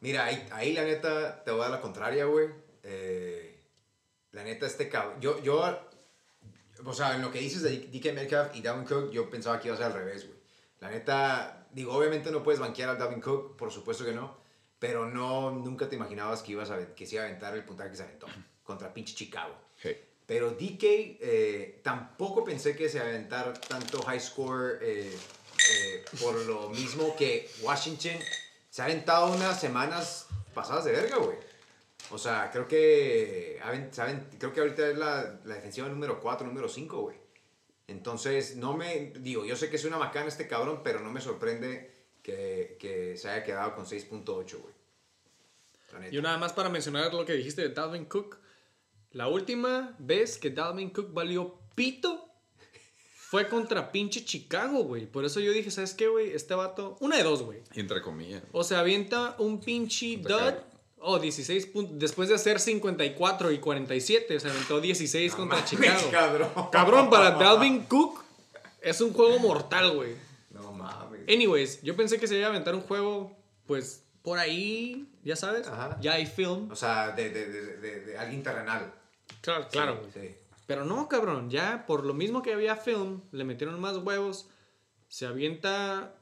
[0.00, 2.48] Mira, ahí, ahí la neta te voy a dar la contraria, güey.
[2.82, 3.60] Eh,
[4.32, 5.20] la neta, este cabrón.
[5.20, 5.78] Yo, yo,
[6.84, 9.68] o sea, en lo que dices de DK Metcalf y Dalvin Cook, yo pensaba que
[9.68, 10.38] iba a ser al revés, güey.
[10.80, 14.36] La neta, digo, obviamente no puedes banquear al Dalvin Cook, por supuesto que no.
[14.78, 17.90] Pero no, nunca te imaginabas que, ibas a, que se iba a aventar el puntaje
[17.90, 18.26] que se aventó
[18.62, 19.54] contra pinche Chicago.
[19.82, 20.04] Hey.
[20.26, 20.82] Pero DK,
[21.20, 25.16] eh, tampoco pensé que se iba a aventar tanto high score eh,
[25.72, 28.12] eh, por lo mismo que Washington
[28.70, 31.36] se ha aventado unas semanas pasadas de verga, güey.
[32.10, 33.90] O sea, creo que, aven-
[34.38, 37.16] creo que ahorita es la, la defensiva número 4, número 5, güey.
[37.86, 41.20] Entonces, no me, digo, yo sé que es una macana este cabrón, pero no me
[41.20, 41.90] sorprende
[42.28, 46.10] que, que se haya quedado con 6.8, güey.
[46.12, 48.36] Yo nada más para mencionar lo que dijiste de Dalvin Cook.
[49.12, 52.28] La última vez que Dalvin Cook valió pito
[53.16, 55.06] fue contra pinche Chicago, güey.
[55.06, 56.32] Por eso yo dije, ¿sabes qué, güey?
[56.32, 56.98] Este vato...
[57.00, 57.62] Una de dos, güey.
[57.74, 58.42] Entre comillas.
[58.52, 60.60] O se avienta un pinche Contra dud.
[60.98, 61.98] Oh, 16 puntos.
[61.98, 66.10] Después de hacer 54 y 47, se aventó 16 contra Mames, Chicago.
[66.10, 66.50] cabrón.
[66.70, 68.22] Cabrón, para Dalvin Cook
[68.82, 70.27] es un juego mortal, güey.
[71.28, 73.36] Anyways, yo pensé que se iba a aventar un juego,
[73.66, 75.66] pues, por ahí, ya sabes.
[75.66, 75.98] Ajá.
[76.00, 76.70] Ya hay film.
[76.70, 78.94] O sea, de, de, de, de, alguien terrenal.
[79.42, 80.02] Claro, claro.
[80.12, 80.34] Sí, sí.
[80.66, 84.48] Pero no, cabrón, ya por lo mismo que había film, le metieron más huevos,
[85.08, 86.14] se avienta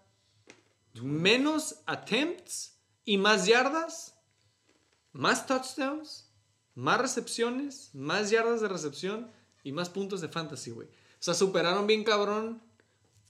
[1.03, 4.17] menos attempts y más yardas,
[5.13, 6.31] más touchdowns,
[6.75, 9.33] más recepciones, más yardas de recepción
[9.65, 10.87] y más puntos de fantasy, güey.
[10.89, 12.63] O sea, superaron bien cabrón.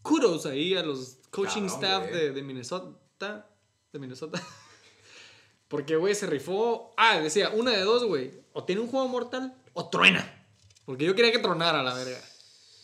[0.03, 3.47] Kudos ahí a los coaching Cabrón, staff de, de Minnesota.
[3.93, 4.43] De Minnesota.
[5.69, 6.95] Porque, güey, se rifó.
[6.97, 8.33] Ah, decía, una de dos, güey.
[8.53, 10.47] O tiene un juego mortal o truena.
[10.85, 12.19] Porque yo quería que tronara la verga.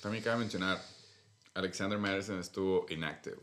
[0.00, 0.84] También cabe mencionar,
[1.54, 3.38] Alexander Madison estuvo inactive.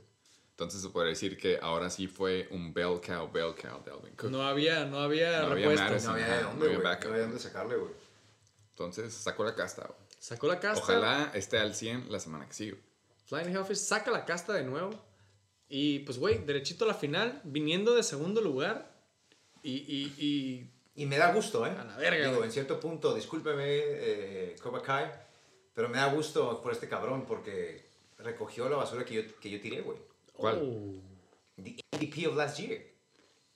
[0.51, 4.29] Entonces se puede decir que ahora sí fue un bell cow, bell cow, Dalvin Cook.
[4.29, 5.67] No había, no había No había.
[5.69, 6.03] Madison.
[6.03, 6.79] No había de dónde, no había.
[6.79, 7.93] No había de dónde sacarle, güey.
[8.71, 9.83] Entonces sacó la casta.
[9.83, 9.99] güey.
[10.19, 10.83] Sacó la casta.
[10.83, 12.88] Ojalá esté al 100 la semana que sigue.
[13.29, 14.89] Flying Hellfish saca la casta de nuevo.
[15.69, 18.91] Y pues, güey, derechito a la final, viniendo de segundo lugar.
[19.61, 21.69] Y, y, y Y me da gusto, ¿eh?
[21.69, 22.47] A la verga, Digo, güey.
[22.47, 25.11] en cierto punto, discúlpeme, eh, Cobra Kai,
[25.75, 27.85] pero me da gusto por este cabrón porque
[28.17, 29.99] recogió la basura que yo, que yo tiré, güey.
[30.33, 30.61] ¿Cuál?
[30.63, 31.01] Oh.
[31.61, 32.81] The MVP of last year.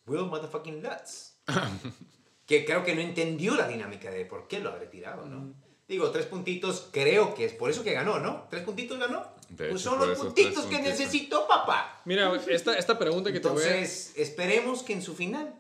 [0.06, 1.38] Will motherfucking Lutz.
[2.46, 5.40] que creo que no entendió la dinámica de por qué lo habré tirado, ¿no?
[5.40, 5.54] Mm.
[5.88, 8.48] Digo, tres puntitos, creo que es por eso que ganó, ¿no?
[8.50, 9.33] ¿Tres puntitos ganó?
[9.50, 11.00] De pues hecho, son los puntitos que puntitos.
[11.00, 12.02] necesito, papá.
[12.06, 13.68] Mira, esta, esta pregunta que te voy a...
[13.68, 15.54] Entonces, esperemos que en su final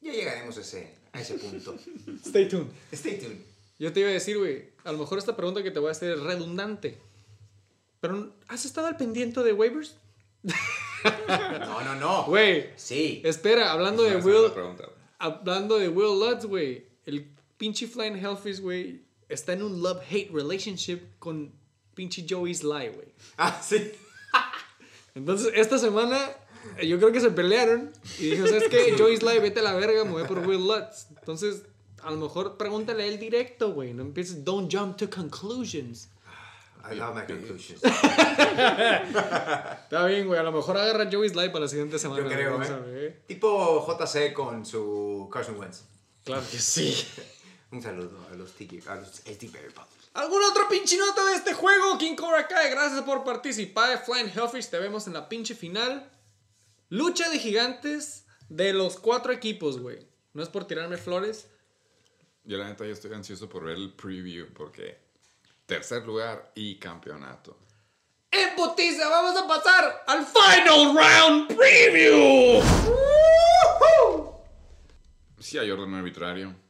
[0.00, 1.74] ya llegaremos a ese, a ese punto.
[2.24, 2.68] Stay tuned.
[2.92, 3.38] Stay tuned.
[3.78, 5.92] Yo te iba a decir, güey, a lo mejor esta pregunta que te voy a
[5.92, 6.98] hacer es redundante.
[8.00, 9.96] Pero, ¿has estado al pendiente de waivers?
[11.60, 12.24] No, no, no.
[12.24, 13.20] Güey, Sí.
[13.24, 14.50] espera, hablando de Will...
[14.52, 14.88] pregunta.
[15.18, 21.00] Hablando de Will Lutz, güey, el pinche Flying Hellfish, güey, está en un love-hate relationship
[21.18, 21.52] con
[21.94, 23.08] pinche Joey Sly, güey.
[23.36, 23.92] Ah, sí.
[25.14, 26.18] Entonces, esta semana,
[26.78, 28.94] eh, yo creo que se pelearon y dijo, ¿sabes qué?
[28.98, 31.06] Joey Sly, vete a la verga, me voy por Will Lutz.
[31.18, 31.62] Entonces,
[32.02, 33.94] a lo mejor pregúntale a él directo, güey.
[33.94, 36.08] No empieces, don't jump to conclusions.
[36.90, 37.82] I love my conclusions.
[39.84, 42.22] Está bien, güey, a lo mejor agarra Joey Sly para la siguiente semana.
[42.22, 42.66] Yo creo, ¿eh?
[42.66, 43.22] ¿sabe?
[43.26, 45.84] Tipo JC con su Carson Wentz.
[46.24, 46.94] Claro que sí.
[47.72, 49.72] Un saludo a los Tiki, a los SD Bear
[50.14, 51.98] ¿Algún otro pinche nota de este juego?
[51.98, 54.04] King Cobra Kai, gracias por participar.
[54.04, 56.08] Flying Hellfish, te vemos en la pinche final.
[56.88, 60.06] Lucha de gigantes de los cuatro equipos, güey.
[60.32, 61.48] No es por tirarme flores.
[62.44, 64.98] Yo la neta yo estoy ansioso por ver el preview porque
[65.66, 67.58] tercer lugar y campeonato.
[68.30, 72.62] En putiza, vamos a pasar al Final Round Preview.
[75.40, 76.63] Sí hay orden arbitrario.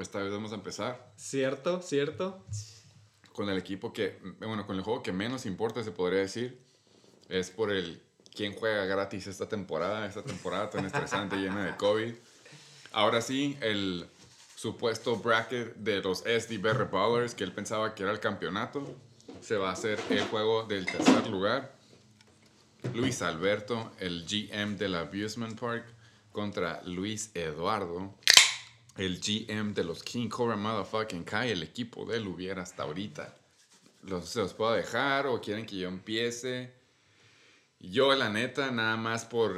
[0.00, 2.44] Esta vez vamos a empezar Cierto, cierto.
[3.32, 6.58] con el equipo que, bueno, con el juego que menos importa, se podría decir.
[7.28, 8.00] Es por el
[8.34, 12.14] quién juega gratis esta temporada, esta temporada tan estresante llena de COVID.
[12.92, 14.06] Ahora sí, el
[14.56, 18.84] supuesto bracket de los SDB Ballers, que él pensaba que era el campeonato,
[19.40, 21.74] se va a hacer el juego del tercer lugar.
[22.94, 25.84] Luis Alberto, el GM del Abusement Park,
[26.32, 28.14] contra Luis Eduardo,
[29.00, 33.34] el GM de los King Cobra Motherfucking Kai, el equipo de él hubiera hasta ahorita.
[34.02, 36.70] Los, ¿Se los puedo dejar o quieren que yo empiece?
[37.78, 39.56] Yo, la neta, nada más por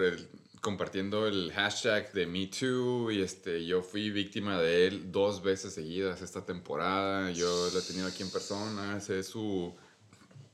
[0.61, 6.23] compartiendo el hashtag de MeToo y este, yo fui víctima de él dos veces seguidas
[6.23, 7.33] esta temporada.
[7.33, 8.97] Yo lo he tenido aquí en persona.
[8.97, 9.75] Es, su,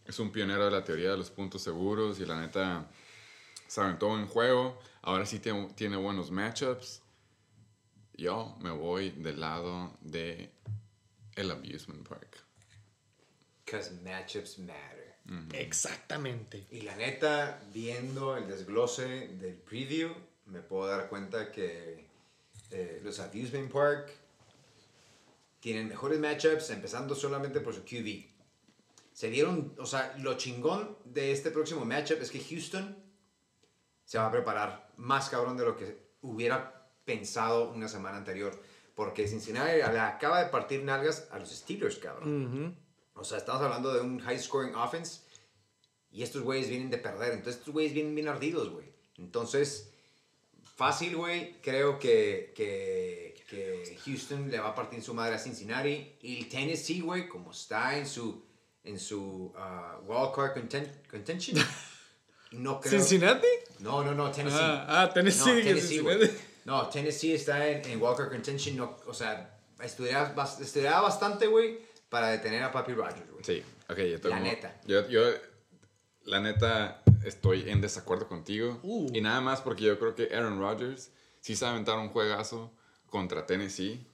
[0.06, 2.88] es un pionero de la teoría de los puntos seguros y la neta
[3.66, 4.78] saben todo en juego.
[5.02, 5.42] Ahora sí
[5.76, 7.02] tiene buenos matchups.
[8.18, 10.50] Yo me voy del lado de
[11.36, 12.36] el Abusement Park.
[13.64, 15.14] Because matchups matter.
[15.52, 16.66] Exactamente.
[16.72, 20.12] Y la neta, viendo el desglose del preview,
[20.46, 22.06] me puedo dar cuenta que
[22.72, 24.10] eh, los Abusement Park
[25.60, 28.24] tienen mejores matchups, empezando solamente por su QB.
[29.12, 32.96] Se dieron, o sea, lo chingón de este próximo matchup es que Houston
[34.04, 36.77] se va a preparar más cabrón de lo que hubiera
[37.08, 38.52] pensado una semana anterior.
[38.94, 42.76] Porque Cincinnati le acaba de partir nalgas a los Steelers, cabrón.
[43.14, 45.22] O sea, estamos hablando de un high scoring offense
[46.10, 47.32] y estos güeyes vienen de perder.
[47.32, 48.86] Entonces, estos güeyes vienen bien ardidos, güey.
[49.16, 49.90] Entonces,
[50.76, 51.60] fácil, güey.
[51.62, 56.16] Creo que, que, que Houston le va a partir su madre a Cincinnati.
[56.20, 58.44] Y Tennessee, güey, como está en su,
[58.84, 61.56] en su uh, wild card conten- contention.
[62.50, 62.98] No creo.
[62.98, 63.46] ¿Cincinnati?
[63.80, 64.56] No, no, no, Tennessee.
[64.58, 65.38] Ah, ah, Tennessee.
[65.40, 65.98] No, Tennessee.
[65.98, 66.32] Cincinnati.
[66.68, 68.76] No, Tennessee está en, en Walker Contention.
[68.76, 71.78] No, o sea, estudiará, bas- estudiará bastante, güey,
[72.10, 73.42] para detener a Papi Rogers, güey.
[73.42, 74.34] Sí, ok, yo tengo...
[74.34, 74.78] La neta.
[74.84, 75.22] Yo, yo,
[76.24, 78.78] la neta, estoy en desacuerdo contigo.
[78.82, 79.08] Uh.
[79.14, 82.70] Y nada más porque yo creo que Aaron Rodgers sí sabe aventar un juegazo
[83.08, 84.06] contra Tennessee.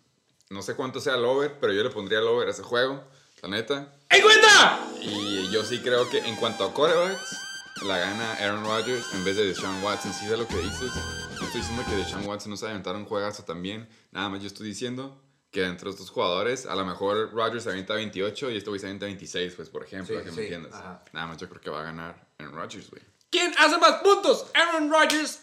[0.49, 3.03] No sé cuánto sea el over, pero yo le pondría el over a ese juego,
[3.43, 3.93] la neta.
[4.11, 4.79] ¡En cuenta!
[5.01, 7.37] Y yo sí creo que en cuanto a quarterbacks,
[7.83, 10.13] la gana Aaron Rodgers en vez de Deshaun Watson.
[10.13, 10.93] Sí sé lo que dices.
[11.41, 13.89] No estoy diciendo que Deshaun Watson no sabe aventar un juegazo también.
[14.13, 15.21] Nada más yo estoy diciendo
[15.51, 19.07] que entre estos jugadores, a lo mejor Rodgers avienta 28 y este güey se avienta
[19.07, 20.75] 26, pues por ejemplo, Sí, que sí, me entiendas.
[20.75, 21.05] ajá.
[21.13, 23.03] Nada más yo creo que va a ganar Aaron Rodgers, güey.
[23.31, 24.47] ¿Quién hace más puntos?
[24.55, 25.41] ¿Aaron Rodgers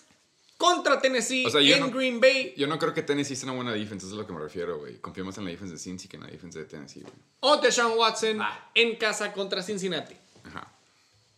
[0.57, 2.53] contra Tennessee O sea, en no- Green Bay.
[2.57, 4.39] Yo no creo que Tennessee sea una buena defensa, eso es a lo que me
[4.39, 4.97] refiero, güey.
[4.99, 7.13] Confiamos en la defensa de Cincy que en la defensa de Tennessee, güey.
[7.41, 8.69] O Deshaun Watson Va.
[8.75, 10.15] en casa contra Cincinnati.
[10.45, 10.67] Ajá.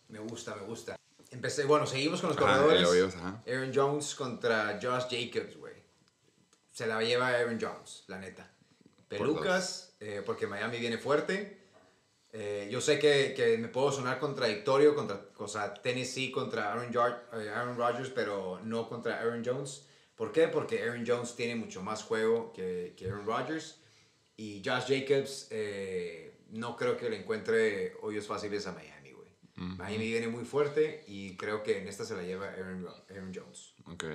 [0.10, 0.96] Me gusta, me gusta.
[1.34, 3.16] Empecé, bueno, seguimos con los Ajá, corredores.
[3.48, 5.74] Aaron Jones contra Josh Jacobs, güey.
[6.72, 8.50] Se la lleva Aaron Jones, la neta.
[9.08, 11.60] Pelucas, eh, porque Miami viene fuerte.
[12.32, 16.92] Eh, yo sé que, que me puedo sonar contradictorio contra o sea, Tennessee contra Aaron,
[17.34, 19.88] eh, Aaron Rodgers, pero no contra Aaron Jones.
[20.16, 20.48] ¿Por qué?
[20.48, 23.80] Porque Aaron Jones tiene mucho más juego que, que Aaron Rodgers.
[24.36, 25.50] Y Josh Jacobs
[26.50, 29.03] no creo que le encuentre hoyos fáciles a Miami,
[29.56, 29.70] güey.
[29.78, 33.74] Miami viene muy fuerte y creo que en esta se la lleva Aaron, Aaron Jones.
[33.86, 34.06] Ok.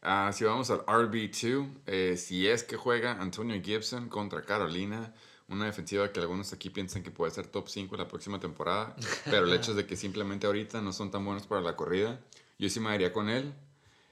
[0.00, 5.12] Ah, si vamos al RB2, eh, si es que juega Antonio Gibson contra Carolina,
[5.48, 8.94] una defensiva que algunos aquí piensan que puede ser top 5 la próxima temporada,
[9.24, 12.20] pero el hecho es de que simplemente ahorita no son tan buenos para la corrida,
[12.58, 13.52] yo sí me iría con él.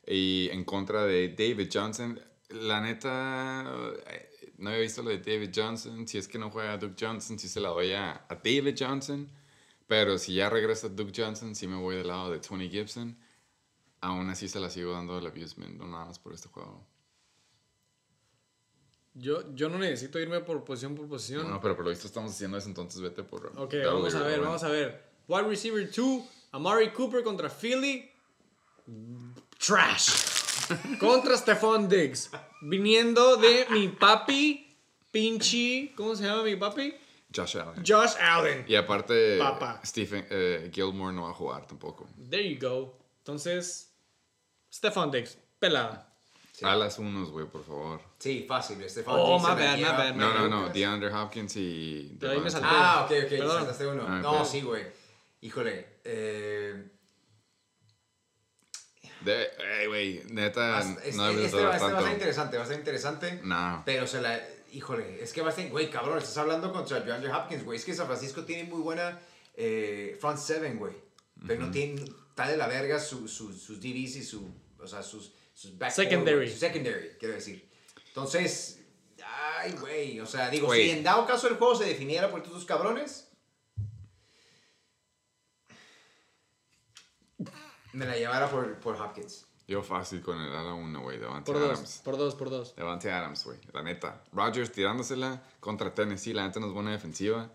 [0.09, 3.65] Y en contra de David Johnson, la neta,
[4.59, 7.49] no había visto lo de David Johnson, si es que no juega Duke Johnson, sí
[7.49, 9.29] se la doy a, a David Johnson,
[9.87, 13.17] pero si ya regresa Duke Johnson, sí me voy del lado de Tony Gibson.
[14.01, 16.85] Aún así se la sigo dando el abusement, no nada más por este juego.
[19.15, 21.43] Yo, yo no necesito irme por posición por posición.
[21.43, 23.47] Bueno, pero por lo visto estamos haciendo eso, entonces vete por...
[23.57, 25.03] Ok, vamos a ver, vamos a ver.
[25.27, 26.23] Wide receiver 2,
[26.53, 28.11] Amari Cooper contra Philly.
[29.59, 30.36] Trash.
[31.01, 32.31] contra Stephon Diggs.
[32.63, 34.77] Viniendo de mi papi,
[35.11, 35.93] pinche.
[35.97, 36.95] ¿Cómo se llama mi papi?
[37.35, 37.85] Josh Allen.
[37.87, 38.65] Josh Allen.
[38.69, 39.39] y aparte.
[39.85, 42.07] Stephen eh, Gilmore no va a jugar tampoco.
[42.31, 42.97] There you go.
[43.19, 43.93] Entonces,
[44.73, 46.13] Stephon Diggs, pelada.
[46.53, 46.65] Sí.
[46.65, 48.01] Alas unos, güey, por favor.
[48.19, 48.81] Sí, fácil.
[48.83, 50.69] Este Oh, Diggs se my bad, my bad, No, no, no.
[50.71, 52.17] DeAndre Hopkins y...
[52.19, 52.69] Pero ahí me salté.
[52.71, 53.57] Ah, ok, ok, Perdón.
[53.59, 54.05] saltaste uno.
[54.09, 54.87] Ah, no, pero- sí, güey.
[55.43, 55.99] Híjole.
[56.05, 56.96] Eh,
[59.27, 59.49] De,
[59.81, 62.05] ey, güey, neta, vas- este, no debes este, va, este va a tanto.
[62.05, 63.41] ser interesante, va a ser interesante.
[63.43, 63.83] No.
[63.85, 64.41] Pero se la.
[64.73, 65.69] Híjole, es que va a ser.
[65.71, 67.79] Güey, cabrón, estás hablando contra DeAndre Hopkins, güey.
[67.79, 69.19] Es que San Francisco tiene muy buena
[69.55, 70.95] eh, front seven, güey.
[71.47, 72.03] Pero no tiene.
[72.31, 74.51] Está de la verga su, su- sus DBs y su.
[74.79, 75.33] O sea, sus.
[75.55, 76.51] sus back Secondary.
[76.51, 77.69] Su secondary, quiero decir.
[78.09, 78.81] Entonces.
[79.59, 80.21] Ay, güey.
[80.21, 80.85] O sea, digo, Güey.
[80.85, 83.26] si en dado caso el juego se definiera por estos dos cabrones.
[87.97, 89.47] Me la llevara por, por Hopkins.
[89.67, 92.03] Yo fácil con el ala 1, güey, Devante Por dos, Adams.
[92.05, 92.77] por dos, por dos.
[92.77, 94.23] Devante Adams, güey, la neta.
[94.33, 97.51] Rodgers tirándosela contra Tennessee, la neta no es buena defensiva.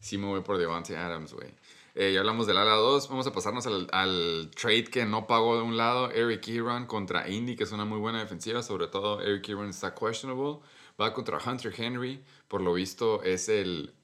[0.00, 1.54] Sí me voy por Devante Adams, güey.
[1.94, 5.56] Eh, ya hablamos del ala 2, vamos a pasarnos al, al trade que no pagó
[5.56, 9.22] de un lado, Eric Ebron contra Indy, que es una muy buena defensiva, sobre todo
[9.22, 10.58] Eric Ebron está questionable.
[11.00, 13.94] Va contra Hunter Henry, por lo visto es el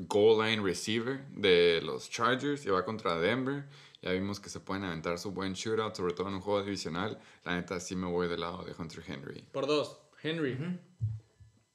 [0.00, 3.64] goal line receiver de los Chargers y va contra Denver.
[4.02, 7.18] Ya vimos que se pueden aventar su buen shootout, sobre todo en un juego divisional.
[7.44, 9.44] La neta sí me voy del lado de Hunter Henry.
[9.52, 9.98] Por dos.
[10.22, 10.56] Henry.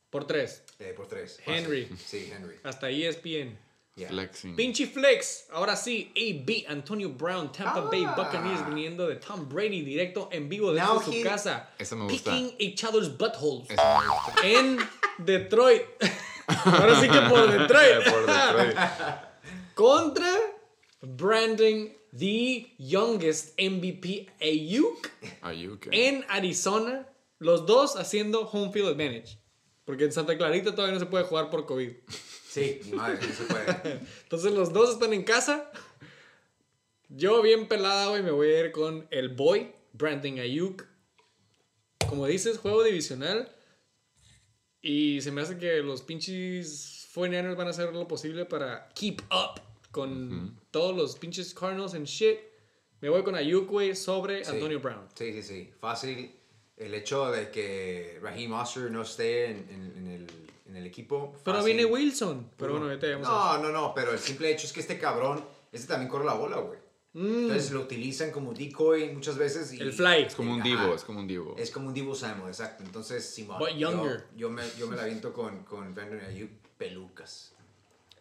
[0.10, 0.64] Por tres.
[0.80, 1.40] Eh, por tres.
[1.46, 1.88] Henry.
[2.04, 2.56] Sí, Henry.
[2.64, 3.60] Hasta ESPN.
[3.96, 4.10] Yeah.
[4.10, 4.56] Flexing.
[4.58, 5.46] Pinche Flex.
[5.52, 8.14] Ahora sí, AB Antonio Brown, Tampa Bay Ah.
[8.18, 11.70] Buccaneers viniendo de Tom Brady directo en vivo desde Now su he- casa.
[11.80, 12.32] Eso me gusta.
[12.32, 13.70] Picking each other's buttholes.
[13.70, 14.48] Eso me gusta.
[14.48, 14.78] En
[15.20, 15.84] Detroit.
[16.66, 18.04] Ahora sí que por Detroit.
[18.04, 18.78] Por Detroit.
[19.76, 20.32] Contra
[21.02, 25.12] Brandon, the youngest MVP Ayuk
[25.42, 25.88] Ayuk.
[25.92, 27.08] en Arizona.
[27.40, 29.38] Los dos haciendo home field advantage.
[29.84, 31.92] Porque en Santa Clarita todavía no se puede jugar por COVID.
[32.50, 34.00] Sí, madre, no se puede.
[34.24, 35.70] Entonces los dos están en casa.
[37.10, 40.86] Yo bien pelada hoy me voy a ir con el boy, Brandon Ayuk.
[42.08, 43.52] Como dices, juego divisional.
[44.82, 49.22] Y se me hace que los pinches 49ers van a hacer lo posible para keep
[49.32, 49.65] up
[49.96, 52.38] con todos los pinches Cardinals and shit.
[53.02, 54.52] Me voy con Ayuk, güey, sobre Sí.
[54.52, 55.08] Antonio Brown.
[55.16, 55.72] Sí, sí, sí.
[55.80, 56.32] Fácil.
[56.76, 60.28] El hecho de que Raheem Oster no esté en, en- en el,
[60.68, 61.34] en el equipo.
[61.46, 61.74] Pero fácil.
[61.76, 62.52] viene Wilson.
[62.58, 65.46] Pero bueno, ya a No, no, no, pero el simple hecho es que este cabrón,
[65.72, 66.80] este también corre la bola, güey.
[67.14, 69.72] Entonces lo utilizan como decoy muchas veces.
[69.72, 69.82] Y, Mm.
[69.84, 70.24] El fly.
[70.24, 70.70] Es como un Ajá.
[70.70, 71.56] divo, es como un divo.
[71.58, 72.84] Es como un Divo Samuel, exacto.
[72.84, 73.58] Entonces, Simón.
[73.58, 74.26] But younger.
[74.36, 77.54] Yo, yo me, yo me la aviento con, con Brandon Ayuk pelucas.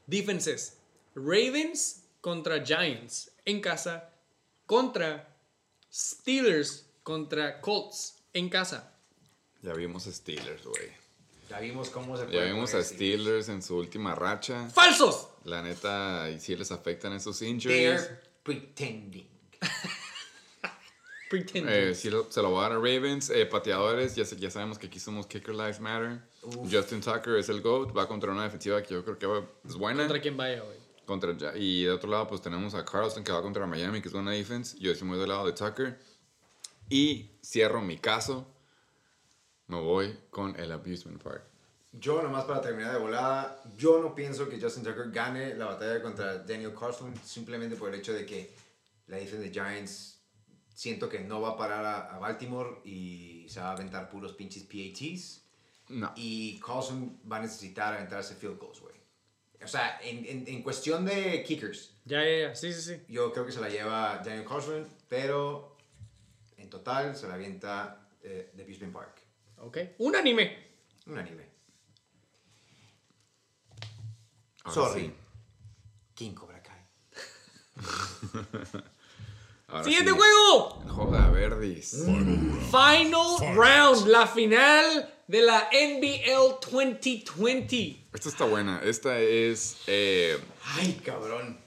[0.06, 0.78] Defenses.
[1.14, 4.10] Ravens contra Giants en casa.
[4.66, 5.28] Contra
[5.92, 8.92] Steelers contra Colts en casa.
[9.62, 10.90] Ya vimos a Steelers, güey.
[11.50, 12.82] Ya vimos cómo se Ya vimos a.
[12.82, 14.68] Steelers en su última racha.
[14.70, 15.28] ¡Falsos!
[15.44, 18.02] La neta, y sí les afectan esos injuries.
[18.02, 19.28] They're pretending.
[21.30, 21.68] Pretend.
[21.68, 23.30] Eh, sí lo- se lo voy a dar a Ravens.
[23.30, 26.20] Eh, pateadores, ya, sabemos que aquí somos Kicker Lives Matter.
[26.70, 27.96] Justin Tucker es el GOAT.
[27.96, 30.00] Va contra una defensiva que yo creo que va- es buena.
[30.02, 30.78] Contra quien vaya, güey.
[31.06, 34.14] Contra, y de otro lado, pues tenemos a Carlson que va contra Miami, que es
[34.14, 34.76] buena defense.
[34.78, 35.98] Yo sí muy del lado de Tucker.
[36.88, 38.46] Y cierro mi caso.
[39.66, 41.44] Me voy con el Abusement Park.
[41.92, 46.02] Yo, nomás para terminar de volada, yo no pienso que Justin Tucker gane la batalla
[46.02, 48.52] contra Daniel Carlson simplemente por el hecho de que
[49.06, 50.18] la defensa de Giants
[50.74, 54.32] siento que no va a parar a, a Baltimore y se va a aventar puros
[54.32, 55.42] pinches PATs.
[55.88, 56.12] No.
[56.16, 58.93] Y Carlson va a necesitar aventarse field goals, güey.
[59.62, 62.54] O sea, en, en, en cuestión de kickers, Ya, ya, ya.
[62.54, 63.00] Sí, sí, sí.
[63.08, 65.76] yo creo que se la lleva Daniel Carlson, pero
[66.58, 69.20] en total se la avienta eh, de Bisbee Park.
[69.58, 69.78] Ok.
[69.98, 70.66] Un anime.
[71.06, 71.44] Un anime.
[74.64, 75.00] Ahora Sorry.
[75.02, 75.14] sí.
[76.14, 76.80] King Cobra Kai.
[79.68, 80.16] Ahora ¡Siguiente sí.
[80.16, 80.70] juego!
[80.88, 82.04] Joda, Verdis.
[82.04, 84.06] Final round.
[84.08, 87.96] La final de la NBL 2020.
[88.12, 88.80] Esta está buena.
[88.84, 89.78] Esta es.
[89.86, 90.38] eh,
[90.76, 91.58] Ay, cabrón.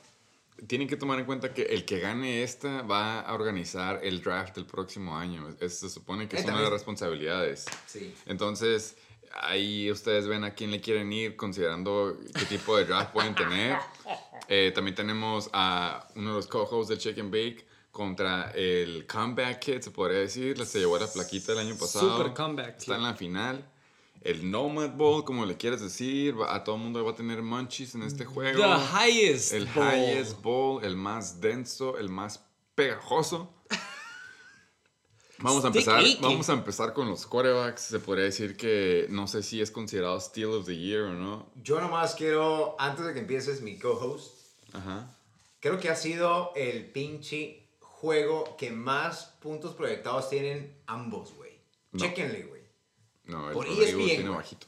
[0.68, 4.56] tienen que tomar en cuenta que el que gane esta va a organizar el draft
[4.56, 5.56] del próximo año.
[5.60, 7.66] Es- se supone que Eh, es una de las responsabilidades.
[7.86, 8.14] Sí.
[8.26, 8.96] Entonces,
[9.42, 13.78] ahí ustedes ven a quién le quieren ir, considerando qué tipo de draft pueden tener.
[14.50, 17.68] Eh, también tenemos a uno de los co-hosts de Chicken Bake
[17.98, 20.64] contra el Comeback Kid, se podría decir.
[20.68, 22.16] Se llevó la plaquita el año pasado.
[22.16, 22.94] Super Comeback Está Kid.
[22.94, 23.72] en la final.
[24.22, 26.36] El Nomad Bowl, como le quieres decir.
[26.48, 28.62] A todo el mundo va a tener munchies en este juego.
[28.62, 29.52] The highest.
[29.52, 29.88] El bowl.
[29.88, 32.46] highest bowl, el más denso, el más
[32.76, 33.52] pegajoso.
[35.40, 37.82] Vamos a empezar, vamos a empezar con los quarterbacks.
[37.82, 41.48] Se podría decir que no sé si es considerado Steal of the Year o no.
[41.64, 44.36] Yo nomás quiero, antes de que empieces mi co-host,
[44.74, 45.16] Ajá.
[45.60, 47.67] creo que ha sido el pinche
[48.00, 51.60] juego que más puntos proyectados tienen ambos, güey.
[51.92, 52.00] No.
[52.00, 52.62] Chéquenle, güey.
[53.26, 54.68] No, el Por Rodrigo ESPN, tiene bajito.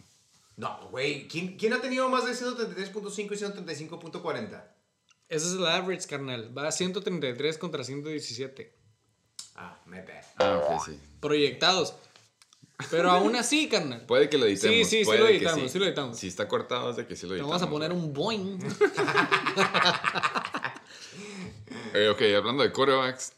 [0.58, 1.28] No, güey.
[1.28, 4.64] ¿Quién, quién ha tenido más de 133.5 y 135.40?
[5.30, 6.58] Ese es el average, carnal.
[6.58, 8.76] Va a 133 contra 117.
[9.56, 10.24] Ah, me bad.
[10.38, 11.00] Ah, ok, sí.
[11.20, 11.94] Proyectados.
[12.90, 14.08] Pero aún así, carnal.
[14.08, 14.76] Puede que lo editemos.
[14.76, 16.18] Sí, sí, sí lo editamos, sí lo editamos.
[16.18, 17.62] Si está cortado es de que sí lo Te editamos.
[17.62, 18.58] vamos a poner un boing.
[21.94, 23.34] Eh, ok, hablando de quarterbacks,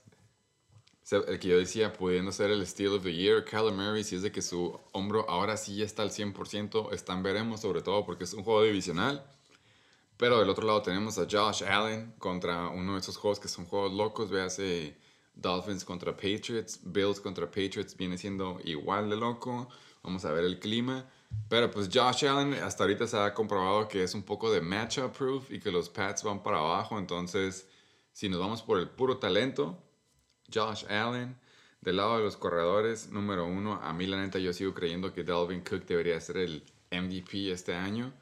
[1.12, 4.22] el que yo decía pudiendo ser el Steal of the Year, Kyler Murray, si es
[4.22, 8.24] de que su hombro ahora sí ya está al 100%, están veremos, sobre todo porque
[8.24, 9.24] es un juego divisional.
[10.18, 13.66] Pero del otro lado tenemos a Josh Allen contra uno de esos juegos que son
[13.66, 14.96] juegos locos, véase
[15.34, 19.68] Dolphins contra Patriots, Bills contra Patriots viene siendo igual de loco.
[20.04, 21.06] Vamos a ver el clima.
[21.50, 25.12] Pero pues Josh Allen hasta ahorita se ha comprobado que es un poco de matchup
[25.18, 27.00] proof y que los Pats van para abajo.
[27.00, 27.68] Entonces,
[28.14, 29.84] si nos vamos por el puro talento,
[30.54, 31.40] Josh Allen.
[31.82, 35.24] Del lado de los corredores, número uno, a mí la neta yo sigo creyendo que
[35.24, 38.14] Dalvin Cook debería ser el MVP este año.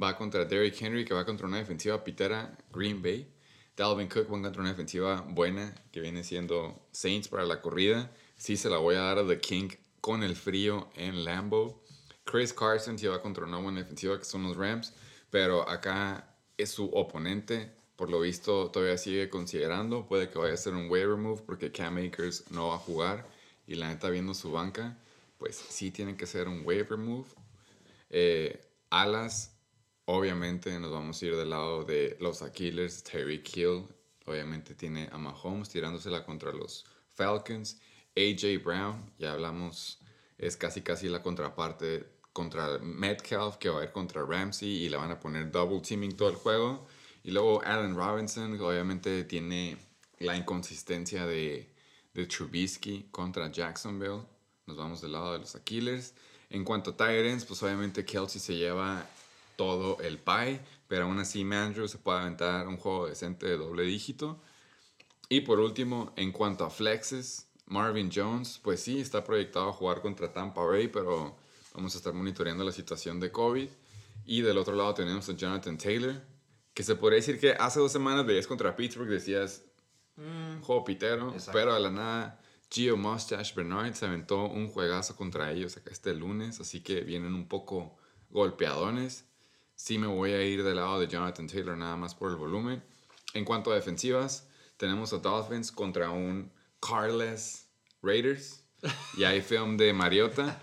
[0.00, 3.32] Va contra Derrick Henry, que va contra una defensiva pitera, Green Bay.
[3.74, 8.12] Dalvin Cook va contra una defensiva buena, que viene siendo Saints para la corrida.
[8.36, 9.70] Sí se la voy a dar a The King
[10.02, 11.82] con el frío en Lambeau.
[12.24, 14.92] Chris Carson sí va contra una buena defensiva, que son los Rams.
[15.30, 17.74] Pero acá es su oponente.
[17.96, 20.06] Por lo visto, todavía sigue considerando.
[20.06, 23.26] Puede que vaya a ser un waiver move porque Cam Akers no va a jugar.
[23.66, 24.96] Y la neta, viendo su banca,
[25.38, 27.26] pues sí tiene que ser un waiver move.
[28.10, 28.60] Eh,
[28.90, 29.56] alas,
[30.04, 33.02] obviamente nos vamos a ir del lado de los Aquiles.
[33.02, 33.86] Terry Hill,
[34.26, 37.80] obviamente tiene a Mahomes tirándosela contra los Falcons.
[38.16, 40.00] AJ Brown, ya hablamos,
[40.38, 44.96] es casi casi la contraparte contra Metcalf, que va a ir contra Ramsey y le
[44.96, 46.86] van a poner double teaming todo el juego.
[47.26, 49.76] Y luego Allen Robinson, obviamente tiene
[50.20, 51.68] la inconsistencia de,
[52.14, 54.22] de Trubisky contra Jacksonville.
[54.66, 56.14] Nos vamos del lado de los Aquiles.
[56.50, 59.04] En cuanto a Tyrants, pues obviamente Kelsey se lleva
[59.56, 63.82] todo el pie, pero aún así Mandrew se puede aventar un juego decente de doble
[63.82, 64.40] dígito.
[65.28, 70.00] Y por último, en cuanto a flexes, Marvin Jones, pues sí, está proyectado a jugar
[70.00, 71.36] contra Tampa Bay, pero
[71.74, 73.68] vamos a estar monitoreando la situación de COVID.
[74.26, 76.22] Y del otro lado tenemos a Jonathan Taylor,
[76.76, 79.64] que se podría decir que hace dos semanas veías contra Pittsburgh, decías,
[80.16, 81.52] "Mm, juego pitero, Exacto.
[81.54, 82.38] pero a la nada
[82.70, 87.34] Gio Mustache Bernard se aventó un juegazo contra ellos acá este lunes, así que vienen
[87.34, 87.96] un poco
[88.28, 89.24] golpeadones.
[89.74, 92.84] Sí me voy a ir del lado de Jonathan Taylor nada más por el volumen.
[93.32, 94.46] En cuanto a defensivas,
[94.76, 97.70] tenemos a Dolphins contra un Carless
[98.02, 98.64] Raiders.
[99.16, 100.60] Y hay film de Mariota.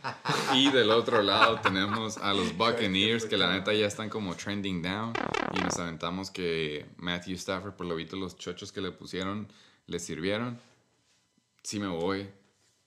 [0.53, 4.81] Y del otro lado tenemos a los Buccaneers, que la neta ya están como trending
[4.81, 5.13] down.
[5.53, 9.47] Y nos aventamos que Matthew Stafford, por lo visto, los chochos que le pusieron
[9.87, 10.59] le sirvieron.
[11.63, 12.29] Sí me voy,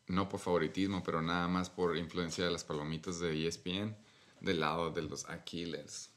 [0.09, 3.97] no por favoritismo, pero nada más por influencia de las palomitas de ESPN,
[4.41, 6.11] del lado de los Aquiles.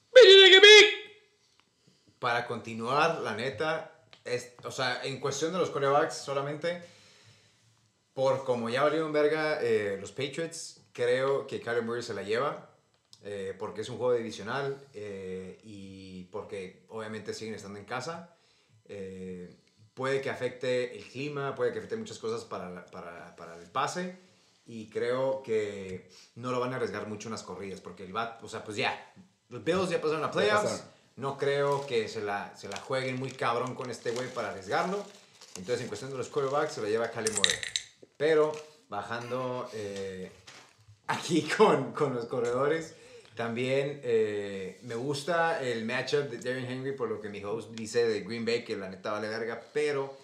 [2.19, 6.83] Para continuar, la neta, es, o sea, en cuestión de los corebacks solamente,
[8.13, 12.65] por como ya valieron verga eh, los Patriots, creo que Kyler Murray se la lleva.
[13.23, 18.33] eh, porque es un juego divisional eh, y porque obviamente siguen estando en casa.
[18.85, 19.55] Eh,
[19.93, 23.69] puede que afecte el clima, puede que afecte muchas cosas para, la- para, para el
[23.69, 24.17] pase.
[24.65, 28.41] Y creo que no lo van a arriesgar mucho en las corridas, porque el bat,
[28.43, 29.13] o sea, pues ya,
[29.49, 30.63] los Bills ya pasaron a playoffs.
[30.63, 30.85] pasaron.
[31.17, 35.03] No creo que se la, se la jueguen muy cabrón con este güey para arriesgarlo.
[35.57, 37.55] Entonces, en cuestión de los quarterbacks, se lo lleva Cali Murray.
[38.19, 38.51] Pero,
[38.89, 40.29] bajando eh,
[41.07, 42.93] aquí con, con los corredores,
[43.33, 48.05] también eh, me gusta el matchup de Darren Henry, por lo que mi host dice
[48.05, 50.17] de Green Bay, que la neta vale verga, pero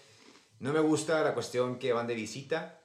[0.60, 2.82] no me gusta la cuestión que van de visita.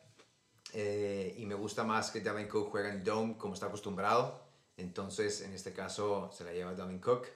[0.75, 4.41] eh, y me gusta más que Dalvin Cook juega en Dome como está acostumbrado.
[4.77, 7.27] Entonces, en este caso, se la lleva Dalvin Cook.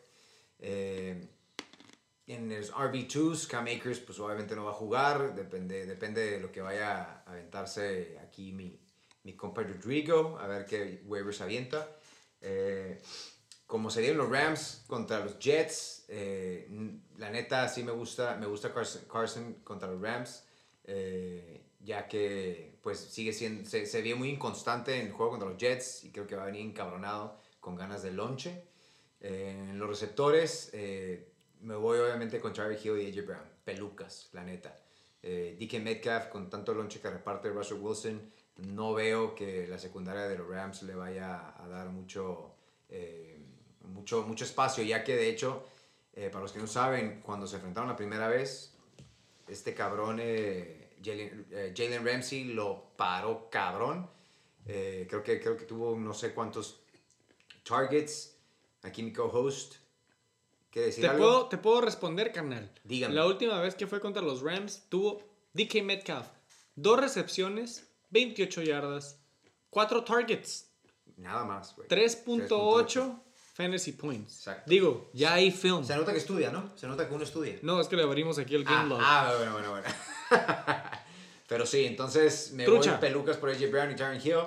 [2.26, 5.34] En los RB2s, Cam Akers, pues obviamente no va a jugar.
[5.34, 8.78] Depende, depende de lo que vaya a aventarse aquí mi,
[9.24, 10.38] mi compa Rodrigo.
[10.38, 11.96] A ver qué waivers avienta.
[12.40, 13.00] Eh,
[13.66, 16.68] como se dieron los Rams contra los Jets, eh,
[17.16, 20.44] la neta sí me gusta, me gusta Carson, Carson contra los Rams,
[20.84, 25.48] eh, ya que pues sigue siendo, se, se ve muy inconstante en el juego contra
[25.48, 28.64] los Jets y creo que va a venir encabronado con ganas de lonche.
[29.20, 31.32] Eh, en los receptores, eh,
[31.64, 34.78] me voy obviamente con Charlie Hill y AJ Brown, pelucas, la neta.
[35.22, 38.20] Eh, DK Metcalf, con tanto lonche que reparte Russell Wilson,
[38.56, 42.54] no veo que la secundaria de los Rams le vaya a dar mucho,
[42.88, 43.38] eh,
[43.82, 45.64] mucho, mucho espacio, ya que de hecho,
[46.12, 48.74] eh, para los que no saben, cuando se enfrentaron la primera vez,
[49.48, 54.08] este cabrón, eh, Jalen Ramsey, lo paró cabrón.
[54.64, 56.80] Creo, que, creo que tuvo no sé cuántos
[57.62, 58.38] targets.
[58.82, 59.83] Aquí mi co-host.
[60.74, 61.22] ¿Quiere decir Te algo?
[61.24, 62.68] puedo, te puedo responder, carnal.
[62.82, 63.14] Dígame.
[63.14, 65.22] La última vez que fue contra los Rams tuvo
[65.52, 66.26] DK Metcalf.
[66.74, 69.20] Dos recepciones, 28 yardas,
[69.70, 70.68] 4 targets,
[71.16, 71.86] Nada más, güey.
[71.88, 73.20] 3.8
[73.54, 74.38] fantasy points.
[74.38, 74.68] Exacto.
[74.68, 75.84] Digo, ya hay film.
[75.84, 76.76] Se nota que estudia, ¿no?
[76.76, 77.56] Se nota que uno estudia.
[77.62, 78.98] No, es que le abrimos aquí el game Ah, log.
[79.00, 79.86] ah, bueno, bueno, bueno.
[81.46, 82.92] Pero sí, entonces me Trucha.
[82.92, 84.38] voy pelucas por AJ Brown y Darren Hill.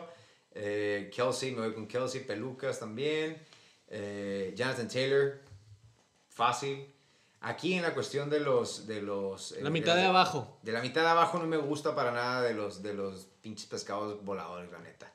[0.51, 3.41] Eh, Kelsey, me voy con Kelsey, pelucas también.
[3.87, 5.39] Eh, Jonathan Taylor,
[6.37, 6.93] fácil.
[7.41, 8.87] Aquí en la cuestión de los...
[8.87, 10.57] De los eh, La mitad de abajo.
[10.63, 13.67] De la mitad de abajo no me gusta para nada de los, de los pinches
[13.67, 15.11] pescados voladores, la neta.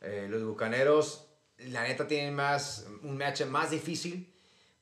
[0.00, 1.26] Eh, los bucaneros,
[1.58, 4.32] la neta, tienen más, un match más difícil.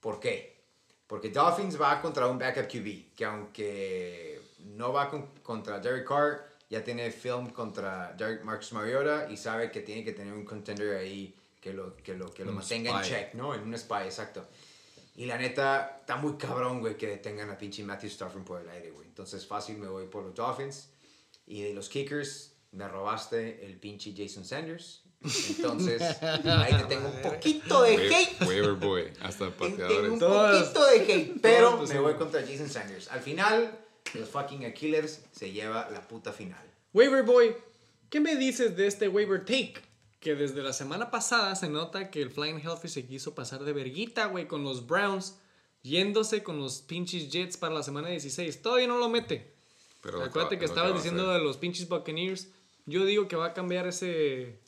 [0.00, 0.62] ¿Por qué?
[1.06, 6.44] Porque Dolphins va contra un backup QB, que aunque no va con- contra Derek Carr,
[6.70, 10.96] ya tiene film contra Derek Marcus Mariota y sabe que tiene que tener un contender
[10.96, 13.54] ahí que lo, que lo, que lo mantenga en check, ¿no?
[13.54, 14.46] En un spy, exacto.
[15.16, 18.68] Y la neta, está muy cabrón, güey, que detengan a pinche Matthew Stafford por el
[18.68, 19.06] aire, güey.
[19.06, 20.88] Entonces, fácil me voy por los Dolphins.
[21.46, 25.02] Y de los kickers, me robaste el pinche Jason Sanders.
[25.50, 28.42] Entonces, ahí te tengo un poquito de hate.
[28.42, 30.10] Waiver boy, hasta Ten- Tengo pateadores.
[30.10, 33.08] un poquito de hate, pero me voy contra Jason Sanders.
[33.10, 33.78] Al final,
[34.14, 36.62] los fucking Killers se lleva la puta final.
[36.92, 37.56] Waiver Boy,
[38.10, 39.74] ¿qué me dices de este waiver take?
[40.24, 43.74] Que desde la semana pasada se nota que el Flying Healthy se quiso pasar de
[43.74, 45.36] verguita, güey, con los Browns,
[45.82, 48.62] yéndose con los pinches Jets para la semana 16.
[48.62, 49.52] Todavía no lo mete.
[50.00, 52.48] Pero Acuérdate que estabas diciendo de los pinches Buccaneers.
[52.86, 54.58] Yo digo que va a cambiar ese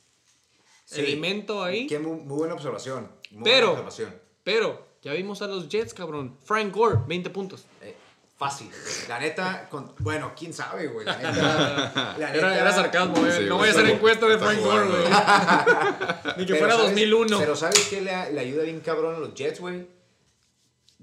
[0.85, 1.01] Sí.
[1.01, 1.87] elemento ahí.
[1.87, 3.11] Qué muy, muy buena observación.
[3.31, 4.21] Muy Pero- buena observación.
[4.45, 6.37] Pero ya vimos a los Jets, cabrón.
[6.45, 7.65] Frank Gore, 20 puntos.
[7.83, 7.95] Eh,
[8.37, 8.71] fácil.
[9.09, 11.05] La neta, con- bueno, quién sabe, güey.
[11.07, 12.15] La neta.
[12.19, 13.33] la Era, neta- era sarcasmo, güey.
[13.33, 15.05] Sí, no güey, voy a hacer encuesta de Frank Gore, güey.
[15.05, 16.35] jugando.
[16.37, 17.39] Ni que Pero fuera ¿sabes- 2001.
[17.39, 19.89] Pero ¿sabes qué le, le ayuda bien cabrón a los Jets, güey?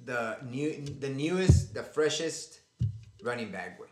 [0.05, 2.60] The, new, the newest, the freshest
[3.22, 3.89] running back, güey.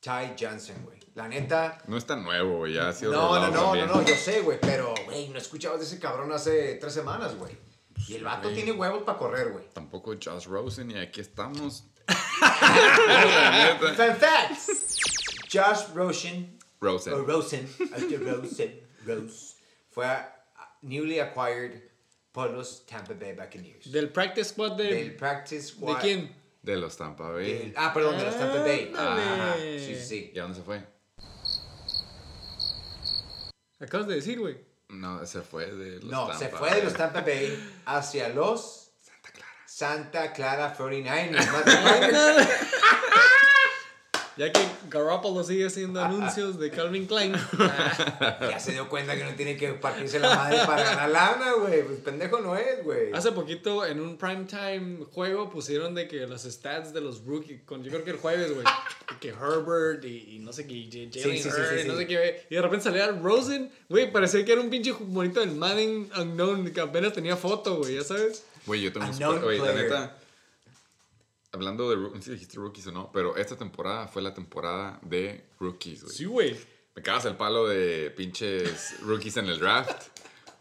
[0.00, 0.98] Ty Johnson, güey.
[1.14, 1.82] La neta.
[1.86, 2.74] No es tan nuevo, güey.
[2.74, 3.86] Ya ha sido No, no, no, no, también.
[3.88, 7.56] no, yo sé, güey, pero, güey, no escuchabas de ese cabrón hace tres semanas, güey.
[8.06, 8.54] Y el vato güey.
[8.54, 9.64] tiene huevos para correr, güey.
[9.72, 11.84] Tampoco Josh Rosen y aquí estamos.
[13.96, 14.98] Fun facts.
[15.50, 17.12] Josh Rosen, Rosen.
[17.14, 17.68] o Rosen,
[18.20, 19.54] Rosen, Rose,
[19.90, 20.06] fue
[20.82, 21.82] newly acquired
[22.32, 23.90] por los Tampa Bay Buccaneers.
[23.90, 24.84] Del practice squad de.
[24.94, 26.36] Del practice ¿De quién?
[26.62, 27.52] De los Tampa Bay.
[27.52, 28.92] del- ah, perdón, de los Tampa Bay.
[28.94, 30.32] Ajá, sí, sí, sí.
[30.34, 30.84] ¿Y a dónde se fue?
[33.80, 34.58] Acabas de decir, güey.
[34.88, 36.98] No, se fue de los No, Tampa se fue de los Bay.
[36.98, 38.87] Tampa Bay hacia los
[39.78, 40.74] Santa Clara.
[40.74, 41.52] Santa Clara 49ers.
[41.52, 42.48] motherfucker.
[44.36, 47.34] Ya que Garoppolo sigue haciendo anuncios de Calvin Klein.
[48.40, 51.82] Ya se dio cuenta que no tiene que partirse la madre para ganar lana, güey.
[51.84, 53.12] Pues pendejo no es, güey.
[53.12, 57.84] Hace poquito en un primetime juego pusieron de que los stats de los rookies, con,
[57.84, 58.64] yo creo que el jueves, güey,
[59.20, 62.46] que Herbert y, y no sé qué, y Jalen Sí, sí, sí, no sé qué,
[62.48, 66.72] y de repente salía Rosen, güey, parecía que era un pinche bonito del Madden Unknown
[66.72, 68.44] que apenas tenía foto, güey, ya sabes.
[68.68, 70.18] Güey, yo tengo un super- Güey, la neta.
[71.50, 75.00] Hablando de no sé si dijiste rookies o no, pero esta temporada fue la temporada
[75.02, 76.14] de rookies, güey.
[76.14, 76.56] Sí, güey.
[76.94, 80.08] Me cagas el palo de pinches rookies en el draft.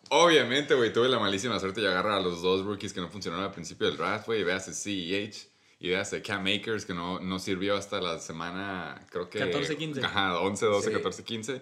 [0.09, 3.43] Obviamente, güey, tuve la malísima suerte de agarrar a los dos rookies que no funcionaron
[3.45, 4.43] al principio del draft, güey.
[4.43, 9.05] Veas el CEH y veas el Cam Makers que no, no sirvió hasta la semana,
[9.11, 9.39] creo que...
[9.39, 10.05] 14, 15.
[10.05, 10.93] Ajá, 11, 12, Sí.
[10.95, 11.61] 14, 15.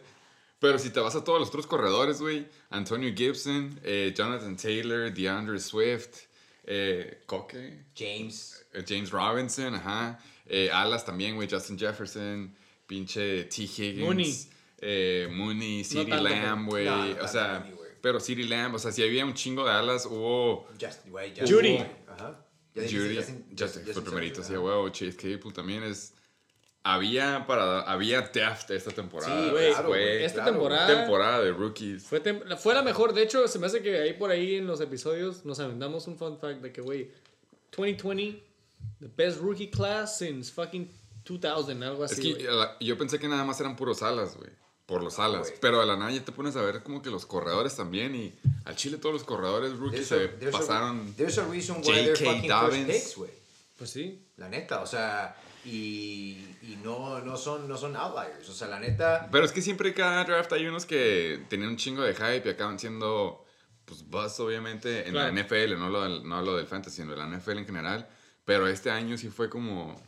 [0.60, 2.48] Pero si te vas a todos los otros corredores, güey.
[2.70, 6.28] Antonio Gibson, eh, Jonathan Taylor, DeAndre Swift,
[6.66, 8.66] eh, Coque, James.
[8.74, 10.20] eh, James Robinson, ajá.
[10.48, 11.48] Eh, Alas también, güey.
[11.50, 12.56] Justin Jefferson,
[12.88, 13.64] pinche T.
[13.64, 14.00] Higgins.
[14.00, 14.36] Mooney.
[14.82, 16.86] eh, Mooney, CeeDee tanto, Lamb, güey.
[16.86, 19.72] No, no o sea, Mooney, pero CeeDee Lamb, o sea, si había un chingo de
[19.72, 21.78] alas, hubo Just, güey, Judy.
[22.08, 22.42] Ajá.
[22.76, 24.90] Judy, Justin- Justin fue Justin primerito, sí, huevo.
[24.90, 26.14] Chase Claypool también es.
[26.88, 29.44] Había para había depth esta temporada.
[29.44, 30.52] Sí, Güey, claro, fue esta claro.
[30.52, 32.04] temporada temporada de rookies.
[32.04, 33.14] fue, tem- fue la mejor.
[33.14, 36.16] De hecho, se me hace que ahí por ahí en los episodios nos aventamos un
[36.16, 37.10] fun fact de que, güey,
[37.76, 38.44] 2020,
[39.00, 40.88] the best rookie class since fucking
[41.28, 42.22] 2000, algo Es así.
[42.36, 42.56] que güey.
[42.56, 44.52] la- yo pensé que nada más eran puros alas, güey.
[44.86, 45.52] Por los alas.
[45.60, 48.16] Pero de la nada ya te pones a ver como que los corredores también.
[48.16, 48.32] Y
[48.66, 51.16] al Chile todos los corredores rookies There's a- se there's a- pasaron.
[51.16, 52.26] There's a reason why they're J.K.
[52.48, 53.32] fucking first picks, güey.
[53.80, 54.22] Pues sí.
[54.38, 55.36] La neta, o sea,
[55.66, 58.48] y, y no, no, son, no son outliers.
[58.50, 61.78] O sea, la neta, Pero es que siempre cada draft hay unos que tenían un
[61.78, 63.44] chingo de hype y acaban siendo,
[63.86, 65.34] pues, bust, obviamente, en Claro.
[65.34, 65.78] la NFL.
[65.80, 68.08] No lo, del, no lo del fantasy, sino de la NFL en general.
[68.46, 70.00] Pero este año sí fue como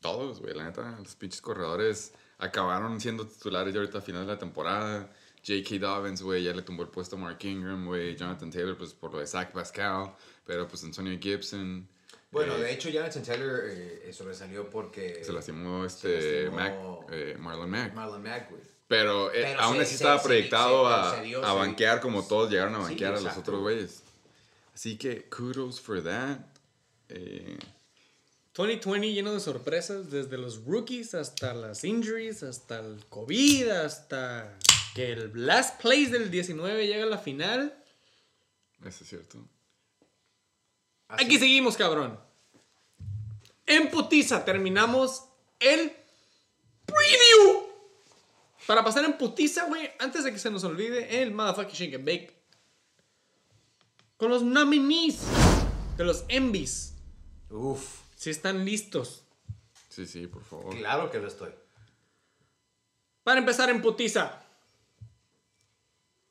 [0.00, 0.54] todos, güey.
[0.54, 5.12] La neta, los pinches corredores acabaron siendo titulares ya ahorita a final de la temporada.
[5.46, 5.78] J.K.
[5.78, 8.16] Dobbins, güey, ya le tumbó el puesto a Mark Ingram, güey.
[8.16, 10.12] Jonathan Taylor, pues, por lo de Zach Pascal.
[10.44, 11.88] Pero, pues, Antonio Gibson.
[12.30, 17.08] Bueno, eh, de hecho, Jonathan Taylor eh, sobresalió porque Se lastimó se este lastimó Mac,
[17.12, 17.94] eh, Marlon Mack.
[17.94, 18.62] Marlon Mack, güey.
[18.88, 22.00] Pero, eh, Pero aún se- así se- estaba se- proyectado se- a, dio, a banquear
[22.00, 24.02] como todos llegaron a Sí, banquear a los otros güeyes.
[24.74, 26.38] Así que, kudos for that.
[27.08, 27.58] Eh,
[28.54, 34.56] 2020 lleno de sorpresas, desde los rookies hasta las injuries, hasta el COVID, hasta
[34.94, 37.76] que el last place del 19 llega a la final.
[38.84, 39.38] eso es cierto.
[41.08, 42.18] Así- Aquí seguimos, cabrón.
[43.66, 45.24] En putiza terminamos
[45.60, 45.92] el
[46.86, 47.66] preview.
[48.66, 52.04] Para pasar en putiza, güey, antes de que se nos olvide, el motherfucking shake and
[52.04, 52.36] bake.
[54.16, 55.18] Con los nominees
[55.96, 56.94] de los Envies.
[57.50, 59.22] Uf, Si están listos.
[59.88, 60.76] Sí, sí, por favor.
[60.76, 61.52] claro que lo estoy.
[63.22, 64.42] Para empezar en putiza.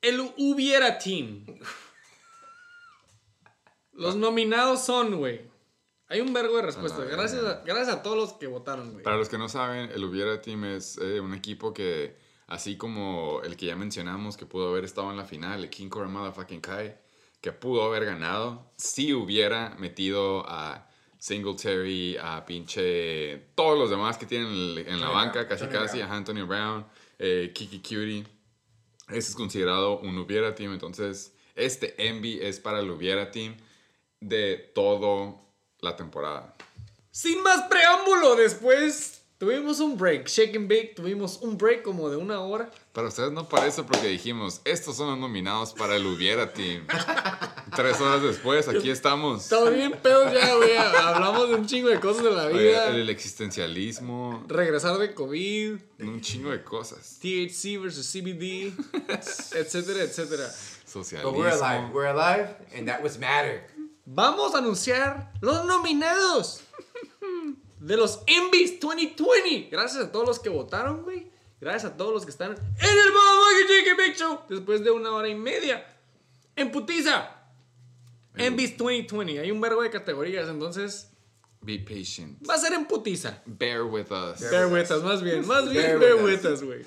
[0.01, 1.45] El hubiera team.
[3.95, 5.41] Los nominados son, güey.
[6.07, 7.01] Hay un vergo de respuestas.
[7.01, 9.03] A la Gracias a, gracias a todos los que votaron, güey.
[9.03, 12.17] Para los que no saben, el Hubiera Team es eh, un equipo que,
[12.47, 15.89] así como el que ya mencionamos, que pudo haber estado en la final, el King
[15.89, 16.95] Core Motherfucking Kai,
[17.41, 23.47] que pudo haber ganado, si hubiera metido a Singletary, a pinche.
[23.55, 26.11] todos los demás que tienen en, en la banca, Brown, casi casi, Brown.
[26.11, 26.85] a Antonio Brown,
[27.17, 28.27] eh, Kiki Cutie.
[29.07, 30.73] Ese es considerado un Hubiera Team.
[30.73, 33.55] Entonces, este Envy es para el Hubiera Team
[34.19, 35.35] de toda
[35.81, 36.55] la temporada.
[37.11, 40.27] Sin más preámbulo, después tuvimos un break.
[40.27, 42.69] Shake and bake, tuvimos un break como de una hora.
[42.91, 46.85] Para ustedes no parece porque dijimos, estos son los nominados para el Hubiera Team.
[47.75, 49.43] Tres horas después, aquí estamos.
[49.43, 50.77] Estamos bien pedos ya, güey.
[50.77, 52.87] Hablamos de un chingo de cosas de la Oye, vida.
[52.89, 55.75] el existencialismo, Regresar de COVID.
[55.99, 57.17] un chingo de cosas.
[57.21, 58.73] THC versus CBD.
[59.09, 60.49] etcétera, etcétera.
[60.85, 61.31] Socialismo.
[61.31, 61.93] But we're alive.
[61.93, 63.65] We're alive, and that was matter.
[64.05, 66.61] Vamos a anunciar los nominados
[67.79, 69.69] de los Envies 2020.
[69.71, 71.31] Gracias a todos los que votaron, güey.
[71.59, 72.57] Gracias a todos los que están en
[72.89, 75.85] el Big Show después de una hora y media.
[76.55, 77.31] En putiza.
[78.35, 79.39] Envies 2020.
[79.39, 81.09] Hay un verbo de categorías, entonces
[81.61, 82.47] Be patient.
[82.47, 83.41] va a ser en putiza.
[83.45, 84.41] Bear with us.
[84.51, 85.47] Bear with us, más bien.
[85.47, 86.83] Más bien, Bear with us, güey.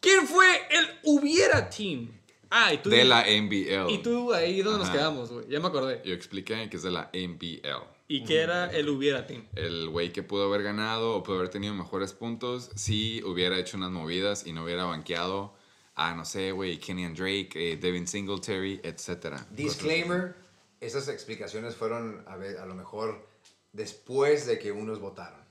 [0.00, 2.15] ¿Quién fue el hubiera team?
[2.50, 2.90] Ah, y tú.
[2.90, 3.90] De la NBL.
[3.90, 5.48] Y tú ahí donde nos quedamos, güey.
[5.48, 6.02] Ya me acordé.
[6.04, 7.96] Yo expliqué que es de la NBL.
[8.08, 9.44] ¿Y qué era el hubiera team?
[9.56, 13.76] El güey que pudo haber ganado o pudo haber tenido mejores puntos si hubiera hecho
[13.76, 15.54] unas movidas y no hubiera banqueado
[15.96, 19.40] a, no sé, güey, Kenny Drake, eh, Devin Singletary, etc.
[19.50, 20.36] Disclaimer,
[20.80, 23.26] esas explicaciones fueron a, ver, a lo mejor
[23.72, 25.45] después de que unos votaron.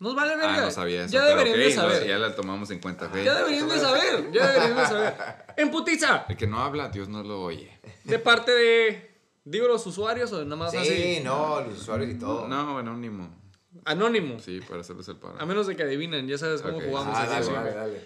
[0.00, 0.56] Nos vale verga.
[0.56, 1.12] Ah, no sabía eso.
[1.14, 2.08] Ya pero deberían ok, de no, saber.
[2.08, 3.24] ya la tomamos en cuenta, güey.
[3.24, 4.32] Ya deberían de saber.
[4.32, 5.14] Ya deberían de saber.
[5.56, 6.26] En putiza.
[6.28, 7.70] El que no habla, Dios no lo oye.
[8.04, 9.14] De parte de.
[9.44, 11.20] Digo los usuarios o nada más Sí, así.
[11.22, 12.48] no, los usuarios y todo.
[12.48, 13.40] No, anónimo.
[13.84, 14.38] Anónimo.
[14.40, 15.36] Sí, para hacerles el paro.
[15.38, 18.00] A menos de que adivinen, ya sabes cómo jugamos Ah, dale, dale, dale.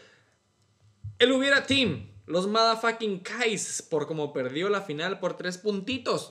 [1.19, 2.07] El hubiera team.
[2.27, 6.29] Los motherfucking Kais por como perdió la final por tres puntitos.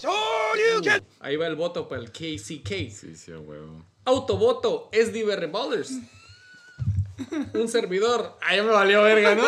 [1.19, 2.69] Ahí va el voto para el KCK.
[2.91, 3.83] Sí, sí, a huevo.
[4.07, 5.91] Autovoto es Diverre Ballers.
[7.53, 8.37] Un servidor.
[8.41, 9.43] Ah, ya me valió verga, ¿no?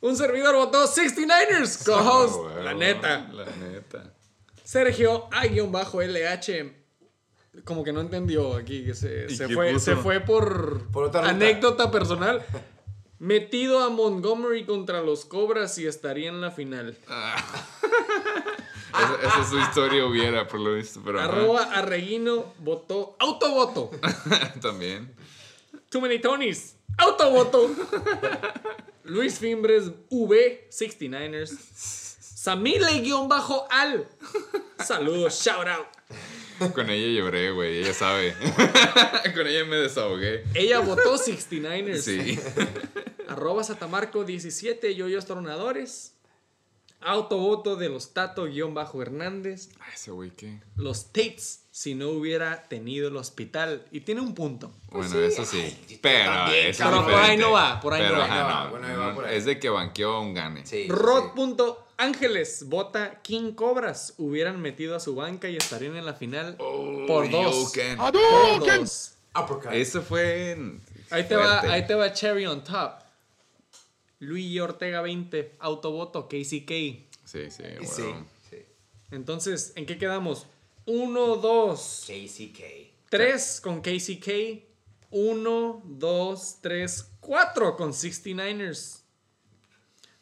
[0.00, 1.84] Un servidor votó 69ers.
[1.84, 2.56] Co-host.
[2.62, 3.28] La neta.
[3.32, 4.14] La neta.
[4.62, 6.72] Sergio A-LH.
[7.64, 8.86] Como que no entendió aquí.
[8.86, 9.84] Que se, ¿Y se fue, puso?
[9.84, 12.42] se fue por, Por otra anécdota personal.
[13.18, 16.96] Metido a Montgomery contra los Cobras y estaría en la final.
[18.94, 21.20] Esa, esa es su historia hubiera, por lo visto, pero.
[21.20, 21.28] ajá.
[21.28, 23.16] Arroba Arreguino votó.
[23.18, 23.90] Autovoto.
[24.60, 25.14] También.
[25.90, 26.76] Too many Tonys.
[26.98, 27.70] Autovoto.
[29.04, 31.50] Luis Fimbres V 69ers.
[32.44, 34.06] Samile-al.
[34.84, 35.86] Saludos, shout out.
[36.72, 38.34] Con ella lloré, güey, ella sabe.
[39.34, 40.44] Con ella me desahogué.
[40.54, 41.98] Ella votó 69ers.
[42.00, 42.38] Sí.
[43.28, 46.13] Arroba Satamarco17, yoyos tronadores.
[47.04, 49.68] Autovoto de los Tato-Hernández.
[49.80, 50.60] Ay, ese güey, ¿qué?
[50.76, 53.84] Los Tates, si no hubiera tenido el hospital.
[53.92, 54.72] Y tiene un punto.
[54.90, 55.60] Bueno, eso sí.
[55.60, 58.24] ay, pero también, eso Por ahí no va, por ahí no Pero, va.
[58.24, 59.36] ajá, No va, no, bueno, ahí va no, por ahí.
[59.36, 60.64] Es de que banqueó un gane.
[60.66, 64.14] Sí, sí, Rod.ángeles vota King Cobras.
[64.18, 67.72] Hubieran metido a su banca y estarían en la final por dos.
[67.74, 69.14] Por dos.
[69.36, 69.72] Uppercut.
[69.72, 70.56] Eso fue.
[71.10, 73.03] Ahí te, va, ahí te va Cherry on top.
[74.24, 76.68] Luis Ortega 20, autovoto, KCK.
[77.24, 77.86] Sí, sí, bueno.
[77.88, 78.02] Sí,
[78.50, 78.56] sí.
[79.10, 80.46] Entonces, ¿en qué quedamos?
[80.86, 82.60] 1, 2, JCK.
[83.10, 84.64] 3 con KCK.
[85.10, 89.00] 1, 2, 3, 4 con 69ers.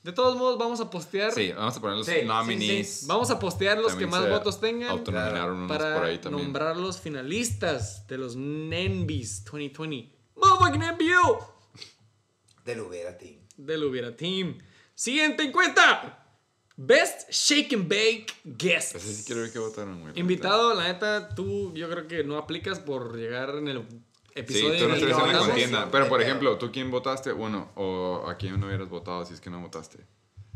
[0.03, 1.33] De todos modos, vamos a postear.
[1.33, 2.89] Sí, vamos a poner los Sí, sí, nominees.
[3.01, 3.07] sí.
[3.07, 4.91] Vamos a postear los También que más votos tengan.
[4.91, 6.45] Autonominaron unos para por ahí también.
[6.45, 10.11] nombrar los finalistas de los Nenbis 2020.
[10.35, 11.55] Motherfucking NBO
[12.65, 13.42] Del Ubera Team.
[13.57, 14.59] Del Hubiera Team.
[14.95, 16.19] Siguiente encuesta.
[16.77, 18.95] Best Shake and Bake Guests.
[18.95, 20.19] Ese sí quiero ver qué votaron, güey.
[20.19, 24.79] Invitado, la neta, tú yo creo que no aplicas por llegar en el Sí, episodio
[24.79, 25.89] tú en no que en la contienda.
[25.93, 27.33] Pero, por ejemplo, ¿tú quién votaste?
[27.33, 29.99] Bueno, o a quién no hubieras votado si es que no votaste.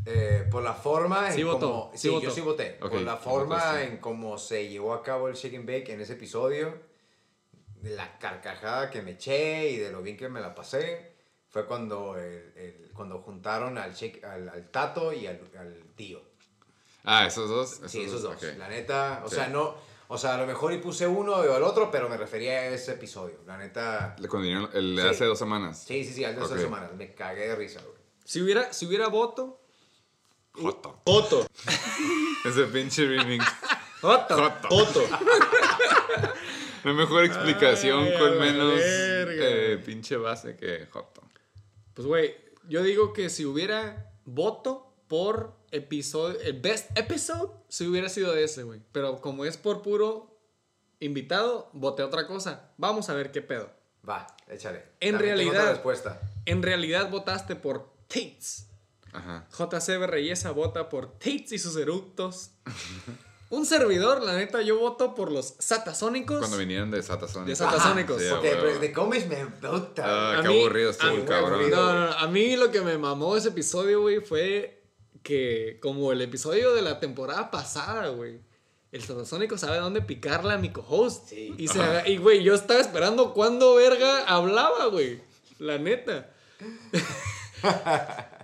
[0.05, 2.23] Eh, por la forma en Sí votó, cómo- sí sí, votó.
[2.23, 2.77] yo sí voté.
[2.81, 3.83] Ok, por la sí forma votaste.
[3.87, 6.79] en cómo se llevó a cabo el Shake and Bake en ese episodio,
[7.81, 11.16] de la carcajada que me eché y de lo bien que me la pasé,
[11.49, 16.21] fue cuando, el- el- cuando juntaron al, shake, al, al Tato y al, al tío.
[17.03, 17.79] Ah, esos dos.
[17.89, 18.41] sí, esos dos.
[18.57, 19.35] La neta, o Sí.
[19.35, 19.75] sea, no,
[20.09, 22.65] o sea, a lo mejor y puse uno o el otro, pero me refería a
[22.67, 23.37] ese episodio.
[23.45, 25.07] La neta, Le cuando vinieron- el de Sí.
[25.07, 25.83] hace dos semanas.
[25.85, 26.57] sí, sí, sí, esas Ok.
[26.57, 27.95] semanas, me cagué de risa, güey.
[28.25, 29.61] Si hubiera, si hubiera voto.
[30.53, 31.01] Joto.
[31.05, 31.47] Voto.
[32.45, 33.45] Ese pinche remix.
[34.01, 34.51] Joto.
[34.69, 35.03] Voto.
[36.83, 41.21] La mejor explicación Ay, con menos eh, pinche base que Joto.
[41.97, 42.35] Pues, güey,
[42.69, 48.61] yo digo que si hubiera voto por episodio, el best episode, si hubiera sido ese,
[48.61, 48.81] güey.
[48.91, 50.39] Pero como es por puro
[50.99, 52.69] invitado, voté otra cosa.
[52.77, 53.71] Vamos a ver qué pedo.
[54.07, 54.83] Va, échale.
[54.99, 56.21] En También realidad- respuesta.
[56.45, 58.67] En realidad votaste por Tates.
[59.11, 59.47] Ajá.
[59.57, 62.51] JCB Reyesa vota por Tates y sus eructos.
[63.49, 66.39] Un servidor, la neta, yo voto por los satasónicos.
[66.39, 67.47] Cuando vinieron de Satasónicos.
[67.47, 68.21] De Satasónicos.
[68.21, 70.03] Sí, Porque de Gómez me gusta.
[70.05, 71.69] Ah, A qué mí- aburrido estuvo cabrón.
[71.71, 74.83] No, no, no, a mí lo que me mamó ese episodio, güey, fue
[75.23, 78.41] que como el episodio de la temporada pasada, güey.
[78.91, 81.29] El Satasónico sabe dónde picarla a mi co-host.
[81.29, 81.53] Sí.
[81.57, 85.21] Y, se y, güey, yo estaba esperando cuándo verga hablaba, güey.
[85.59, 86.31] La neta.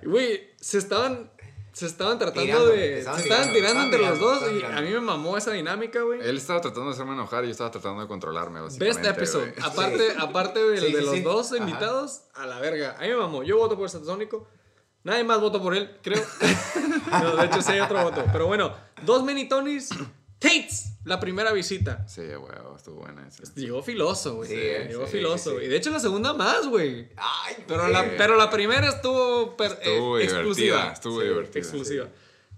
[0.04, 1.32] Güey, se estaban,
[1.74, 3.00] se estaban tratando Tirando, de...
[3.00, 4.78] estaban se estaban tirando, tirando estaban entre los tirando, dos y tirando.
[4.78, 6.22] a mí me mamó esa dinámica, güey.
[6.22, 9.02] Él estaba tratando de hacerme enojar y yo estaba tratando de controlarme, básicamente.
[9.02, 9.52] Best episode.
[9.52, 9.66] güey.
[9.70, 10.18] Aparte, Sí.
[10.20, 11.58] aparte del- Sí, de sí, los dos Ajá.
[11.58, 12.96] invitados, a la verga.
[12.98, 13.44] A mí me mamó.
[13.44, 14.48] Yo voto por Satasónico.
[15.04, 16.24] Nadie más votó por él, creo.
[17.12, 18.24] no, de hecho, sí hay otro voto.
[18.32, 18.72] Pero bueno,
[19.02, 19.90] dos mini Tonys.
[20.44, 22.06] Tates, la primera visita.
[22.08, 23.44] Sí, güey, estuvo buena esa.
[23.56, 24.50] Llegó filoso, güey.
[24.50, 25.66] Sí, eh, Llegó sí, filoso, sí.
[25.66, 27.10] Y de hecho, la segunda más, güey.
[27.16, 30.92] Ay, Pero la, pero la primera estuvo, per- Estuvo eh, divertida, exclusiva.
[30.94, 32.08] estuvo Sí, divertida, Exclusiva.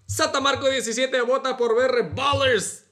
[0.07, 2.86] Satamarco 17 vota por BR Ballers.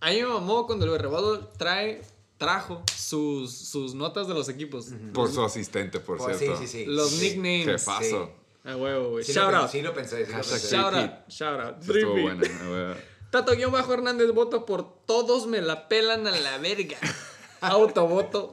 [0.00, 2.02] A mí me mamó cuando el BR Baller trae,
[2.36, 4.88] trajo sus, sus notas de los equipos.
[5.14, 6.60] Por su asistente, por Pues, sí, cierto.
[6.60, 6.86] sí, sí.
[6.86, 7.28] Los Sí.
[7.38, 7.66] nicknames.
[7.84, 8.32] Jefazo.
[8.64, 9.24] A huevo, güey.
[9.24, 9.68] Sí, shout out.
[9.70, 10.68] sí lo pensé, sí lo pensé.
[10.76, 11.10] Shout out.
[11.28, 11.80] Shout out.
[11.80, 12.96] Estuvo buena.
[13.32, 16.98] Tato-Hernández voto por todos me la pelan a la verga.
[17.62, 18.52] Autovoto.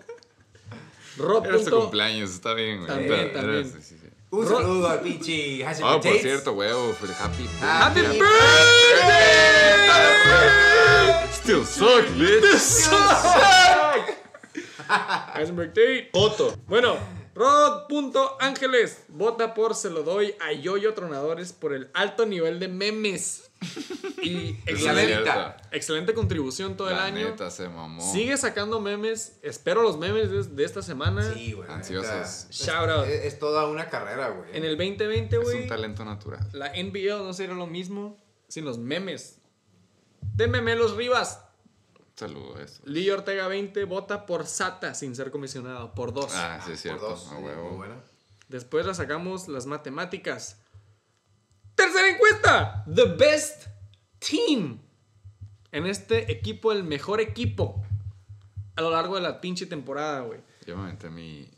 [1.18, 1.45] Rod.
[1.45, 2.88] Era su cumpleaños, está bien, güey.
[2.88, 3.65] También, Era- era- también.
[3.65, 4.07] sí, sí, sí.
[4.31, 7.49] Un saludo al pinche Hassan Ah, por cierto, huevo, fue happy.
[7.61, 8.30] ¡Happy Happy birthday!
[11.34, 12.89] Still suck, bitch.
[15.35, 16.10] Heisenberg Tate.
[16.14, 16.56] Voto.
[16.68, 16.95] Bueno,
[17.35, 19.03] Rod.ángeles.
[19.10, 23.49] Vota por se lo doy a Yoyo Tronadores por el alto nivel de memes.
[24.22, 25.30] Y Es excelente,
[25.72, 27.30] excelente contribución todo el La año.
[27.30, 28.02] neta se mamó.
[28.14, 29.40] Sigue sacando memes.
[29.41, 31.34] Espero los memes de, de esta semana.
[31.34, 31.69] Sí, güey.
[31.69, 32.11] Ansiosos.
[32.11, 33.07] es- Shout out.
[33.07, 34.49] Es, es toda una carrera, güey.
[34.56, 35.61] En el 2020, Es güey.
[35.64, 36.48] un talento natural.
[36.53, 39.38] La NBL no sería lo mismo sin los memes.
[40.36, 41.41] De Memelos Rivas.
[42.15, 42.81] Saludo a eso.
[42.86, 45.94] Lee Ortega 20 vota por Sata sin ser comisionado.
[45.95, 46.31] Por dos.
[46.36, 47.10] Ah, sí, es Por cierto.
[47.10, 47.69] dos, a sí, huevo.
[47.69, 47.95] muy buena.
[48.49, 50.57] Después la sacamos las matemáticas.
[51.80, 52.84] Tercera encuesta.
[52.93, 53.68] The best
[54.19, 54.81] team.
[55.72, 57.81] En este equipo, el mejor equipo.
[58.76, 60.41] A lo largo de la pinche temporada, güey.
[60.65, 61.49] Yo me aventé mi.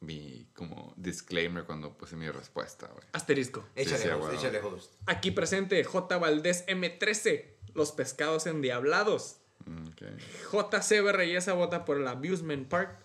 [0.00, 3.06] Mi como disclaimer cuando puse mi respuesta, güey.
[3.12, 3.64] Asterisco.
[3.76, 4.92] Échale sí, a host, échale host.
[5.06, 6.18] Aquí presente J.
[6.18, 7.44] Valdés M13.
[7.74, 9.36] Los pescados endiablados.
[9.66, 10.72] Mm, ok.
[10.72, 12.98] JCB Reyesa vota por el Abusement Park.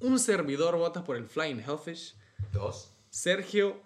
[0.00, 2.14] Un servidor vota por el Flying Hellfish.
[2.52, 2.92] Dos.
[3.08, 3.80] Sergio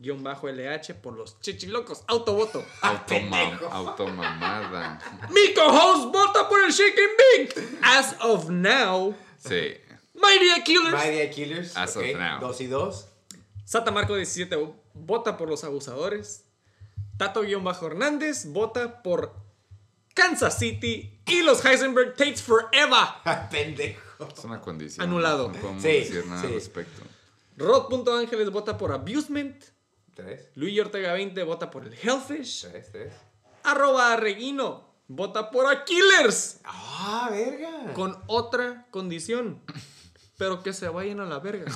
[0.00, 2.04] A-LH por los chichilocos.
[2.06, 2.64] Autovoto.
[2.82, 5.00] Automa automamada.
[5.30, 7.78] Mi co-host vota por el Shaking Big.
[7.82, 9.74] As of now, Sí.
[10.14, 10.92] Mighty Killers.
[10.92, 11.76] Mighty Killers.
[11.76, 12.40] As of now.
[12.40, 13.08] Dos y dos.
[13.64, 14.56] Sata Marco 17
[14.94, 16.44] vota por los abusadores.
[17.16, 19.34] Tato-Hernández vota por
[20.14, 23.08] Kansas City y los Heisenberg Tates Forever.
[23.50, 24.28] Pendejo.
[24.36, 25.06] Es una condición.
[25.06, 25.48] Anulado.
[25.48, 26.46] No podemos Sí, decir nada sí.
[26.46, 27.02] al respecto.
[27.56, 29.64] Rod.ángeles vota por Abusement.
[30.54, 32.66] Luis Ortega 20 vota por el Hellfish.
[32.70, 33.12] Tres, tres.
[33.64, 36.60] Arroba Reguino vota por a Killers.
[36.64, 37.92] Ah, verga.
[37.94, 39.60] Con otra condición.
[40.36, 41.70] Pero que se vayan a la verga.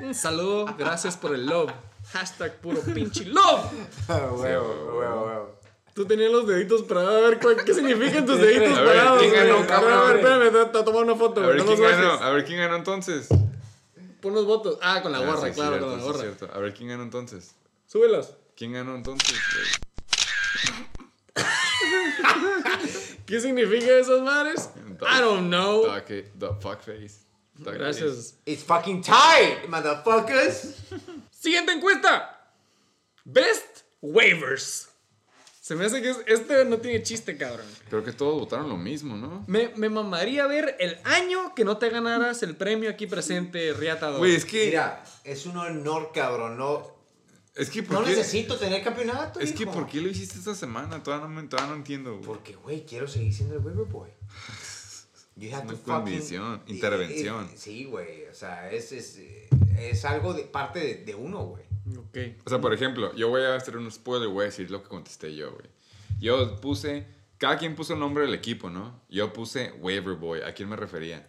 [0.00, 1.70] Un saludo, gracias por el love.
[2.12, 3.64] Hashtag puro pinche love.
[4.08, 5.60] Ah, huevo, huevo, huevo.
[5.94, 9.20] Tú tenías los deditos para ver cuál- qué significan tus deditos A ver, parados.
[9.22, 9.56] ¿quién ganó?
[9.56, 11.42] A ver, espérame, te, te tomar una foto.
[11.42, 12.10] A ver quién ganó.
[12.12, 13.28] A ver quién ganó entonces.
[14.26, 14.76] Pon los votos.
[14.82, 16.18] Ah, con la Ah, gorra, sí, claro, cierto, con la sí, gorra.
[16.20, 16.50] cierto.
[16.52, 17.54] A ver quién ganó entonces.
[17.86, 18.34] Súbelos.
[18.56, 19.36] ¿Quién ganó entonces?
[23.24, 24.68] ¿Qué significan esas madres?
[25.00, 25.84] I don't know.
[26.08, 27.18] It- the fuckface.
[27.54, 28.34] Duck Gracias.
[28.44, 30.74] It's fucking tight, motherfuckers.
[31.30, 32.36] Siguiente encuesta.
[33.24, 34.88] Best waivers.
[35.66, 37.66] Se me hace que es- este no tiene chiste, cabrón.
[37.88, 39.42] Creo que todos votaron lo mismo, ¿no?
[39.48, 44.06] Me, me mamaría ver el año que no te ganaras el premio aquí presente, Riata
[44.10, 44.18] Dog.
[44.18, 44.66] Güey, es que.
[44.66, 46.56] Mira, es un honor, cabrón.
[46.56, 46.86] No,
[47.56, 49.40] es que no necesito tener campeonato.
[49.40, 49.66] Es que.
[49.66, 51.02] ¿por qué lo hiciste esta semana?
[51.02, 52.12] Todavía no, todavía no entiendo.
[52.12, 52.24] güey.
[52.24, 54.10] Porque, güey, quiero seguir siendo el waiver boy.
[55.34, 57.50] You have una to fucking- condición, Eh, intervención.
[57.56, 58.24] Sí, güey.
[58.30, 59.18] O sea, es, es,
[59.78, 61.64] es algo de parte de, de uno, güey.
[61.98, 62.18] Ok.
[62.44, 64.88] O sea, por ejemplo, yo voy a hacer un spoiler, voy a decir lo que
[64.88, 65.66] contesté yo, güey.
[66.18, 67.06] Yo puse,
[67.38, 69.00] cada quien puso el nombre del equipo, ¿no?
[69.08, 71.28] Yo puse Waiver Boy, ¿a quién me refería?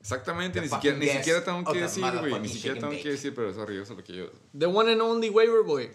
[0.00, 3.02] Exactamente, The ni siquiera, ni tengo que decir, güey, ni siquiera tengo bake.
[3.02, 4.30] que decir, pero sorry, eso es lo que yo...
[4.58, 5.90] The one and only waiver boy.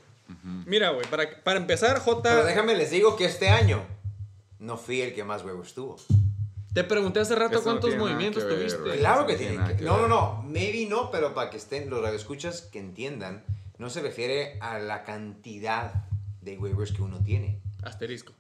[0.66, 2.22] Mira, güey, para, para empezar, J.
[2.22, 3.86] Pero déjame les digo que este año
[4.60, 5.98] no fui el que más waivers tuvo.
[6.78, 8.80] Te pregunté hace rato Eso no cuántos nada movimientos ver, tuviste.
[8.82, 9.00] güey.
[9.00, 9.76] Claro que no tiene que...
[9.78, 10.10] que No, no, ver.
[10.10, 10.44] no.
[10.48, 13.44] Maybe no, pero para que estén los radioescuchas que entiendan,
[13.80, 16.06] no se refiere a la cantidad
[16.42, 17.62] de waivers que uno tiene.
[17.84, 18.34] Asterisco.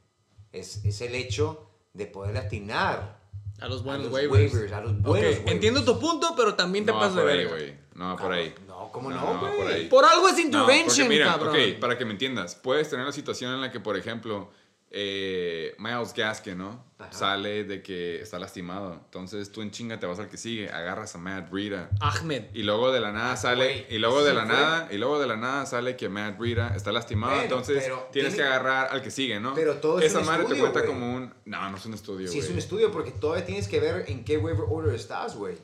[0.52, 3.20] Es, es el hecho de poder atinar
[3.60, 4.54] A los a buenos los waivers.
[4.54, 5.52] waivers, a los buenos waivers.
[5.52, 7.52] entiendo tu punto, pero también te No, pasas de por ahí, verga.
[7.56, 7.74] güey.
[7.96, 8.54] No, por ahí.
[8.68, 9.58] No, ¿cómo No, no, no, güey?
[9.58, 9.88] por ahí.
[9.90, 11.56] Por algo es No, intervention, porque mira, cabrón.
[11.56, 14.52] ok, para que me entiendas, puedes tener la situación en la que, por ejemplo,
[14.90, 16.86] eh, Miles Gaskin, ¿no?
[16.98, 17.12] Ajá.
[17.12, 18.94] Sale de que está lastimado.
[18.94, 21.90] Entonces tú en chinga te vas al que sigue, agarras a Matt Breida.
[22.00, 22.46] Ahmed.
[22.54, 24.54] Y luego de la nada sale, güey, y luego de la fue.
[24.56, 28.34] nada, y luego de la nada sale que Matt Breida está lastimado, Bueno, entonces tienes
[28.34, 29.54] tiene- que agarrar al que sigue, ¿no?
[29.54, 32.40] Pero todo es Esa madre te cuenta como un, no, no es un estudio, Sí,
[32.40, 35.58] es un estudio porque todavía tienes que ver en qué waiver order estás, güey.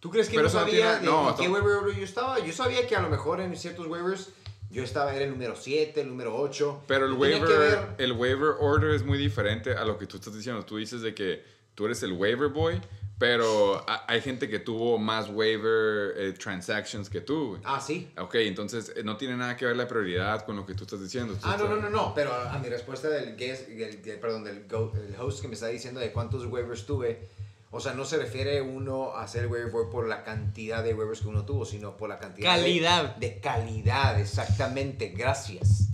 [0.00, 1.96] ¿Tú crees que Pero no eso no sabía tiene- de no, en qué waiver order
[1.96, 2.38] yo estaba?
[2.40, 4.30] Yo sabía que a lo mejor en ciertos waivers
[4.74, 6.82] yo estaba, era el número 7, el número 8.
[6.86, 10.34] Pero el waiver, ver- el waiver order es muy diferente a lo que tú estás
[10.34, 10.64] diciendo.
[10.64, 11.42] Tú dices de que
[11.74, 12.80] tú eres el waiver boy,
[13.18, 17.58] pero ha- hay gente que tuvo más waiver eh, transactions que tú.
[17.64, 18.10] Ah, sí.
[18.18, 21.00] Ok, entonces eh, no tiene nada que ver la prioridad con lo que tú estás
[21.00, 21.38] diciendo.
[21.42, 22.12] Ah, no, no, no, no.
[22.14, 25.68] Pero a, mi respuesta del, guest, del- del- perdón, del el host que me está
[25.68, 27.28] diciendo de cuántos waivers tuve,
[27.76, 30.94] o sea, no se refiere uno a hacer el waiver boy por la cantidad de
[30.94, 33.16] waivers que uno tuvo, sino por la cantidad de- Calidad.
[33.16, 35.08] De, calidad, exactamente.
[35.08, 35.88] Gracias.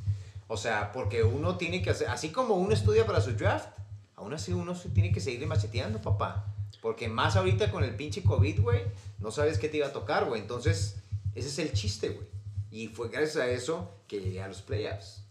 [0.47, 3.69] O sea, porque uno tiene que hacer, así como uno estudia para su draft,
[4.17, 6.53] aún así uno se tiene que seguirle macheteando, papá.
[6.83, 8.83] Porque más ahorita con el pinche COVID, güey,
[9.19, 10.43] no sabes qué te iba a tocar, güey.
[10.43, 10.97] Entonces,
[11.35, 12.27] ese es el chiste, güey.
[12.71, 15.23] Y fue gracias a eso que llegué a los playoffs.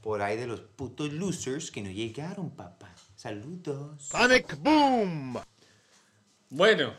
[0.00, 2.94] Por ahí de los putos losers que no llegaron, papá.
[3.14, 4.08] Saludos.
[4.10, 5.38] Panic Boom.
[6.54, 6.92] Bueno,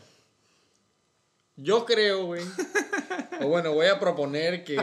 [1.55, 2.41] yo creo, güey.
[3.39, 4.77] o bueno, voy a proponer que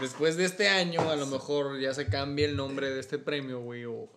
[0.00, 3.58] después de este año, a lo mejor ya se cambie el nombre de este premio,
[3.58, 3.86] güey.
[3.86, 4.08] O,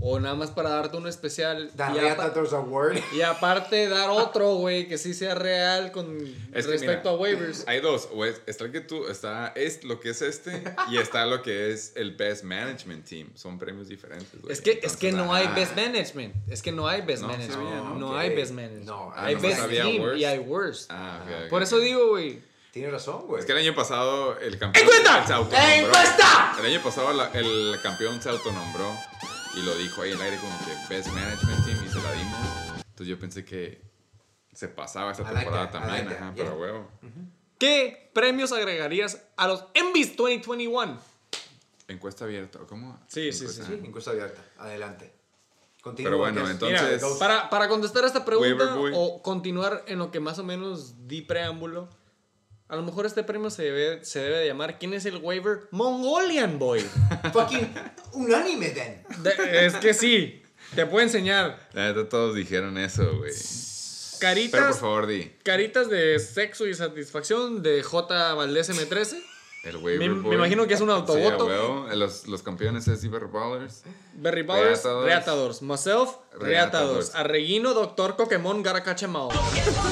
[0.00, 1.70] o nada más para darte uno especial.
[1.76, 2.98] Reatatos Award.
[3.14, 6.18] y aparte dar otro, güey, que sí sea real con
[6.52, 7.64] Es que respecto mira, a waivers.
[7.66, 10.98] Hay dos, o es- está el que tú, está es lo que es este y
[10.98, 13.30] está lo que es el Best Management Team.
[13.34, 14.40] Son premios diferentes.
[14.40, 14.52] güey.
[14.52, 16.34] Es que, es Entonces, que no hay ah, best management.
[16.50, 17.70] Es que no hay best No, management.
[17.70, 18.16] no ¿no?
[18.18, 18.84] hay best management.
[18.84, 20.18] No, hay best team worst.
[20.20, 20.90] y hay worst.
[20.92, 22.40] Ah, ok, ok, Por eso digo, güey.
[22.72, 23.40] Tienes razón, güey.
[23.40, 25.26] Es que el año pasado el campeón ¡Encuesta!
[25.26, 25.72] se autonombró.
[25.74, 26.54] ¡Encuesta!
[26.60, 28.92] El año pasado la- el campeón se autonombró
[29.56, 32.12] y lo dijo ahí en el aire como que Best Management Team y se la
[32.12, 32.38] dimos.
[32.76, 33.80] Entonces yo pensé que
[34.52, 36.44] se pasaba esta I like temporada that, I también, like ajá, yeah.
[36.44, 36.90] pero huevo.
[37.58, 40.98] ¿Qué premios agregarías a los Envies 2021?
[41.88, 42.98] Encuesta abierta, ¿o ¿cómo?
[43.08, 44.44] Sí, sí, Encuesta- Sí, encuesta abierta.
[44.58, 45.12] Adelante.
[45.80, 46.10] Continúa.
[46.10, 50.18] Pero bueno, entonces- Mira, para, para contestar a esta pregunta o continuar en lo que
[50.20, 51.88] más o menos di preámbulo,
[52.68, 55.60] a lo mejor este premio se debe, se debe de llamar ¿Quién es el waiver?
[55.70, 56.80] Mongolian Boy.
[57.32, 57.72] Fucking
[58.12, 59.04] unánime, then.
[59.22, 60.42] De- es que sí,
[60.74, 61.68] te puedo enseñar.
[61.72, 63.32] La todos dijeron eso, güey.
[63.32, 65.30] Pero por Caritas, favor, di.
[65.42, 68.32] caritas de sexo y satisfacción de J.
[68.34, 69.22] Valdés M13.
[69.66, 71.48] El waiver Me- me imagino que es un autovoto.
[71.90, 71.96] Sí.
[71.96, 73.82] Los, los campeones es Cyber Ballers.
[74.14, 75.04] Berry Reatadores.
[75.04, 75.62] Reatadors.
[75.62, 76.40] Myself, Reatadors.
[76.40, 77.14] Reatadors.
[77.16, 79.28] Arreguino, Doctor Pokémon, Garakachamao.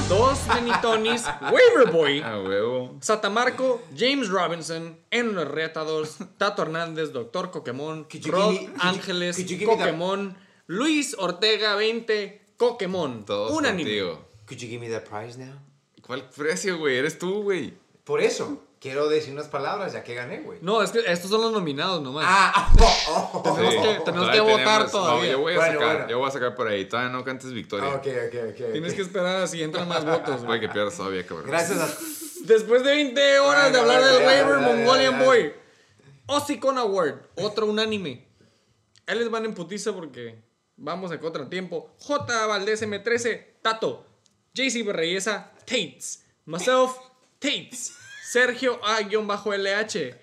[0.08, 2.20] Dos Benitonis, Waiver Boy.
[2.22, 2.96] A huevo.
[3.00, 10.36] Satamarco, James Robinson, en los Reatadores, Tato Hernández, Doctor Pokémon, Rod me- Ángeles, Pokémon,
[10.68, 13.24] Luis Ortega 20, Pokémon.
[13.24, 13.82] Todos Unánime.
[13.82, 14.24] contigo.
[14.46, 15.54] Could you give me the prize now?
[16.02, 16.96] ¿Cuál precio, güey?
[16.98, 17.74] Eres tú, güey.
[18.04, 20.58] Por eso, quiero decir unas palabras ya que gané, güey.
[20.60, 22.26] No, es que estos son los nominados nomás.
[22.28, 23.54] Ah, oh, oh, oh.
[23.54, 25.24] Tenemos que- tenemos que votar todavía.
[25.24, 26.10] No, yo voy a Bueno, sacar, bueno.
[26.10, 26.84] yo voy a sacar por ahí.
[26.84, 27.88] Todavía no cantes victoria.
[27.90, 28.72] Ah, ok, ok, ok.
[28.72, 30.44] Tienes que esperar a si entran más votos.
[30.44, 30.60] güey.
[30.60, 31.46] Que pierdas todavía, cabrón.
[31.46, 32.44] Gracias a...
[32.44, 35.18] Después de 20 horas de hablar del ya, Mongolian.
[35.18, 35.54] Boy.
[36.26, 38.28] Ossicon Award, otro unánime.
[39.06, 40.42] Ahí les van en putiza porque
[40.76, 41.94] vamos a contratiempo.
[42.00, 42.46] J.
[42.46, 44.04] Valdés M13, Tato.
[44.52, 46.22] JC Berreyesa, Tates.
[46.44, 46.92] Myself,
[47.38, 48.03] Tates.
[48.24, 50.14] Sergio A-LH,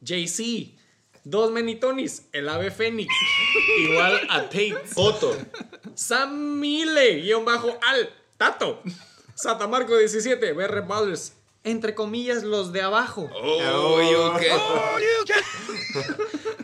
[0.00, 0.74] JC.
[1.22, 3.08] Dos Menitonis, el ave Fénix.
[3.78, 4.92] Igual a Tates.
[4.96, 5.34] Otto.
[5.94, 8.82] Samile, guion bajo al Tato.
[9.34, 11.34] Satamarco 17, BR Ballers.
[11.62, 13.30] Entre comillas, los de abajo.
[13.32, 14.50] Oh, you qué?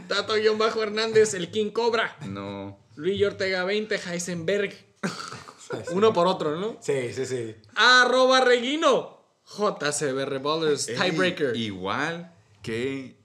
[0.09, 2.17] Tato guion bajo Hernández, el King Cobra.
[2.27, 2.79] No.
[2.97, 4.75] Luis Ortega 20, Heisenberg.
[5.93, 6.77] Uno por otro, ¿no?
[6.81, 7.55] Sí, sí, sí.
[7.77, 9.20] Arroba Reguino.
[9.57, 11.57] JCBR Ballers, tiebreaker.
[11.57, 12.33] Igual
[12.63, 13.17] que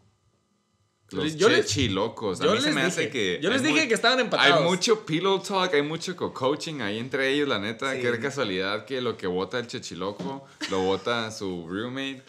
[1.12, 2.42] los Yo les- chilocos.
[2.42, 3.40] A yo mí se me hace que.
[3.42, 4.58] yo les hay dije que estaban empatados.
[4.58, 7.94] Hay mucho pillow talk, hay mucho co-coaching ahí entre ellos, la neta.
[7.94, 8.02] Sí.
[8.02, 12.24] Qué casualidad que lo que vota el chechiloco lo vota su roommate.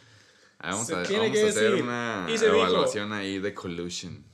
[0.58, 1.82] Ahí vamos Se a, vamos a hacer decir.
[1.82, 2.44] una dijo.
[2.44, 4.24] evaluación ahí de collusion.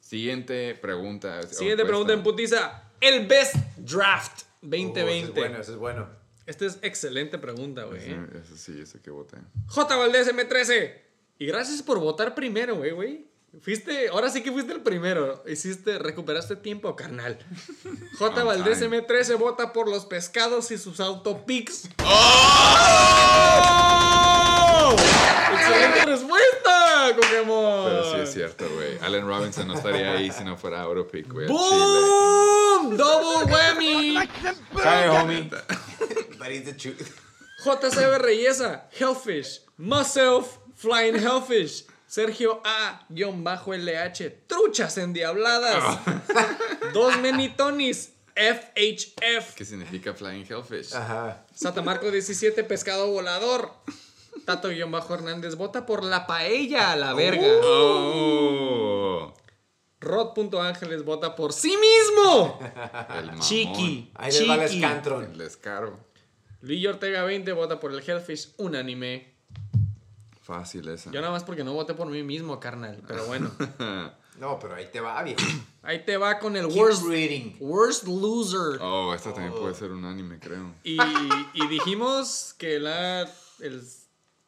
[0.00, 1.42] Siguiente pregunta.
[1.44, 2.82] Siguiente pregunta en putiza.
[3.00, 5.10] El Best Draft Oh, 2020.
[5.18, 6.23] ese es bueno, ese es bueno.
[6.46, 8.00] Esta es excelente pregunta, güey.
[8.00, 9.38] Ese, ese sí, ese que voté.
[9.66, 9.96] J.
[9.96, 10.94] Valdés M13.
[11.38, 13.26] Y gracias por votar primero, güey, güey.
[13.60, 15.42] Fuiste, ahora sí que fuiste el primero.
[15.46, 17.38] Hiciste, recuperaste tiempo, carnal.
[18.18, 18.40] J.
[18.40, 19.06] On Valdés time.
[19.06, 21.88] M13 vota por los pescados y sus autopics.
[22.04, 22.64] ¡Oh!
[25.52, 27.86] ¡Excelente respuesta, Pokémon!
[27.86, 28.98] Pero sí es cierto, güey.
[29.00, 31.46] Allen Robinson no estaría ahí si no fuera Autopic, güey.
[31.46, 32.63] Chile.
[32.90, 34.28] ¡Double whammy!
[34.76, 35.50] Sorry, homie.
[36.38, 37.20] But it's the truth.
[37.64, 45.98] JCB Reyesa, Hellfish, Myself, Flying Hellfish, Sergio A-LH, Truchas Endiabladas,
[46.92, 50.94] Dos Menitonis, FHF, ¿Qué significa Flying Hellfish?
[50.94, 51.46] Ajá.
[51.54, 53.72] Satamarco 17, Pescado Volador,
[54.44, 57.46] Tato-Hernández, vota por la paella a la verga.
[57.62, 59.32] ¡Oh!
[60.04, 62.58] Rod.ángeles vota por sí mismo.
[63.18, 63.40] El mamón.
[63.40, 64.10] Chiqui.
[64.14, 64.80] Ahí les va el Chiqui.
[64.80, 65.24] Scantron.
[65.24, 65.98] El descaro.
[66.60, 69.34] Luis Ortega 20 vota por el Hellfish unánime.
[70.42, 71.10] Fácil esa.
[71.10, 73.02] Yo nada más porque no voté por mí mismo, carnal.
[73.06, 73.50] Pero bueno.
[74.36, 75.40] No, pero ahí te va, viejo.
[75.82, 77.56] Ahí te va con el Keep worst, reading.
[77.60, 78.80] worst loser.
[78.82, 80.74] Oh, esta también puede ser un anime, creo.
[80.82, 80.98] Y,
[81.54, 83.80] y dijimos que la, el,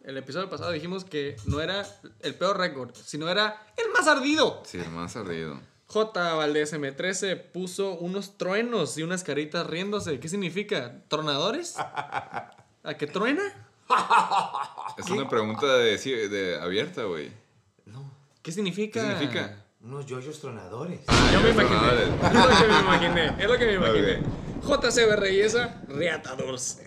[0.07, 1.85] el episodio pasado dijimos que no era
[2.21, 4.63] el peor récord, sino era el más ardido.
[4.65, 5.61] Sí, el más ardido.
[5.89, 6.35] J.
[6.35, 10.21] Valdés M13 puso unos truenos y unas caritas riéndose.
[10.21, 11.03] ¿Qué significa?
[11.09, 11.75] ¿Tronadores?
[11.77, 13.43] ¿A qué truena?
[14.97, 17.31] Es una pregunta de, abierta, güey.
[18.43, 19.01] ¿Qué significa?
[19.01, 19.66] ¿Qué significa?
[19.87, 20.99] Unos yoyos tronadores.
[21.33, 21.79] Yo me imaginé.
[21.79, 22.09] tronadores.
[22.09, 23.27] Es lo que me imaginé.
[23.39, 24.23] Es lo que me imaginé.
[24.61, 26.81] JCB Reyesa, Reatadores.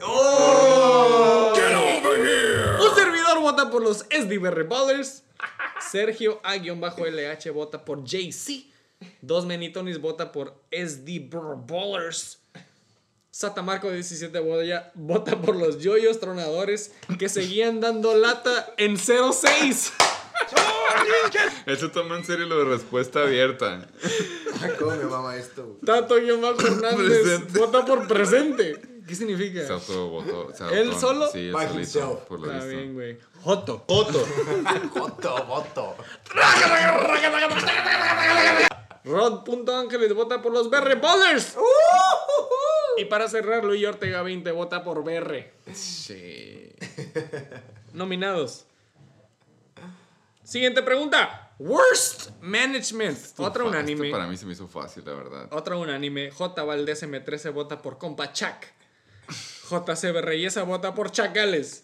[2.81, 5.23] Un servidor vota por los SDBR Ballers.
[5.79, 8.65] Sergio A-LH vota por JC.
[9.21, 12.39] Dos Menitonis vota por SDBR Ballers.
[13.31, 19.93] Satamarco 17 vota, vota por los yoyos tronadores que seguían dando lata en 06.
[21.65, 23.87] Eso toma en serio lo de respuesta abierta.
[24.61, 25.65] Ay, ¿Cómo me mama esto?
[25.65, 25.79] güey?
[25.85, 27.59] Tato-Hernández Presente.
[27.59, 28.81] vota por presente.
[29.07, 29.65] ¿Qué significa?
[29.65, 30.49] Se autovotó.
[30.71, 31.27] ¿Él solo?
[31.31, 32.19] Sí, él By solito, himself.
[32.27, 32.77] por lo Está visto.
[32.79, 33.17] bien, güey.
[33.41, 33.83] Joto.
[33.87, 34.27] Joto.
[34.93, 35.95] Voto, voto.
[39.05, 41.55] Rod.ángeles vota por los BR Ballers.
[42.97, 45.51] Y para cerrar, Luis Ortega 20 vota por BR.
[45.73, 46.71] Sí.
[47.93, 48.65] Nominados.
[50.49, 51.53] Siguiente pregunta.
[51.59, 53.19] Worst Management.
[53.37, 54.07] Otra Fa- unánime.
[54.07, 55.47] Esto para mí se me hizo fácil, la verdad.
[55.51, 56.31] Otra unánime.
[56.31, 56.63] J.
[56.63, 58.73] Valdés M13 vota por compa Chac.
[59.69, 61.83] JCB Reyesa vota por Chacales.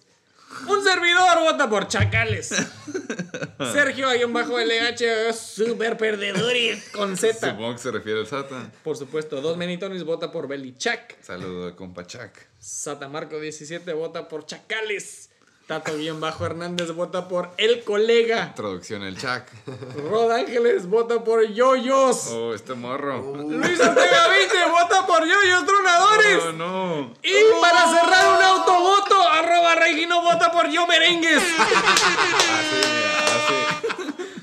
[0.68, 2.50] Un servidor vota por Chacales.
[3.72, 7.52] Sergio Ayón bajo LH, super perdedores con Z.
[7.52, 8.72] Supongo que se refiere al Sata.
[8.84, 11.22] Por supuesto, dos Menitonis vota por Belichak.
[11.22, 12.32] Saludo compa Chuck.
[12.58, 15.30] Satamarco 17 vota por Chacales.
[15.68, 18.54] Tato guion bajo Hernández vota por El Colega.
[18.54, 19.46] Traducción el Chuck.
[20.12, 22.28] Rod Ángeles vota por Yoyos.
[22.28, 23.36] Oh, este morro.
[23.36, 26.44] Luis Ortega 20 vota por Yoyos Tronadores.
[26.44, 27.14] Oh, no.
[27.24, 31.42] Y para cerrar un autovoto, arroba Regino vota por Yo Merengues.
[32.54, 32.76] Así,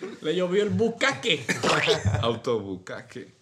[0.00, 1.44] mira, Le llovió el bucaque.
[1.48, 1.92] así.
[2.20, 3.32] Autobucaque.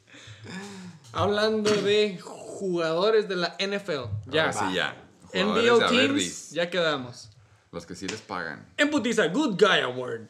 [1.14, 4.04] Hablando de jugadores de la NFL.
[4.26, 4.52] Ya.
[4.52, 4.96] Sí, ya.
[5.32, 7.29] Jugadores de Teams, ya quedamos.
[7.72, 8.66] Los que sí les pagan.
[8.76, 10.22] En putiza, Good Guy Award.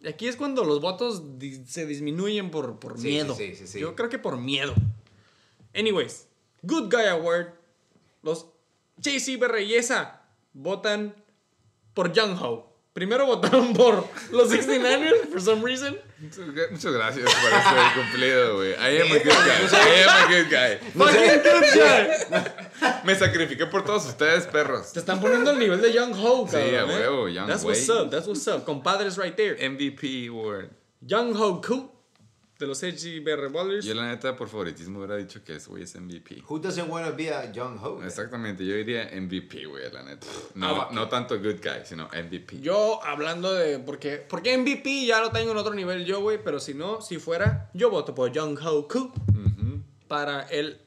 [0.00, 3.34] Y aquí es cuando los votos di- se disminuyen por, por Sí, miedo.
[3.34, 3.80] sí, sí.
[3.80, 4.74] Yo creo que por miedo.
[5.74, 6.26] Anyways,
[6.62, 7.46] Good Guy Award.
[8.22, 8.46] Los
[8.98, 10.20] JC Berreyesa
[10.52, 11.14] votan
[11.94, 12.70] por Young Ho.
[12.92, 15.98] Primero votaron por los 69ers, for some reason.
[16.20, 18.70] Muchas gracias por ese cumplido, güey.
[18.74, 19.66] I am a good guy.
[19.72, 20.78] I am a good guy.
[20.92, 22.54] Fucking good guy.
[23.04, 24.92] Me sacrifiqué por todos ustedes, perros.
[24.92, 26.74] Te están poniendo al nivel de Young Ho, Sí, cabrón.
[26.74, 26.98] a ¿eh?
[27.08, 28.64] huevo, Young That's what's up, that's what's up.
[28.64, 29.56] Compadres right there.
[29.68, 30.70] MVP Award.
[31.00, 31.90] Young Ho Koo
[32.58, 33.84] de los HGBR Ballers.
[33.84, 36.44] Yo la neta por favoritismo hubiera dicho que ese güey es MVP.
[36.48, 38.00] Who doesn't want to be a young ho?
[38.02, 40.26] Exactamente, yo diría MVP, güey, la neta.
[40.30, 40.88] Ah, No, va.
[40.92, 42.60] no tanto good guy, sino MVP.
[42.60, 43.80] Yo hablando de.
[43.80, 46.38] Porque, porque MVP ya lo tengo en otro nivel yo, güey.
[46.42, 49.12] Pero si no, si fuera, yo voto por Young Ho Koo
[50.08, 50.80] para el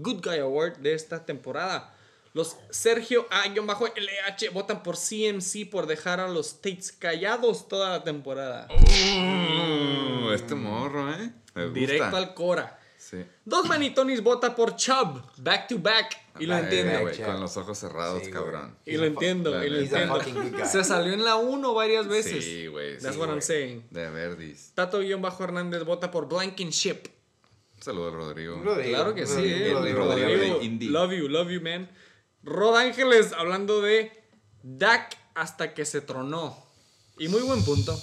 [0.00, 1.94] Good Guy Award de esta temporada.
[2.32, 8.68] Los Sergio A-LH votan por CMC por dejar a los States callados toda la temporada.
[8.70, 11.32] Uh, este morro, ¿eh?
[11.54, 11.80] Me gusta.
[11.80, 12.78] Directo al Cora.
[12.98, 13.24] Sí.
[13.44, 16.16] Dos Manitonis vota por Chubb, back to back.
[16.38, 17.00] Y lo Ay, entiendo.
[17.00, 17.26] güey, Chubb.
[17.26, 18.76] con los ojos cerrados, Sí, cabrón.
[18.86, 20.20] Y lo entiendo, y lo entiendo.
[20.66, 22.44] Se salió en la 1 varias veces.
[22.44, 22.98] Sí, güey.
[22.98, 23.42] That's sí, what I'm güey.
[23.42, 23.86] saying.
[23.90, 24.70] De Verdis.
[24.74, 27.08] Tato-Hernández vota por Blankenship.
[27.80, 28.60] Un saludo a Rodrigo.
[28.62, 28.94] Rodrigo.
[28.94, 29.94] Claro que sí, Rodrigo, eh.
[29.94, 30.92] Rodrigo, Rodrigo.
[30.92, 31.88] Love you, love you, man.
[32.42, 34.12] Rod Ángeles hablando de
[34.62, 36.62] Dak hasta que se tronó.
[37.18, 37.98] Y muy buen punto.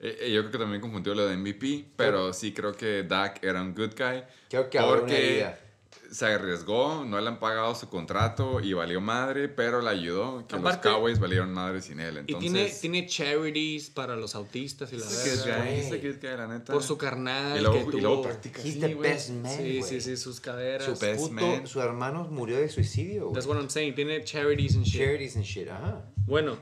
[0.00, 3.42] Eh, eh, yo creo que también confundió lo de MVP, pero sí creo que Dak
[3.42, 4.22] era un good guy.
[4.50, 5.46] Creo que porque.
[6.10, 10.46] Se arriesgó, no le han pagado su contrato y valió madre, pero le ayudó.
[10.46, 12.16] Que Aparte- los Cowboys valieron madre sin él.
[12.26, 12.40] Y Entonces,
[12.80, 15.04] tiene, tiene charities para los autistas y la
[16.46, 16.72] neta.
[16.72, 18.00] Por su carnal Y luego- que y tuvo.
[18.00, 18.62] luego practica.
[18.62, 20.84] He's Sí, the best man, Sí, sí, sí, sus caderas.
[20.84, 21.66] Su best Puto, man.
[21.66, 23.34] su hermano murió de suicidio, güey.
[23.34, 23.94] That's what I'm saying.
[23.94, 25.00] Tiene charities and shit.
[25.02, 26.04] Charities and shit, ajá.
[26.26, 26.58] Bueno.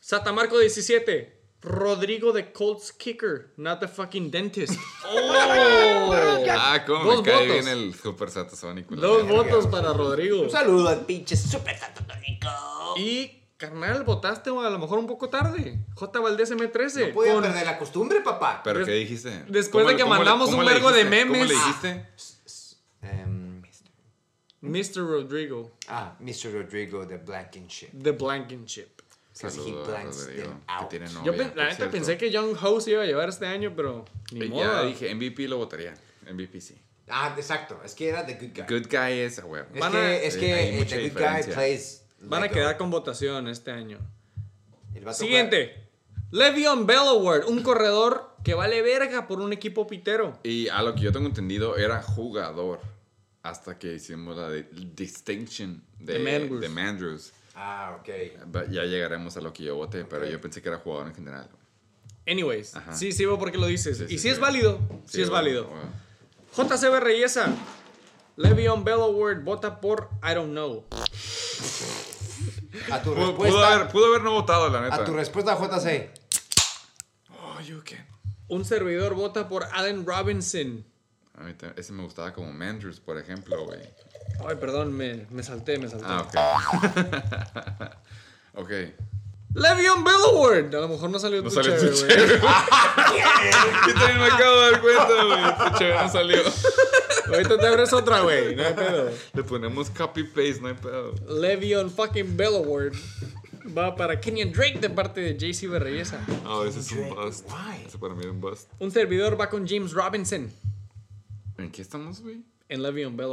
[0.00, 1.39] Satamarco 17.
[1.62, 4.78] Rodrigo de Colts Kicker, not the fucking dentist.
[5.06, 6.14] ¡Oh!
[6.52, 7.52] Ah, cómo Dos me cae votos.
[7.64, 8.96] bien el super satasónico.
[8.96, 10.40] Dos votos para Rodrigo.
[10.42, 12.48] Un saludo al pinche super satánico.
[12.96, 15.78] Y, carnal, votaste a lo mejor un poco tarde.
[15.94, 16.20] J.
[16.20, 17.08] Valdés M13.
[17.08, 18.62] No podía con- perder la costumbre, papá.
[18.64, 19.44] ¿Pero Des- qué dijiste?
[19.48, 21.22] después ¿Cómo de que cómo mandamos un vergo de dijiste?
[21.28, 21.66] ¿Cómo le memes.
[21.66, 22.08] dijiste?
[23.02, 23.62] Em,
[24.62, 25.06] Mr.
[25.08, 26.52] Rodrigo, ah, Mr.
[26.52, 27.88] Rodrigo de Blankenship.
[28.02, 28.99] The Blankenship.
[29.40, 29.88] Because he Saludos
[30.68, 30.92] a out.
[30.92, 31.90] novia, Yo, la neta, cierto.
[31.92, 34.62] pensé que Young Ho se iba a llevar este año, pero ni Y modo.
[34.64, 35.94] Ya dije, MVP lo votaría.
[36.30, 36.76] MVP sí.
[37.08, 37.80] Ah, exacto.
[37.84, 38.78] Es que era The Good Guy.
[38.80, 39.66] Good guy es a huevo.
[39.74, 42.04] Es Van que, a- es que eh, The Good Guy plays.
[42.20, 43.98] Van a like quedar con votación este año.
[45.12, 45.88] Siguiente.
[46.32, 50.38] Le'Veon Bell Award, un corredor que vale verga por un equipo pitero.
[50.44, 52.80] Y a lo que yo tengo entendido era jugador.
[53.42, 57.32] Hasta que hicimos la de- distinction de, De Mandrews.
[57.54, 58.08] Ah, ok.
[58.46, 61.14] But Ya llegaremos a lo que yo voté, pero yo pensé que era jugador en
[61.14, 61.48] general.
[62.26, 62.92] Anyways, Ajá.
[62.94, 63.98] sí, sí veo por qué lo dices.
[63.98, 65.66] Sí, y sí, es válido, sí, Sí, es válido.
[65.66, 65.90] bueno.
[66.68, 67.48] JCB Reyesa,
[68.36, 70.84] Le'Veon Bell Award, vota por I don't know.
[72.92, 73.34] A tu Pudo, respuesta.
[73.56, 74.94] pudo haber, pudo haber no votado, la neta.
[74.96, 76.10] A tu respuesta, JC.
[77.42, 78.06] Oh, you can.
[78.48, 80.84] Un servidor vota por Allen Robinson.
[81.34, 83.80] A mí ese me gustaba como Mandrews, por ejemplo, güey.
[84.48, 86.06] Ay, perdón, me, me salté, me salté.
[86.08, 86.26] Ah,
[88.54, 88.60] ok.
[88.62, 88.70] ok.
[89.52, 90.74] Le'Veon Bell Award.
[90.74, 92.08] A lo mejor no salió No tu salió chévere, tu güey.
[92.16, 92.40] chévere.
[93.86, 95.70] Yo también me acabo de dar cuenta, güey.
[95.72, 96.42] Tu chévere no salió.
[97.26, 98.54] Ahorita te abres otra, güey.
[98.56, 99.10] No hay pedo.
[99.34, 101.14] Le ponemos copy paste, no hay pedo.
[101.28, 102.92] Le'Veon fucking Bell Award
[103.76, 106.20] va para Kenyon Drake de parte de JC Berreyesa.
[106.44, 107.46] Ah, ese es un bust.
[107.50, 107.86] Why?
[107.86, 108.68] Ese para mí era un bust.
[108.78, 110.50] Un servidor va con James Robinson
[111.58, 112.42] ¿En qué estamos, güey?
[112.68, 113.30] en Le'Veon Bell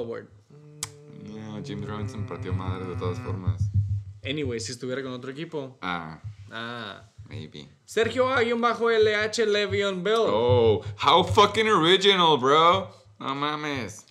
[1.28, 3.62] No, James Robinson partió madre de todas formas.
[4.24, 5.78] Anyway, si estuviera con otro equipo.
[5.82, 6.22] Ah,
[6.52, 7.10] Ah.
[7.28, 7.68] maybe.
[7.86, 10.16] Sergio A-LH Le'Veon Bell.
[10.28, 12.90] Oh, how fucking original, bro.
[13.20, 14.06] No mames.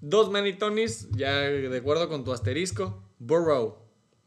[0.00, 3.02] Dos manitonis, ya de acuerdo con tu asterisco.
[3.18, 3.76] Burrow.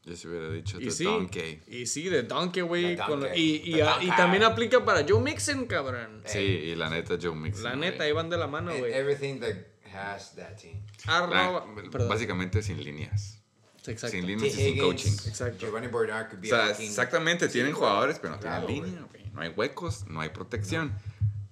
[0.04, 1.62] Yo se hubiera dicho Y The sí, Donkey.
[1.66, 2.96] y sí, de Donkey, güey.
[2.96, 3.62] The con- Donkey.
[3.64, 6.20] Y, y, también aplica para Joe Mixon, cabrón.
[6.26, 7.64] Sí, y la neta, Joe Mixon.
[7.64, 8.92] La neta, ahí van de la mano, And güey.
[8.92, 9.54] everything that
[9.94, 10.82] has that team.
[11.06, 11.64] Arroba.
[11.92, 13.38] La- básicamente sin líneas.
[13.86, 14.08] Exacto.
[14.08, 15.12] Sin líneas y sin coaching.
[15.26, 15.66] Exacto.
[15.66, 19.06] Giovanni Bernard could O sea, a exactamente, tienen Sí, jugadores, pero no Claro, tienen línea,
[19.10, 19.24] güey.
[19.32, 20.92] No hay huecos, no hay protección.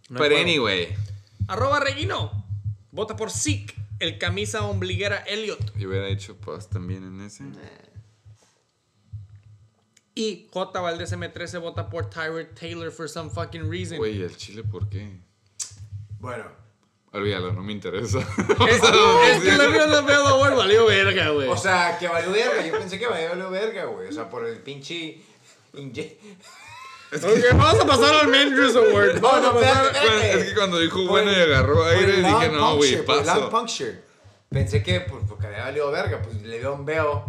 [0.09, 0.95] No hay Pero anyway,
[1.49, 2.47] Arroba Reguino.
[2.91, 5.77] Vota por Zeke, el camisa ombliguera Elliot.
[5.77, 7.45] yo hubiera hecho pues también en ese.
[10.15, 10.81] Y J.
[10.81, 13.97] Valdez M13 vota por Tyrod Taylor for some fucking reason.
[13.99, 15.19] Güey, el chile, ¿por qué?
[16.19, 16.45] Bueno,
[17.13, 18.19] Olvídalo, no me interesa.
[18.69, 20.55] Es, es que le vio la pedo, güey.
[20.55, 21.49] Valió verga, güey.
[21.49, 22.67] o sea, que valió verga.
[22.67, 24.09] Yo pensé que valió verga, güey.
[24.09, 25.21] O sea, por el pinche.
[25.75, 26.17] inje-
[27.15, 29.17] Ok, vamos a pasar al Mandrews Award.
[29.17, 29.83] No, Vamos no, a pasar.
[29.93, 30.41] Bueno, espérate.
[30.41, 33.51] es que cuando dijo Por bueno y agarró aire, el dije, no, güey, paso.
[33.51, 34.03] puncture.
[34.49, 37.27] Pensé que, pues, porque había valido verga, pues le dio un veo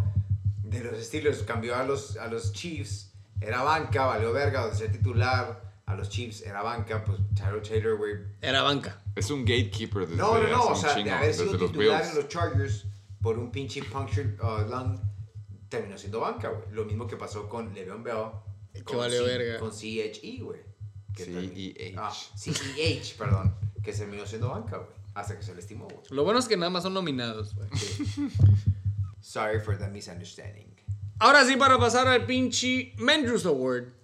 [0.64, 3.12] de los estilos, cambió a los, a los Chiefs,
[3.42, 7.98] era banca, valió verga, de ser titular, a los Chiefs era banca, pues Tyrod Taylor,
[7.98, 8.16] güey.
[8.42, 9.02] Era banca.
[9.16, 12.06] Es un gatekeeper desde No, no, no, o sea, de haber sido desde los titular
[12.06, 12.86] en los Chargers
[13.22, 15.00] por un pinche punctured uh, lung,
[15.70, 16.72] terminó siendo banca, güey.
[16.72, 18.32] Lo mismo que pasó con Le'Veon Bell.
[18.86, 19.60] Que valió verga.
[19.60, 20.60] Con CHE, güey.
[21.16, 21.96] CEH.
[21.98, 23.56] Ah, CEH, perdón.
[23.84, 24.90] Que terminó siendo banca, güey.
[25.14, 26.02] Hasta que se le estimó, güey.
[26.10, 27.70] Lo bueno es que nada más son nominados, güey.
[29.22, 30.74] Sorry for the misunderstanding.
[31.20, 34.03] Ahora sí, para pasar al pinche Mandrews Award.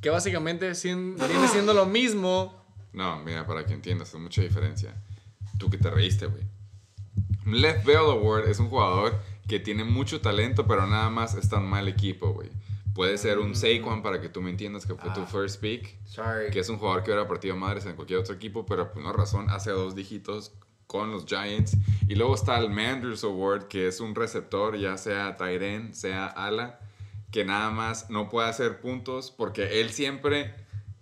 [0.00, 2.54] Que básicamente sien- viene siendo lo mismo.
[2.92, 4.94] No, mira, para que entiendas, hay mucha diferencia.
[5.58, 6.42] Tú que te reíste, güey.
[7.46, 11.66] Left Bell Award es un jugador que tiene mucho talento, pero nada más está en
[11.66, 12.48] mal equipo, güey.
[12.94, 15.26] Puede ser un Saquon, para que tú me entiendas, que fue tu Ah.
[15.26, 15.96] first pick.
[16.04, 16.50] Sorry.
[16.50, 19.12] Que es un jugador que hubiera partido madres en cualquier otro equipo, pero por una
[19.12, 20.52] razón hace dos dígitos
[20.86, 21.76] con los Giants.
[22.08, 26.80] Y luego está el Manders Award, que es un receptor, ya sea Tyren, sea ala,
[27.30, 30.54] que nada más no puede hacer puntos porque él siempre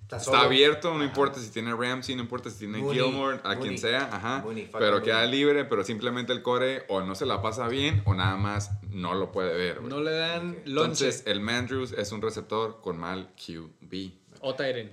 [0.03, 1.05] Está está, abierto, no Ajá.
[1.05, 3.63] importa si tiene Ramsey, no importa si tiene Mooney, Gilmore, a Mooney.
[3.63, 7.43] quien sea, ajá, Mooney, pero queda libre, pero simplemente el core o no se la
[7.43, 9.83] pasa bien o nada más no lo puede ver.
[9.83, 10.57] No le dan Ok.
[10.65, 11.05] lonche.
[11.05, 14.13] Entonces, el Mandrews es un receptor con mal QB.
[14.41, 14.93] O Tyren.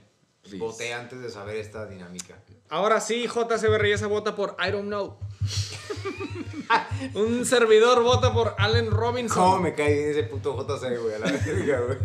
[0.58, 2.36] Voté antes de saber esta dinámica.
[2.68, 5.18] Ahora sí, JCB Reyesa vota por I don't know.
[7.14, 9.44] Un servidor vota por Allen Robinson.
[9.44, 11.16] ¿Cómo me cae bien ese puto JC, güey?
[11.16, 11.98] A la verga, güey.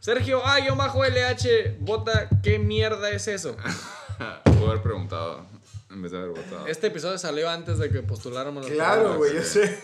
[0.00, 3.56] Sergio A-LH vota ¿Qué mierda es eso?
[4.44, 5.46] Puedo haber preguntado
[5.90, 6.66] en vez de haber votado.
[6.66, 9.78] Este episodio salió antes de que postuláramos los Claro, güey, yo sé.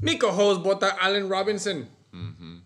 [0.00, 1.88] Mi co-host vota Allen Robinson.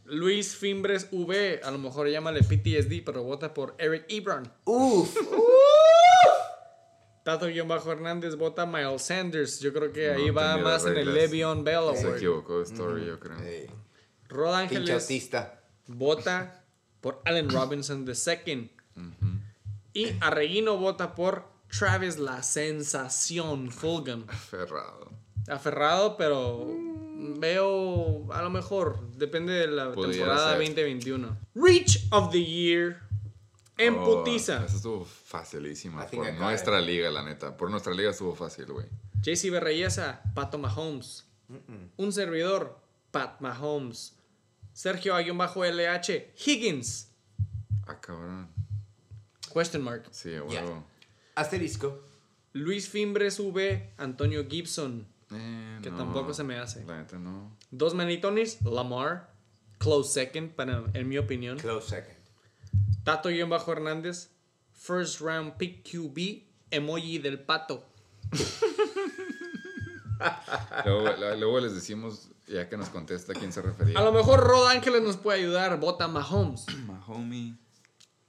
[0.05, 4.51] Luis Fimbres V, a lo mejor llámale PTSD, pero vota por Eric Ebron.
[4.65, 5.15] Uf.
[7.25, 9.61] Tato-Hernández vota Miles Sanders.
[9.61, 11.15] Yo creo que No ahí va más en el.
[11.15, 13.37] Le'Veon Bell Se equivocó story, yo creo.
[14.29, 15.31] Rod Ángeles
[15.87, 16.65] vota
[17.01, 18.71] por Allen Robinson II.
[19.95, 21.45] Y Arreguino vota por
[21.77, 24.27] Travis la Sensación Fulgham.
[24.27, 25.13] Ferrado.
[25.49, 26.67] Aferrado, pero
[27.39, 30.75] veo a lo mejor, depende de la Pudiera temporada ser.
[30.75, 31.39] 2021.
[31.55, 33.08] Reach of the Year
[33.79, 34.65] en Oh, putiza.
[34.65, 36.07] Eso estuvo facilísima.
[36.07, 37.57] Think Por nuestra liga, la neta.
[37.57, 38.87] Por nuestra liga estuvo fácil, güey.
[39.23, 41.25] JC Berreyesa, Pato Mahomes.
[41.97, 42.79] Un servidor,
[43.11, 44.15] Pat Mahomes.
[44.73, 47.09] Sergio LH, Higgins.
[47.87, 48.49] Ah, cabrón.
[49.53, 50.07] Question mark.
[50.11, 50.85] Sí, huevo.
[51.35, 51.99] Asterisco.
[52.53, 55.07] Luis Fimbres V, Antonio Gibson.
[55.31, 56.85] Eh, Que no, tampoco se me hace.
[56.85, 57.57] La neta no.
[57.71, 59.33] Dos manitones, Lamar.
[59.79, 61.59] Close second, para, en mi opinión.
[61.59, 62.18] Close second.
[63.17, 64.29] Tato-Bajo Hernández.
[64.75, 66.45] First round pick QB.
[66.71, 67.85] Emoji del pato.
[70.85, 73.99] Luego, les decimos, ya que nos contesta a quién se refería.
[73.99, 75.79] A lo mejor Rod Ángeles nos puede ayudar.
[75.81, 76.67] Vota Mahomes.
[76.87, 77.55] My homie.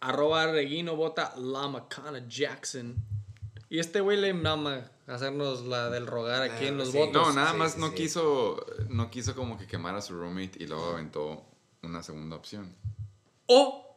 [0.02, 2.96] Arroba Reguino vota Lamacana Jackson.
[3.70, 6.98] Y este güey le mama hacernos la del rogar aquí en los sí.
[6.98, 7.28] votos.
[7.28, 7.96] No, nada Sí, más sí, no sí.
[7.96, 11.44] quiso, no quiso como que quemar a su roommate y luego aventó
[11.84, 12.74] una segunda opción.
[13.48, 13.89] O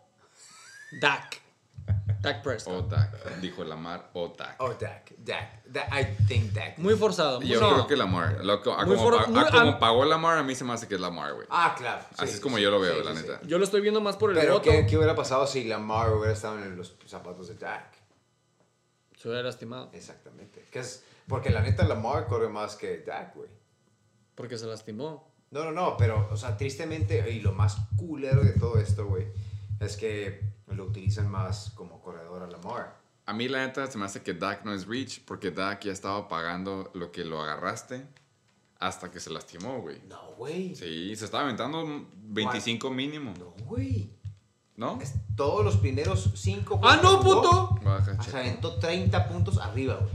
[1.01, 1.41] Dak.
[2.21, 2.75] Dak Prescott.
[2.75, 4.55] O Dak, dijo Lamar o Dak.
[4.61, 5.11] Oh, Dak.
[5.19, 5.65] Dak.
[5.67, 5.89] Dak.
[5.93, 6.79] I think Dak.
[6.79, 7.43] Muy forzado.
[7.43, 7.71] Yo No.
[7.73, 8.45] creo que Lamar.
[8.45, 10.73] Lo, a, como, for- pa- muy- a como a- pagó Lamar, a mí se me
[10.73, 11.47] hace que es Lamar, güey.
[11.51, 12.03] Ah, claro.
[12.11, 12.63] sí, Así es como sí.
[12.63, 13.41] yo lo veo, Sí, la sí, neta.
[13.43, 13.49] sí.
[13.49, 14.71] Yo lo estoy viendo más por el Pero voto.
[14.71, 17.93] ¿qué, ¿qué hubiera pasado si Lamar hubiera estado en los zapatos de Dak?
[19.17, 19.91] Se hubiera lastimado.
[19.93, 20.65] Exactamente.
[20.71, 23.49] Que es, porque la neta Lamar corre más que Dak, güey.
[24.37, 25.33] Porque se lastimó.
[25.51, 29.27] No, no, no, pero, o sea, tristemente, y lo más culero de todo esto, güey,
[29.81, 33.01] es que lo utilizan más como corredor a Lamar.
[33.27, 35.93] A mí la neta se me hace que Dak no es reach porque Dak ya
[35.93, 38.05] estaba pagando lo que lo agarraste
[38.81, 40.01] hasta que se lastimó, güey.
[40.09, 40.75] No, güey.
[40.75, 44.11] Sí, se estaba aventando 25 mínimo, No, güey.
[44.77, 44.99] ¿no?
[45.01, 47.79] Es todos los primeros cinco ¡Ah, no, puto!
[47.85, 50.13] Baja, Se aventó 30 puntos arriba, güey.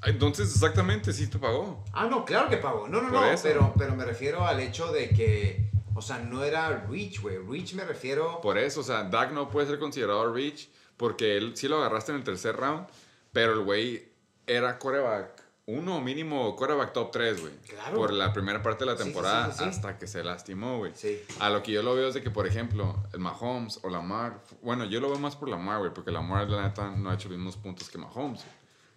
[0.00, 1.84] Ah, Entonces, exactamente, sí te pagó.
[1.92, 2.88] Ah, no, claro que pagó.
[2.88, 3.26] No, no, Por no.
[3.26, 3.44] eso.
[3.44, 7.38] Pero, pero me refiero al hecho de que, o sea, no era reach, güey.
[7.38, 8.40] Reach me refiero.
[8.40, 12.12] Por eso, o sea, Dak no puede ser considerado reach porque él sí lo agarraste
[12.12, 12.86] en el tercer round,
[13.32, 14.08] pero el güey
[14.46, 17.52] era coreback uno mínimo coreback top 3, güey.
[17.68, 17.96] Claro.
[17.96, 19.70] Por la primera parte de la temporada sí, sí, sí.
[19.70, 20.92] hasta que se lastimó, güey.
[20.94, 21.20] Sí.
[21.38, 24.42] A lo que yo lo veo es de que, por ejemplo, el Mahomes o Lamar,
[24.62, 27.28] bueno, yo lo veo más por Lamar, güey, porque Lamar, la neta, no ha hecho
[27.28, 28.44] los mismos puntos que Mahomes.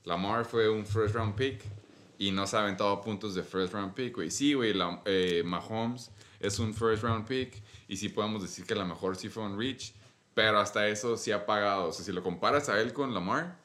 [0.06, 1.64] Lamar fue un first round pick
[2.18, 4.32] y no se ha aventado puntos de first round pick, güey.
[4.32, 4.74] Sí, güey,
[5.06, 6.10] eh, Mahomes
[6.46, 9.44] es un first round pick y sí podemos decir que a lo mejor sí fue
[9.44, 9.94] un reach,
[10.34, 11.90] pero hasta eso sí ha pagado.
[11.90, 13.58] O sea, si lo comparas a él con Lamar,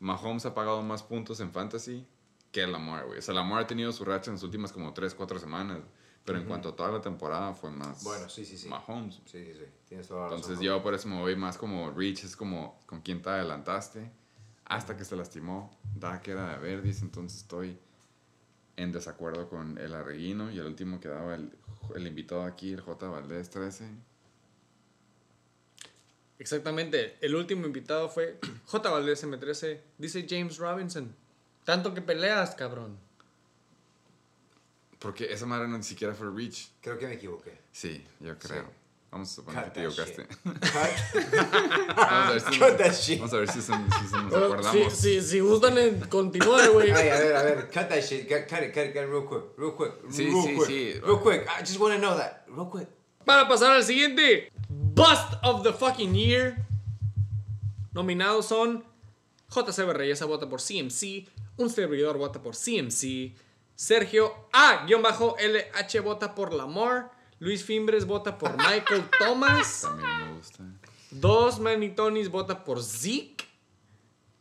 [0.00, 2.06] Mahomes ha pagado más puntos en fantasy
[2.52, 3.18] que Lamar, güey.
[3.18, 5.80] O sea, Lamar ha tenido su racha en las últimas como 3, 4 semanas.
[6.24, 8.68] Pero en cuanto a toda la temporada fue más Bueno, sí, sí, sí.
[8.68, 9.16] Mahomes.
[9.24, 9.64] Sí, sí, sí.
[9.88, 10.38] Tienes toda la razón.
[10.38, 14.10] Entonces yo por eso me voy más como Reach, es como con quién te adelantaste.
[14.66, 15.76] Hasta que se lastimó.
[15.94, 17.78] Dak era de Verdis, entonces estoy
[18.76, 20.50] en desacuerdo con el Arreguino.
[20.50, 21.56] Y el último que daba el,
[21.94, 23.08] el invitado aquí, el J.
[23.08, 23.84] Valdés 13.
[26.38, 27.18] Exactamente.
[27.20, 28.90] El último invitado fue J.
[28.90, 29.80] Valdés M13.
[29.98, 31.14] Dice James Robinson.
[31.64, 32.98] Tanto que peleas, cabrón.
[34.98, 36.70] Porque esa madre no ni siquiera fue Reach.
[36.80, 37.58] Creo que me equivoqué.
[37.72, 38.64] Sí, yo creo.
[38.64, 38.79] Sí.
[39.10, 40.26] Vamos a suponer Cut que te equivocaste.
[40.26, 41.96] Cut.
[41.96, 43.18] Vamos a ver si, Cut that shit.
[43.18, 44.92] vamos a ver si, se- si se nos Si, acordamos.
[44.94, 46.90] si, si gustan, eh, continúa, güey.
[46.92, 47.70] Ay, a ver, a ver.
[47.70, 48.28] Cut that shit.
[48.28, 49.42] Cut, cut it, cut it, cut it real quick.
[49.56, 49.92] Real quick.
[50.10, 50.68] Sí, real sí, quick.
[50.68, 51.00] sí.
[51.02, 51.42] Real quick.
[51.48, 52.44] I just want to know that.
[52.48, 52.88] Real quick.
[53.24, 54.50] Para pasar al siguiente.
[54.68, 56.64] Bust of the fucking year.
[57.92, 58.84] Nominados son
[59.52, 61.26] JCB Reyesa vota por CMC.
[61.56, 63.34] Un servidor vota por CMC.
[63.74, 67.10] Sergio A-LH vota por Lamar.
[67.40, 69.80] Luis Fimbres vota por Michael Thomas.
[69.82, 70.64] También me gusta.
[71.10, 73.44] Dos Manitonis vota por Zeke.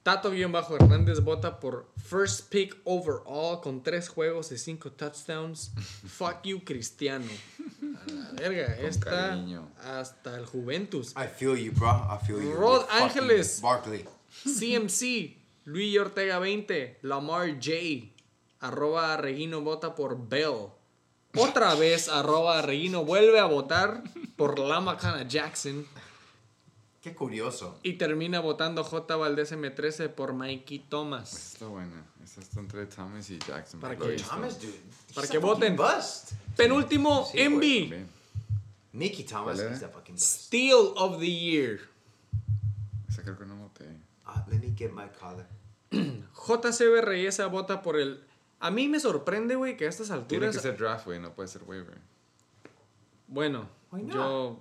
[0.04, 5.72] Tato-Hernández vota por First Pick Overall con tres juegos y cinco touchdowns.
[6.08, 7.26] Fuck you, Cristiano.
[8.08, 9.70] A la verga, esta cariño.
[9.84, 11.14] hasta el Juventus.
[11.16, 11.90] I feel you, bro.
[12.10, 12.54] I feel you.
[12.54, 13.60] Rod Ángeles.
[13.62, 14.06] Barkley.
[14.46, 18.12] CMC, Luis Ortega 20, Lamar J,
[18.62, 20.72] arroba Reguino vota por Bell.
[21.36, 24.04] Otra vez, arroba Reguino vuelve a votar
[24.36, 25.86] por Lamacana Jackson.
[27.02, 27.80] Qué curioso.
[27.84, 29.16] Y termina votando J.
[29.16, 31.54] Valdés M13 por Mikey Thomas.
[31.54, 32.04] Está buena.
[32.24, 33.80] Esta está entre Thomas y Jackson.
[33.80, 34.18] Para que-.
[34.18, 34.74] Thomas, dude.
[35.16, 35.76] Para que voten.
[35.76, 36.34] Bust.
[36.58, 38.06] Penúltimo, Sí, Envy.
[38.92, 39.76] Mickey Thomas ¿Cuál era?
[39.76, 40.28] is a fucking bust.
[40.48, 41.80] Steal of the Year.
[43.08, 43.86] Esa creo que no voté.
[44.26, 45.48] Ah, let me get my collar.
[45.92, 48.24] JCB Reyesa vota por el.
[48.60, 50.56] A mí me sorprende, güey, que a estas Tiene alturas.
[50.56, 51.20] que ser draft, güey.
[51.20, 51.98] No puede ser waiver.
[53.28, 53.70] Bueno,
[54.06, 54.60] yo.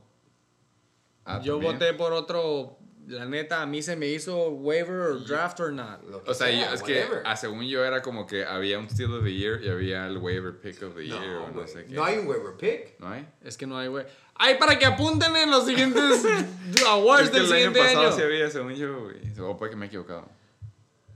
[1.25, 1.73] Ah, yo ¿también?
[1.75, 2.77] voté por otro.
[3.07, 6.01] La neta, a mí se me hizo waiver o draft or not.
[6.27, 7.23] O sea, sea, yo- es que whatever.
[7.25, 10.19] ah, según yo era como que había un Steal of the Year y había el
[10.19, 11.69] waiver pick of the year No, o no güey.
[11.69, 11.95] sé qué.
[11.95, 13.01] No hay un waiver pick.
[13.01, 13.27] ¿No hay?
[13.43, 14.05] Es que no hay, güey.
[14.35, 16.23] Ay, para que apunten en los siguientes
[16.87, 18.13] awards Es que del el año siguiente pasado año.
[18.13, 19.17] sí había, según yo, güey.
[19.41, 20.29] O puede que me he equivocado.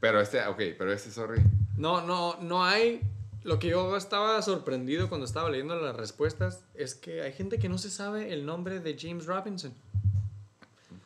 [0.00, 1.42] Pero este, ok, pero este, sorry.
[1.82, 3.00] No, no, no hay.
[3.42, 7.68] Lo que yo estaba sorprendido cuando estaba leyendo las respuestas es que hay gente que
[7.68, 9.74] no se sabe el nombre de James Robinson.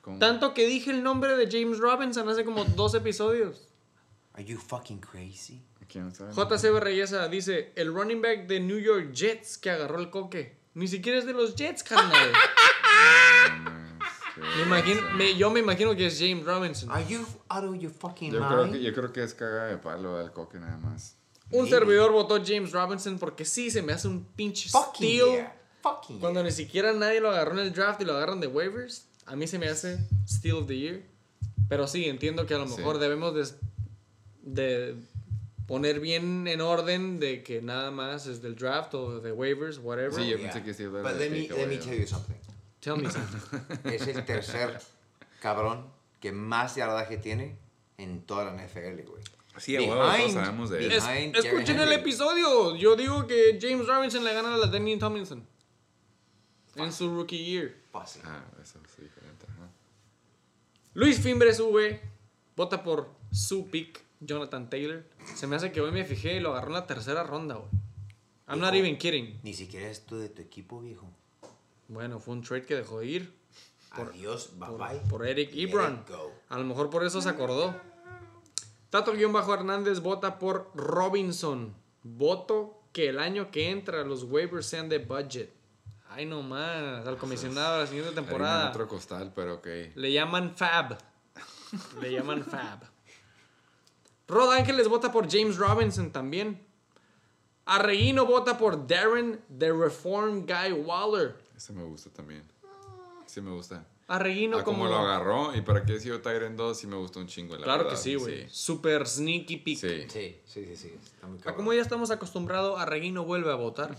[0.03, 0.19] ¿Cómo?
[0.19, 3.69] Tanto que dije el nombre de James Robinson hace como dos episodios.
[4.35, 5.63] Are you fucking crazy?
[5.89, 10.59] JCB Reyesa dice, el running back de New York Jets que agarró el coque.
[10.75, 12.33] Ni siquiera es de los Jets, carnal.
[14.37, 16.91] Me imagino, me- yo me imagino que es James Robinson.
[16.91, 18.73] Are you out of your fucking Yo creo, mind?
[18.75, 21.17] que, yo creo que es caga de palo del coque nada más.
[21.51, 21.71] Un Maybe.
[21.71, 25.31] servidor votó James Robinson porque sí se me hace un pinche Fucking steal.
[25.33, 25.57] yeah.
[25.83, 26.49] Fucking Cuando yeah.
[26.51, 29.47] ni siquiera nadie lo agarró en el draft y lo agarran de waivers, a mí
[29.47, 29.99] se me hace
[30.29, 31.03] Steal of the Year.
[31.69, 32.77] Pero sí, entiendo que a lo Sí.
[32.79, 33.47] mejor debemos de,
[34.43, 34.97] de
[35.67, 40.13] poner bien en orden de que nada más es del draft o de waivers, whatever.
[40.15, 40.53] Sí, yo Yeah.
[40.53, 41.79] pensé que sí But ser let me, pick, let me güey.
[41.81, 42.35] tell you something.
[42.87, 43.91] Tell me something.
[43.91, 44.81] Es el tercer
[45.41, 45.89] cabrón
[46.21, 47.57] que más yardaje tiene
[47.99, 49.25] en toda la NFL, güey.
[49.59, 50.93] Sí, a huevo, todos sabemos de él.
[50.93, 52.77] Es- Behind escuchen el episodio.
[52.77, 55.45] Yo digo que James Robinson le gana a la Danny Tomlinson
[56.77, 57.75] en su rookie year.
[57.91, 58.23] Fácil.
[58.25, 59.47] Ah, eso es diferente.
[60.95, 62.01] Luis Fimbres V
[62.55, 65.05] vota por su pick, Jonathan Taylor.
[65.35, 67.69] Se me hace que hoy me fijé y lo agarró en la tercera ronda, güey.
[68.49, 69.41] I'm not even kidding.
[69.43, 71.11] Ni siquiera es tú de tu equipo, viejo.
[71.89, 73.37] Bueno, fue un trade que dejó de ir
[74.05, 75.01] Adiós, bye por, bye.
[75.09, 76.05] por Eric Ebron.
[76.49, 77.75] A lo mejor por eso se acordó.
[78.91, 81.75] Tato-Hernández vota por Robinson.
[82.03, 85.53] Voto que el año que entra los waivers sean de budget.
[86.09, 87.07] Ay, no más.
[87.07, 88.71] Al comisionado de la siguiente temporada.
[88.71, 89.67] otro costal, pero ok.
[89.95, 90.97] Le llaman Fab.
[92.01, 92.85] Le llaman Fab.
[94.29, 96.65] Rod Ángeles vota por James Robinson también.
[97.67, 101.46] Arreguino vota por Darren, The Reform Guy Waller.
[101.57, 102.43] Ese me gusta también.
[103.27, 103.85] Sí me gusta.
[104.09, 104.91] Arreguino Ah, como como...
[104.91, 107.85] lo agarró y para qué sido Tyrant 2 sí me gustó un chingo, la Claro
[107.85, 107.97] verdad.
[107.99, 108.49] que sí, güey.
[108.49, 109.79] Super sneaky pick.
[109.79, 110.07] Sí.
[110.09, 110.95] Sí, sí, sí, sí.
[111.05, 113.97] Está muy como ya estamos acostumbrados, Arreguino vuelve a votar.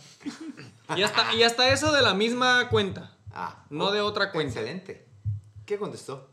[0.96, 3.18] y, hasta, y hasta eso de la misma cuenta.
[3.34, 4.62] Ah, No de otra cuenta.
[4.62, 5.06] Excelente.
[5.66, 6.30] ¿Qué contestó?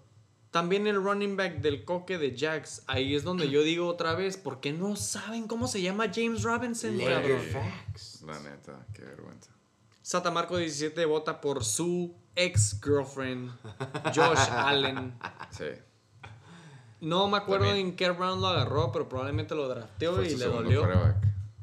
[0.52, 2.82] También el running back del coque de Jags.
[2.86, 6.44] Ahí es donde yo digo otra vez, ¿por qué no saben cómo se llama James
[6.44, 8.22] Robinson, Later facts.
[8.22, 9.50] La neta, qué vergüenza.
[10.04, 13.50] Satamarco 17 vota por su ex girlfriend,
[14.14, 15.18] Josh Allen.
[15.50, 15.64] Sí.
[17.00, 17.86] No me acuerdo También.
[17.88, 20.82] en qué round lo agarró, pero probablemente lo drafteó Fue y le dolió.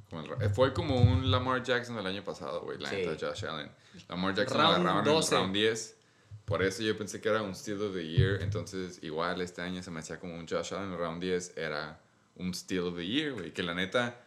[0.10, 2.80] Como el Fue como un Lamar Jackson del año pasado, güey.
[2.80, 2.96] La Sí.
[2.96, 3.72] neta, Josh Allen.
[4.10, 5.36] Lamar Jackson Round lo agarraron 12.
[5.36, 5.98] en round 10.
[6.46, 8.42] Por eso yo pensé que era un Steal of the Year.
[8.42, 11.58] Entonces, igual este año se me hacía como un Josh Allen en round 10.
[11.58, 12.02] Era
[12.38, 13.54] un Steal of the Year, güey.
[13.54, 14.20] Que la neta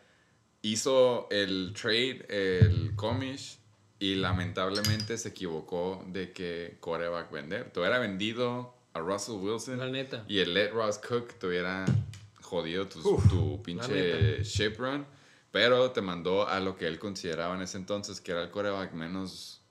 [0.62, 3.59] hizo el trade, el comish.
[4.05, 7.70] Y lamentablemente se equivocó de que coreback vender.
[7.70, 9.78] Te hubiera vendido a Russell Wilson.
[9.78, 10.26] La neta.
[10.28, 11.86] Y el Let Ross Cook te hubiera
[12.43, 15.06] jodido tu, Uf, tu pinche ship run.
[15.51, 18.93] Pero te mandó a lo que él consideraba en ese entonces que era el coreback
[18.93, 19.62] menos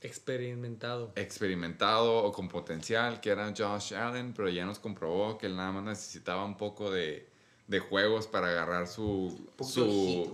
[0.00, 1.12] Experimentado.
[1.14, 4.32] experimentado o con potencial, que era Josh Allen.
[4.32, 7.29] Pero ya nos comprobó que él nada más necesitaba un poco de,
[7.70, 9.48] de juegos para agarrar su,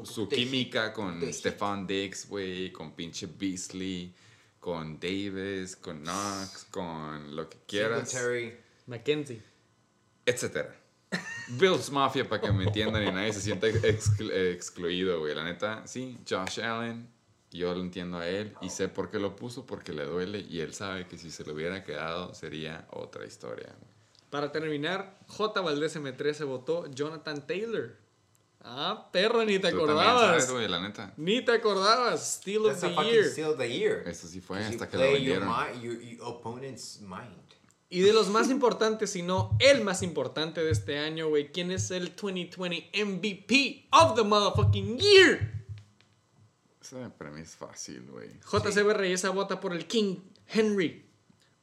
[0.04, 1.20] su, química con.
[1.32, 4.14] Stefan Diggs, güey, con pinche Beasley,
[4.58, 8.56] con Davis, con Knox, con lo que quieras Singletary.
[8.86, 9.42] Mackenzie.
[10.24, 10.74] etcétera.
[11.48, 15.34] Bills Mafia, para que me entiendan y nadie se sienta exclu- excluido, güey.
[15.34, 17.06] La neta, sí, Josh Allen,
[17.52, 20.60] yo lo entiendo a él y sé por qué lo puso, porque le duele y
[20.60, 23.74] él sabe que si se lo hubiera quedado sería otra historia.
[23.78, 23.95] güey.
[24.30, 25.60] Para terminar, J.
[25.60, 27.96] Valdés M13 votó Jonathan Taylor.
[28.68, 30.20] Ah, perro, ni te Tú acordabas.
[30.44, 31.14] sabes, güey, la neta.
[31.16, 32.34] Ni te acordabas.
[32.38, 33.24] Steal of the year.
[33.30, 34.02] steal of the year.
[34.08, 35.48] Eso sí fue hasta que lo your, vendieron.
[35.48, 37.44] mi- your, your opponent's mind.
[37.88, 41.52] Y de los más importantes, si no el más importante de este año, güey.
[41.52, 45.52] ¿Quién es el 2020 MVP of the motherfucking year?
[46.82, 48.30] Esa para mí es fácil, güey.
[48.50, 50.16] JCB Reyesa vota por el King
[50.48, 51.05] Henry.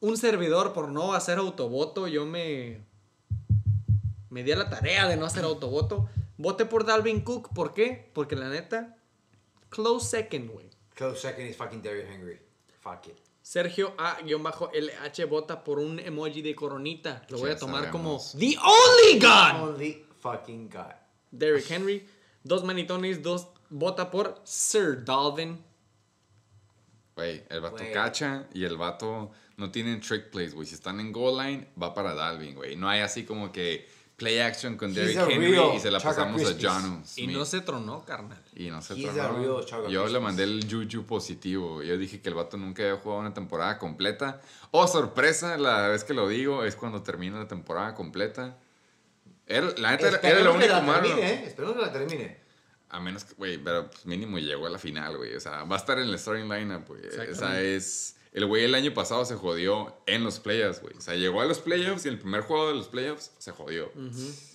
[0.04, 2.10] Un servidor por no hacer autovoto.
[2.10, 2.84] Yo me.
[4.30, 6.10] Me di a la tarea de no hacer autovoto.
[6.36, 7.54] Vote por Dalvin Cook.
[7.54, 8.12] ¿Por qué?
[8.14, 8.98] Porque la neta.
[9.70, 10.70] Close second, güey.
[10.96, 12.38] Close second is fucking Derrick Henry.
[12.82, 13.18] Fuck it.
[13.42, 17.26] Sergio A-LH vota por un emoji de coronita.
[17.30, 18.20] Lo voy a tomar como.
[18.38, 19.70] The Only God.
[19.70, 20.96] Only fucking guy.
[21.32, 22.06] Derrick Henry.
[22.44, 25.64] Dos manitones, dos vota por Sir Dalvin.
[27.16, 30.68] Güey, el vato cacha y el vato no tienen trick plays, güey.
[30.68, 32.76] Si están en goal line, va para Dalvin, güey.
[32.76, 36.46] No hay así como que play action con Derrick Henry y se la pasamos a
[36.46, 36.72] Crispies.
[36.72, 37.30] Jonu Y Smith.
[37.32, 38.42] no se tronó, carnal.
[38.56, 39.90] Y no se He's tronó.
[39.90, 41.84] Yo le mandé el juju positivo.
[41.84, 44.42] Yo dije que el vato nunca había jugado una temporada completa.
[44.72, 48.58] Oh, sorpresa, la vez que lo digo es cuando termina la temporada completa.
[49.46, 51.08] Era, la neta era, lo que único la malo.
[51.08, 51.44] termine, ¿eh?
[51.46, 52.38] Esperemos que la termine.
[52.90, 55.36] A menos que, güey, pero pues, mínimo llegó a la final, güey.
[55.36, 57.02] O sea, va a estar en el starting lineup, güey.
[57.08, 58.16] O sea, es.
[58.34, 60.96] El güey el año pasado se jodió en los playoffs, güey.
[60.98, 63.92] O sea, llegó a los playoffs y el primer juego de los playoffs se jodió.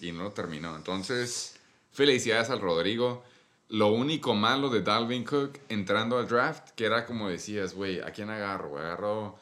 [0.00, 0.74] Y no lo terminó.
[0.74, 1.56] Entonces,
[1.92, 3.22] felicidades al Rodrigo.
[3.68, 8.10] Lo único malo de Dalvin Cook entrando al draft, que era como decías, güey, ¿a
[8.12, 8.78] quién agarro?
[8.78, 9.38] Agarro,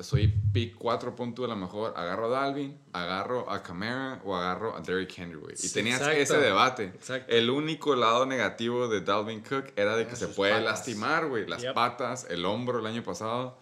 [0.00, 4.76] soy pick 4 puntos a lo mejor, agarro a Dalvin, agarro a Camara o agarro
[4.76, 5.54] a Derrick Henry, güey.
[5.60, 6.20] Y tenías exacto.
[6.22, 6.84] ese debate.
[6.84, 7.30] Exacto.
[7.34, 10.64] El único lado negativo de Dalvin Cook era de que se puede patas.
[10.64, 11.46] lastimar, güey.
[11.46, 11.74] Las Yep.
[11.74, 13.58] patas, el hombro el año pasado.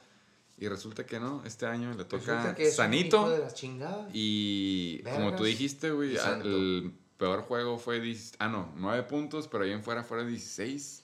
[0.57, 3.29] Y resulta que no, este año le toca que sanito.
[3.29, 4.09] de la chingada.
[4.13, 8.01] Y como tú Vergas dijiste, güey, el peor juego fue.
[8.01, 11.03] 10 Ah, no, 9 puntos, pero ahí en fuera fueron 16.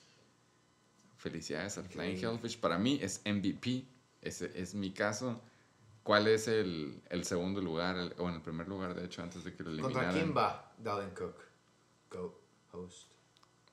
[1.17, 2.59] Felicidades al Flying Hellfish.
[2.59, 3.85] Para mí es MVP.
[4.21, 5.41] Ese es mi caso.
[6.03, 7.95] ¿Cuál es el, el segundo lugar?
[7.97, 10.03] El- o en el primer lugar, de hecho, antes de que lo eliminaran.
[10.05, 11.35] ¿Contra quién va Dalvin Cook?
[12.09, 12.39] Go,
[12.71, 13.07] host.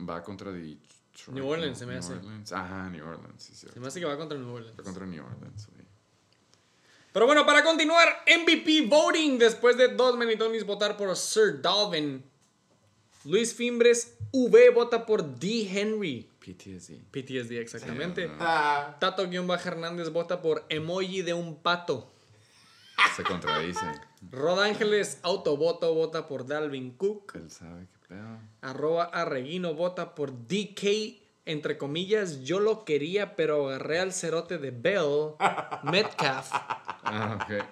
[0.07, 0.83] Va contra Detroit.
[1.29, 2.13] New Orleans, se me New hace.
[2.15, 2.53] Orleans.
[2.53, 4.79] Ajá, New Orleans, sí, Se me hace que va contra New Orleans.
[4.79, 5.87] Va contra New Orleans, güey.
[7.13, 9.39] Pero bueno, para continuar, MVP voting.
[9.39, 12.25] Después de dos Menitonis votar por Sir Dalvin.
[13.25, 15.69] Luis Fimbres V vota por D.
[15.71, 16.31] Henry.
[16.39, 17.11] PTSD.
[17.11, 18.27] PTSD, exactamente.
[18.27, 18.37] Sí, no.
[18.41, 18.97] Ah,
[19.65, 22.11] Hernández vota por emoji de un pato.
[23.17, 23.85] Se contradice.
[24.31, 27.35] Rod Ángeles Autovoto vota por Dalvin Cook.
[27.37, 27.98] Él sabe qué
[28.61, 31.23] Arroba Arreguino vota por DK.
[31.45, 35.35] Entre comillas, yo lo quería, pero agarré al cerote de Bell.
[35.83, 36.51] Metcalf.
[37.11, 37.65] Ah, ok.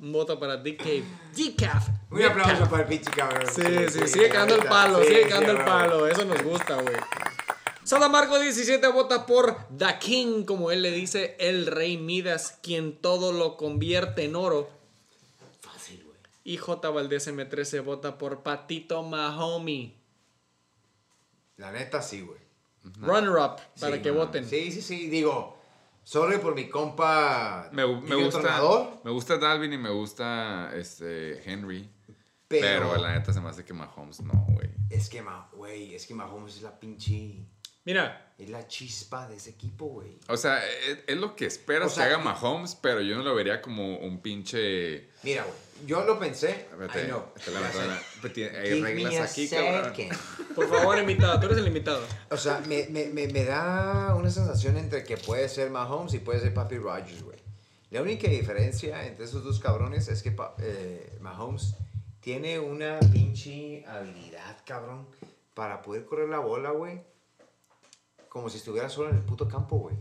[0.00, 1.02] Un voto para DK.
[1.34, 1.88] Decaf.
[2.10, 3.46] un aplauso para el pinche cabrón.
[3.50, 6.06] Sí, sí, sigue cagando el palo, Sí, sigue sí, cagando el palo.
[6.06, 6.96] Eso nos gusta, güey.
[7.82, 13.32] Salamarco 17 vota por The King, como él le dice, el rey Midas, quien todo
[13.32, 14.68] lo convierte en oro.
[16.48, 16.88] Y J.
[16.88, 19.94] Valdés M13 vota por Patito Mahomi.
[21.58, 22.38] La neta, sí, güey.
[23.02, 24.48] Runner up, para Sí, que voten.
[24.48, 25.10] Sí, sí, sí.
[25.10, 25.58] Digo,
[26.04, 27.68] sorry por mi compa.
[27.70, 28.40] Me, me gusta.
[28.40, 31.86] Tronador, Me gusta Dalvin y me gusta este Henry.
[32.48, 34.70] pero, Pero, la neta se me hace que Mahomes no, güey.
[34.88, 35.22] Es que,
[35.52, 37.44] güey, es que Mahomes es la pinche.
[37.84, 40.18] Mira, Es la chispa de ese equipo, güey.
[40.28, 43.22] O sea, es, es lo que esperas O sea, que haga Mahomes, pero yo no
[43.22, 45.10] lo vería como un pinche.
[45.22, 45.67] Mira, güey.
[45.86, 46.66] Yo lo pensé.
[46.70, 47.06] Espérate,
[47.72, 47.88] sé.
[48.20, 49.92] pues tiene- Hay Give me reglas a aquí, cabrón.
[50.54, 51.38] por favor, invitado.
[51.40, 52.00] Tú eres el invitado.
[52.30, 56.18] O sea, me, me, me, me da una sensación entre que puede ser Mahomes y
[56.18, 57.38] puede ser Papi Rogers, güey.
[57.90, 61.74] La única diferencia entre esos dos cabrones es que eh, Mahomes
[62.20, 65.06] tiene una pinche habilidad, cabrón,
[65.54, 67.00] para poder correr la bola, güey.
[68.28, 69.96] Como si estuviera solo en el puto campo, güey.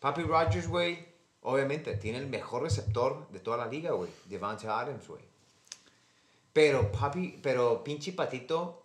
[0.00, 1.07] Papi Rogers, güey,
[1.48, 4.10] obviamente tiene el mejor receptor de toda la liga, güey.
[4.26, 5.22] Devante Adams, güey.
[6.52, 8.82] Pero papi, pero pinche patito,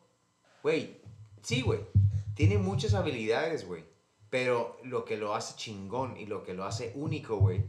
[0.61, 1.01] güey,
[1.41, 1.81] sí, güey.
[2.35, 3.83] Tiene muchas habilidades, güey.
[4.29, 7.65] Pero lo que lo hace chingón y lo que lo hace único, güey,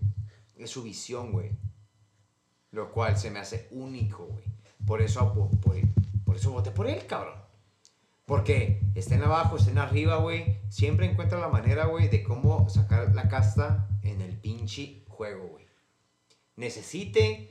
[0.57, 1.51] es su visión, güey.
[2.71, 4.45] Lo cual se me hace único, güey.
[4.87, 5.51] Por eso, por,
[6.25, 7.43] por, eso voté por él, cabrón.
[8.27, 10.61] Porque estén abajo, estén arriba, güey.
[10.69, 15.65] Siempre encuentra la manera, güey, de cómo sacar la casta en pinche juego, güey.
[16.57, 17.49] Necesite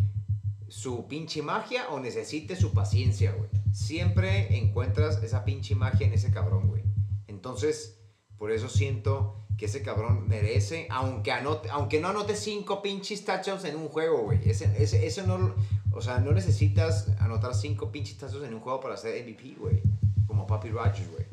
[0.67, 3.49] su pinche magia o necesite su paciencia, güey.
[3.73, 6.83] Siempre encuentras esa pinche magia en ese cabrón, güey.
[7.27, 7.97] Entonces,
[8.37, 13.65] por eso siento que ese cabrón merece, aunque, anote, aunque no anote cinco pinches touchdowns
[13.65, 14.39] en un juego, güey.
[14.47, 15.55] Ese, ese, eso no,
[15.93, 19.81] o sea, no necesitas anotar cinco pinches touchdowns en un juego para ser MVP, güey.
[20.27, 21.25] Como Papi Rogers, güey.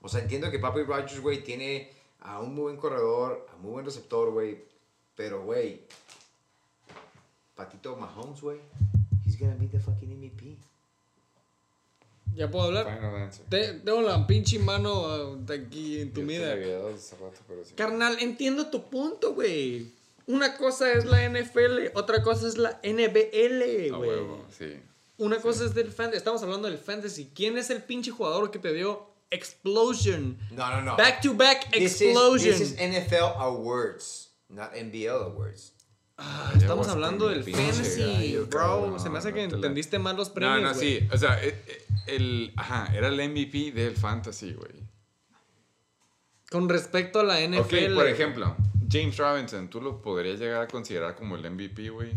[0.00, 3.72] O sea, entiendo que Papi Rogers, güey, tiene a un muy buen corredor, a muy
[3.72, 4.64] buen receptor, güey.
[5.14, 5.82] Pero, güey,
[7.54, 8.58] Patito Mahomes, güey,
[9.24, 10.56] he's gonna be the fucking MVP.
[12.34, 12.86] ¿Ya puedo hablar?
[12.96, 13.44] Final answer.
[13.50, 16.54] Te- tengo la pinche mano ah, de aquí entumida.
[16.96, 17.74] sí.
[17.74, 19.92] Carnal, entiendo tu punto, güey.
[20.26, 24.08] Una cosa es la NFL, otra cosa es la NBL, A güey.
[24.08, 24.80] huevo, sí.
[25.18, 26.16] Una cosa es del fantasy.
[26.16, 27.30] Estamos hablando del fantasy.
[27.34, 30.38] ¿Quién es el pinche jugador que te dio explosion?
[30.50, 30.96] No, no, no.
[30.96, 32.50] Back to back This is, explosion.
[32.58, 35.72] this is NFL awards, not NBL awards.
[36.18, 38.96] Ah, estamos hablando del fantasy, bro.
[38.98, 40.62] Se me hace que no la- entendiste mal los No, premios.
[40.62, 41.00] no, güey.
[41.00, 41.08] sí.
[41.12, 44.82] O sea, eh, eh, el, ajá, era el MVP del fantasy, güey.
[46.50, 47.58] Con respecto a la NFL.
[47.92, 48.56] Ok, por ejemplo,
[48.90, 52.12] James Robinson, ¿tú lo podrías llegar a considerar como el MVP, güey?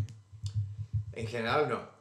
[1.14, 1.95] En general, no.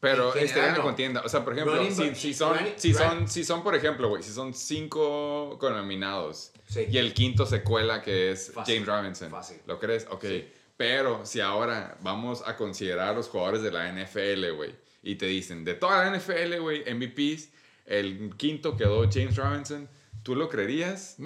[0.00, 0.84] Pero En este general, año no.
[0.84, 1.22] contienda.
[1.24, 3.74] O sea, por ejemplo, Running si, si son, running- si, son, running- si son, por
[3.74, 6.86] ejemplo, güey, si son cinco nominados Sí.
[6.90, 9.58] y el quinto se cuela que es Fácil, James Robinson, fácil.
[9.66, 10.06] ¿lo crees?
[10.10, 10.24] Ok.
[10.24, 10.48] Sí.
[10.76, 15.26] Pero si ahora vamos a considerar a los jugadores de la NFL, güey, y te
[15.26, 17.50] dicen, de toda la NFL, güey, MVPs,
[17.84, 19.86] el quinto quedó James Robinson,
[20.22, 21.16] ¿tú lo creerías?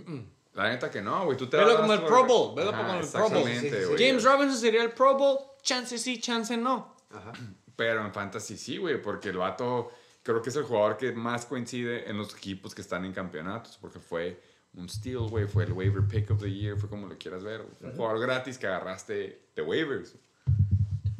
[0.54, 1.36] La neta que no, güey.
[1.36, 3.26] Tú te Velo como el por- Pro Bowl, velo Ajá, como el Pro Bowl.
[3.38, 4.08] Exactamente, Sí, sí, sí, güey.
[4.08, 5.38] James Robinson sería el Pro Bowl.
[5.62, 6.96] Chance sí, chance no.
[7.10, 7.32] Ajá.
[7.76, 9.90] Pero en Fantasy sí, güey, porque el vato
[10.22, 13.78] creo que es el jugador que más coincide en los equipos que están en campeonatos,
[13.80, 14.40] porque fue
[14.74, 17.64] un steal, güey, fue el waiver pick of the year, fue como lo quieras ver,
[17.80, 20.14] un jugador gratis que agarraste de waivers.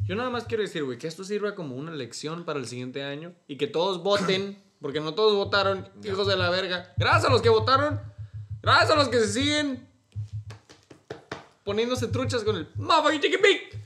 [0.03, 3.03] Yo nada más quiero decir, güey, que esto sirva como una lección para el siguiente
[3.03, 6.93] año y que todos voten, porque no todos votaron, hijos de la verga.
[6.97, 7.99] Gracias a los que votaron,
[8.61, 9.87] gracias a los que se siguen
[11.63, 13.84] poniéndose truchas con el motherfucking chicken bake.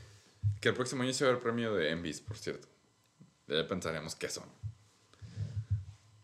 [0.59, 2.67] Que el próximo año se va el premio de Envies, por cierto.
[3.47, 4.43] Ya pensaremos qué son.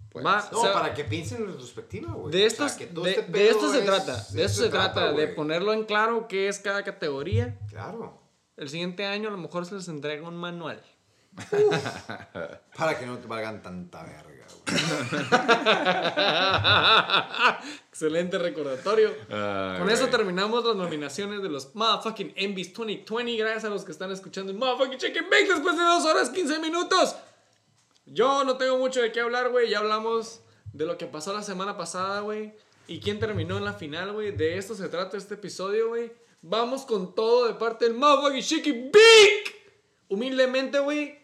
[0.10, 2.32] Pues, Va, No, o sea, para que piensen en retrospectiva, güey.
[2.32, 5.28] de, O sea, de, este de esto se es- trata, de esto se trata, de
[5.30, 7.58] ponerlo en claro qué es cada categoría.
[7.70, 8.22] Claro.
[8.56, 10.82] El siguiente año a lo mejor se les entrega un manual.
[12.78, 14.78] Para que no te valgan tanta verga, güey.
[17.96, 19.16] Excelente recordatorio.
[19.30, 23.38] Ay, Con eso terminamos las nominaciones de los motherfucking Envies 2020.
[23.38, 26.60] Gracias a los que están escuchando el motherfucking Chicken Bake después de 2 horas 15
[26.60, 27.16] minutos.
[28.06, 29.70] Yo no tengo mucho de qué hablar, güey.
[29.70, 30.42] Ya hablamos
[30.74, 32.54] de lo que pasó la semana pasada, güey.
[32.86, 34.36] Y quién terminó en la final, güey.
[34.36, 36.12] De esto se trata este episodio, güey.
[36.42, 39.56] Vamos con todo de parte del motherfucking Chicken Bake.
[40.10, 41.18] Humildemente, güey.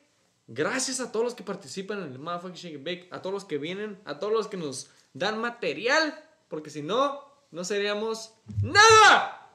[0.47, 3.57] Gracias a todos los que participan en el Motherfucking and Bake, a todos los que
[3.57, 6.13] vienen, a todos los que nos dan material,
[6.51, 9.49] porque si no, no seríamos nada.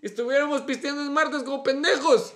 [0.00, 2.34] Estuviéramos pisteando en martes como pendejos.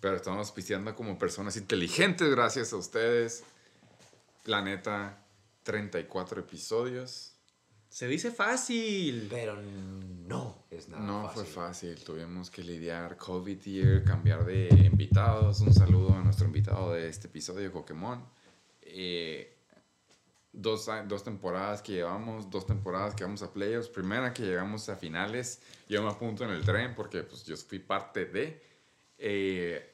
[0.00, 3.44] Pero estamos pisteando como personas inteligentes gracias a ustedes.
[4.46, 5.22] La neta,
[5.62, 7.34] 34 episodios.
[7.90, 9.28] Se dice fácil.
[9.30, 11.44] Pero no es nada No fácil.
[11.44, 15.60] fue fácil, tuvimos que lidiar COVID year, cambiar de invitados.
[15.60, 18.24] Un saludo a nuestro invitado de este episodio, Pokémon.
[18.80, 19.53] Eh,
[20.54, 23.88] dos, dos temporadas que llevamos, dos temporadas que vamos a playoffs.
[23.88, 27.78] Primera que llegamos a finales, yo me apunto en el tren porque pues, yo fui
[27.78, 28.62] parte de.
[29.18, 29.90] Eh,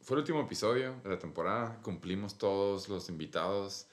[0.00, 3.86] fue el último episodio de la temporada, cumplimos todos los invitados.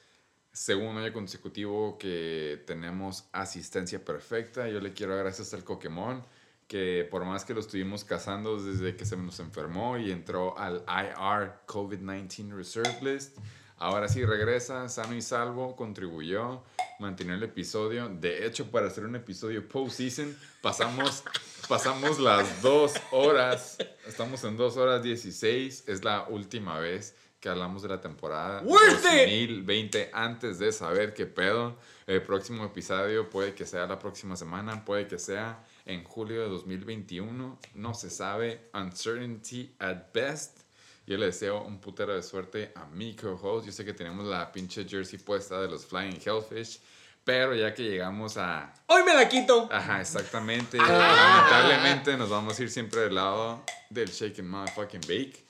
[0.51, 4.67] Segundo año consecutivo que tenemos asistencia perfecta.
[4.67, 6.25] Yo le quiero dar gracias al Pokémon,
[6.67, 10.83] que por más que lo estuvimos cazando desde que se nos enfermó y entró al
[10.87, 13.37] IR COVID-19 Reserve List,
[13.77, 16.63] ahora sí regresa sano y salvo, contribuyó,
[16.99, 18.09] mantuvo el episodio.
[18.09, 21.23] De hecho, para hacer un episodio postseason, pasamos,
[21.67, 23.77] pasamos las dos horas.
[24.07, 25.85] Estamos en dos horas 16.
[25.87, 29.49] Es la última vez que hablamos de la temporada Worth it.
[29.49, 31.77] 2020 antes de saber qué pedo.
[32.07, 36.49] El próximo episodio puede que sea la próxima semana, puede que sea en julio de
[36.49, 37.59] 2021.
[37.75, 38.69] No se sabe.
[38.73, 40.66] Uncertainty at best.
[41.07, 43.65] Yo le deseo un putero de suerte a mi co-host.
[43.65, 46.81] Yo sé que tenemos la pinche jersey puesta de los Flying Hellfish.
[47.23, 48.73] Pero ya que llegamos a...
[48.87, 49.69] Hoy me la quito.
[49.71, 50.77] Ajá, exactamente.
[50.77, 55.45] Lamentablemente nos vamos a ir siempre del lado del Shake and Motherfucking Bake.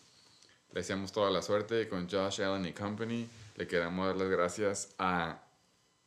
[0.73, 3.27] Le deseamos toda la suerte con Josh Allen y Company.
[3.55, 5.41] Le queremos dar las gracias a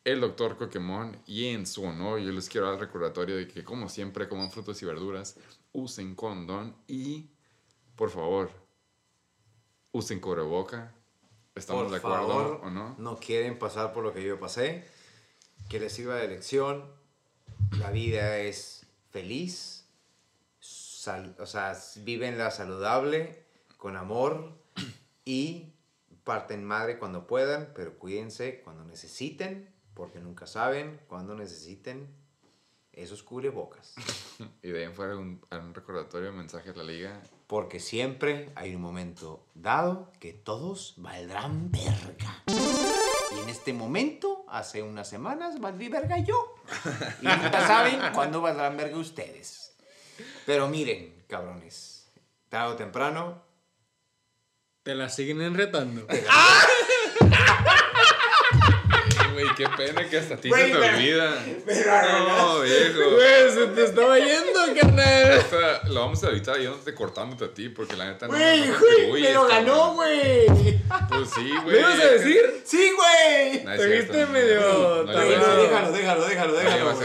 [0.05, 3.65] el doctor Pokémon y en su honor yo les quiero dar el recordatorio de que
[3.65, 5.37] como siempre coman frutas y verduras,
[5.73, 7.27] usen condón y
[7.97, 8.70] por favor
[9.93, 10.93] usen cubreboca.
[11.55, 12.95] ¿Estamos Por de acuerdo favor, o no?
[12.99, 14.87] No quieren pasar por lo que yo pasé.
[15.69, 16.85] Que les sirva de lección.
[17.79, 19.87] La vida es feliz.
[20.61, 23.45] sal- o sea, vivenla saludable,
[23.79, 24.53] con amor
[25.25, 25.73] y
[26.25, 32.07] parten madre cuando puedan, pero cuídense cuando necesiten, porque nunca saben cuándo necesiten
[32.93, 33.95] esos cubrebocas.
[34.63, 37.23] Y de ahí fuera un, un recordatorio, mensaje a la liga.
[37.51, 42.45] Porque siempre hay un momento dado que todos valdrán verga.
[42.47, 46.55] Y en este momento, hace unas semanas, valdrí verga yo.
[47.21, 49.75] Y nunca saben cuándo valdrán verga ustedes.
[50.47, 52.09] Pero miren, cabrones,
[52.49, 53.43] tarde o temprano,
[54.85, 56.07] Te la siguen enretando.
[59.33, 61.45] Güey, qué pena que hasta a ti se te olvida.
[62.29, 63.11] No, viejo.
[63.11, 65.33] Güey, se te estaba yendo, carnal.
[65.33, 68.33] Esta lo vamos a evitar yéndote cortándote a ti, porque la neta no.
[68.33, 70.47] güey, no güey, lo ganó, güey.
[71.09, 71.77] Pues sí, güey.
[71.77, 72.63] ¿Me ibas a decir?
[72.65, 73.65] Sí, güey.
[73.65, 76.99] No Te viste medio no, déjalo, déjalo, déjalo, déjalo.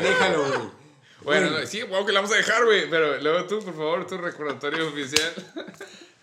[0.00, 0.76] déjalo, güey.
[1.22, 2.88] Bueno, sí, wow, que la vamos a dejar, güey.
[2.88, 5.32] Pero luego tú, por favor, tu recordatorio oficial.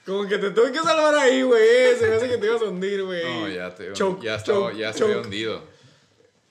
[0.05, 1.95] Como que te tuve que salvar ahí, güey.
[1.97, 3.23] Se me hace que te ibas a hundir, güey.
[3.23, 3.93] No, ya te.
[3.93, 5.61] Choke, ya estaba, choke, ya había hundido.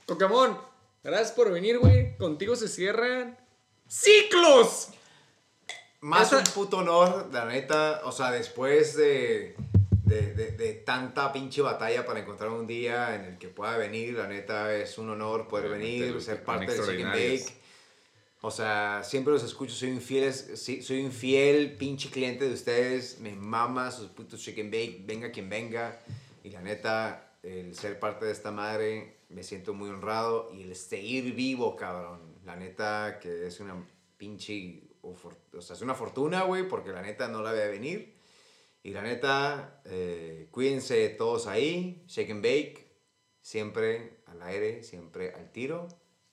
[0.07, 0.59] Pokémon,
[1.05, 2.17] gracias por venir, güey.
[2.17, 3.39] Contigo se cierran
[3.87, 4.89] ciclos.
[6.01, 8.01] Más Esa- un puto honor, la neta.
[8.05, 9.55] O sea, después de,
[10.05, 14.15] de, de- de tanta pinche batalla para encontrar un día en el que pueda venir,
[14.15, 17.07] la neta es un honor poder venir, ser parte del Chicken.
[17.11, 17.62] Bake.
[18.45, 22.53] O sea, siempre los escucho, soy un fiel, sí, soy un fiel pinche cliente de
[22.53, 23.21] ustedes.
[23.21, 26.01] Me mama sus putos chicken bake, venga quien venga.
[26.43, 30.51] Y la neta, el ser parte de esta madre, me siento muy honrado.
[30.53, 32.35] Y el seguir vivo, cabrón.
[32.45, 33.77] La neta, que es una
[34.17, 35.15] pinche, o
[35.61, 38.17] sea, es una fortuna, güey, porque la neta no la voy venir.
[38.83, 42.03] Y la neta, eh, cuídense todos ahí.
[42.09, 42.89] Shake and bake,
[43.41, 45.87] siempre al aire, siempre al tiro.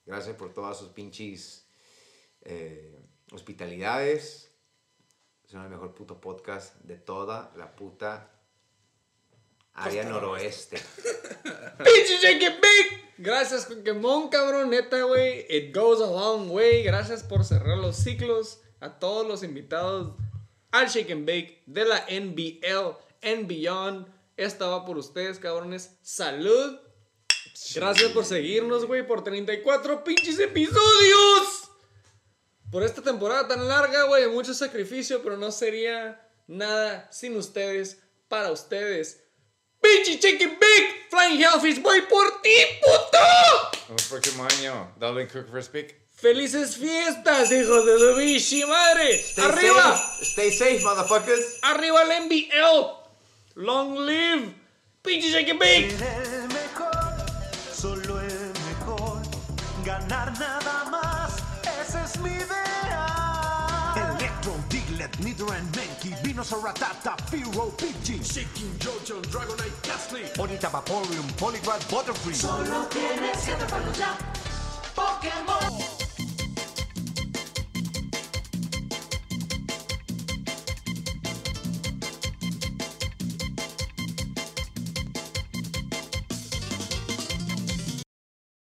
[0.04, 1.59] Gracias por todas sus pinches
[2.42, 4.52] eh, hospitalidades.
[5.46, 8.30] Son el mejor puto podcast de toda la puta
[9.74, 10.76] área noroeste.
[11.84, 13.14] ¡Pinche Shake and Bake!
[13.18, 15.46] Gracias, Pokémon, cabrón, neta, güey.
[15.48, 16.82] It goes a long way.
[16.82, 18.60] Gracias por cerrar los ciclos.
[18.80, 20.14] A todos los invitados
[20.70, 24.06] al Shake and Bake de la NBL and Beyond.
[24.36, 25.98] Esta va por ustedes, cabrones.
[26.00, 26.78] ¡Salud!
[27.74, 31.59] Gracias por seguirnos, güey, por 34 pinches episodios.
[32.70, 38.52] Por esta temporada tan larga, güey, mucho sacrificio, pero no sería nada sin ustedes, para
[38.52, 39.24] ustedes.
[39.80, 41.10] ¡Pinche Chicken Big!
[41.10, 43.88] Flying Hellfish, voy por ti, puto!
[43.88, 45.96] El próximo año, Dublin Cook for Speak.
[46.14, 49.18] ¡Felices fiestas, hijos de su bichi madre!
[49.18, 49.96] Stay ¡Arriba!
[49.96, 51.58] safe, stay safe, motherfuckers.
[51.62, 53.54] ¡Arriba el NBL!
[53.54, 54.54] ¡Long live!
[55.02, 56.59] ¡Pinche Chicken Big!
[66.40, 72.34] Venusaur, Ratata, Firo, Pidgey, Shaking Jojo, Dragonite, Ghastly, Bonita Vaporeon, Poliwrath, Butterfree.
[72.34, 74.16] Solo tienes que atraparlos ya.
[74.94, 75.99] Pokémon.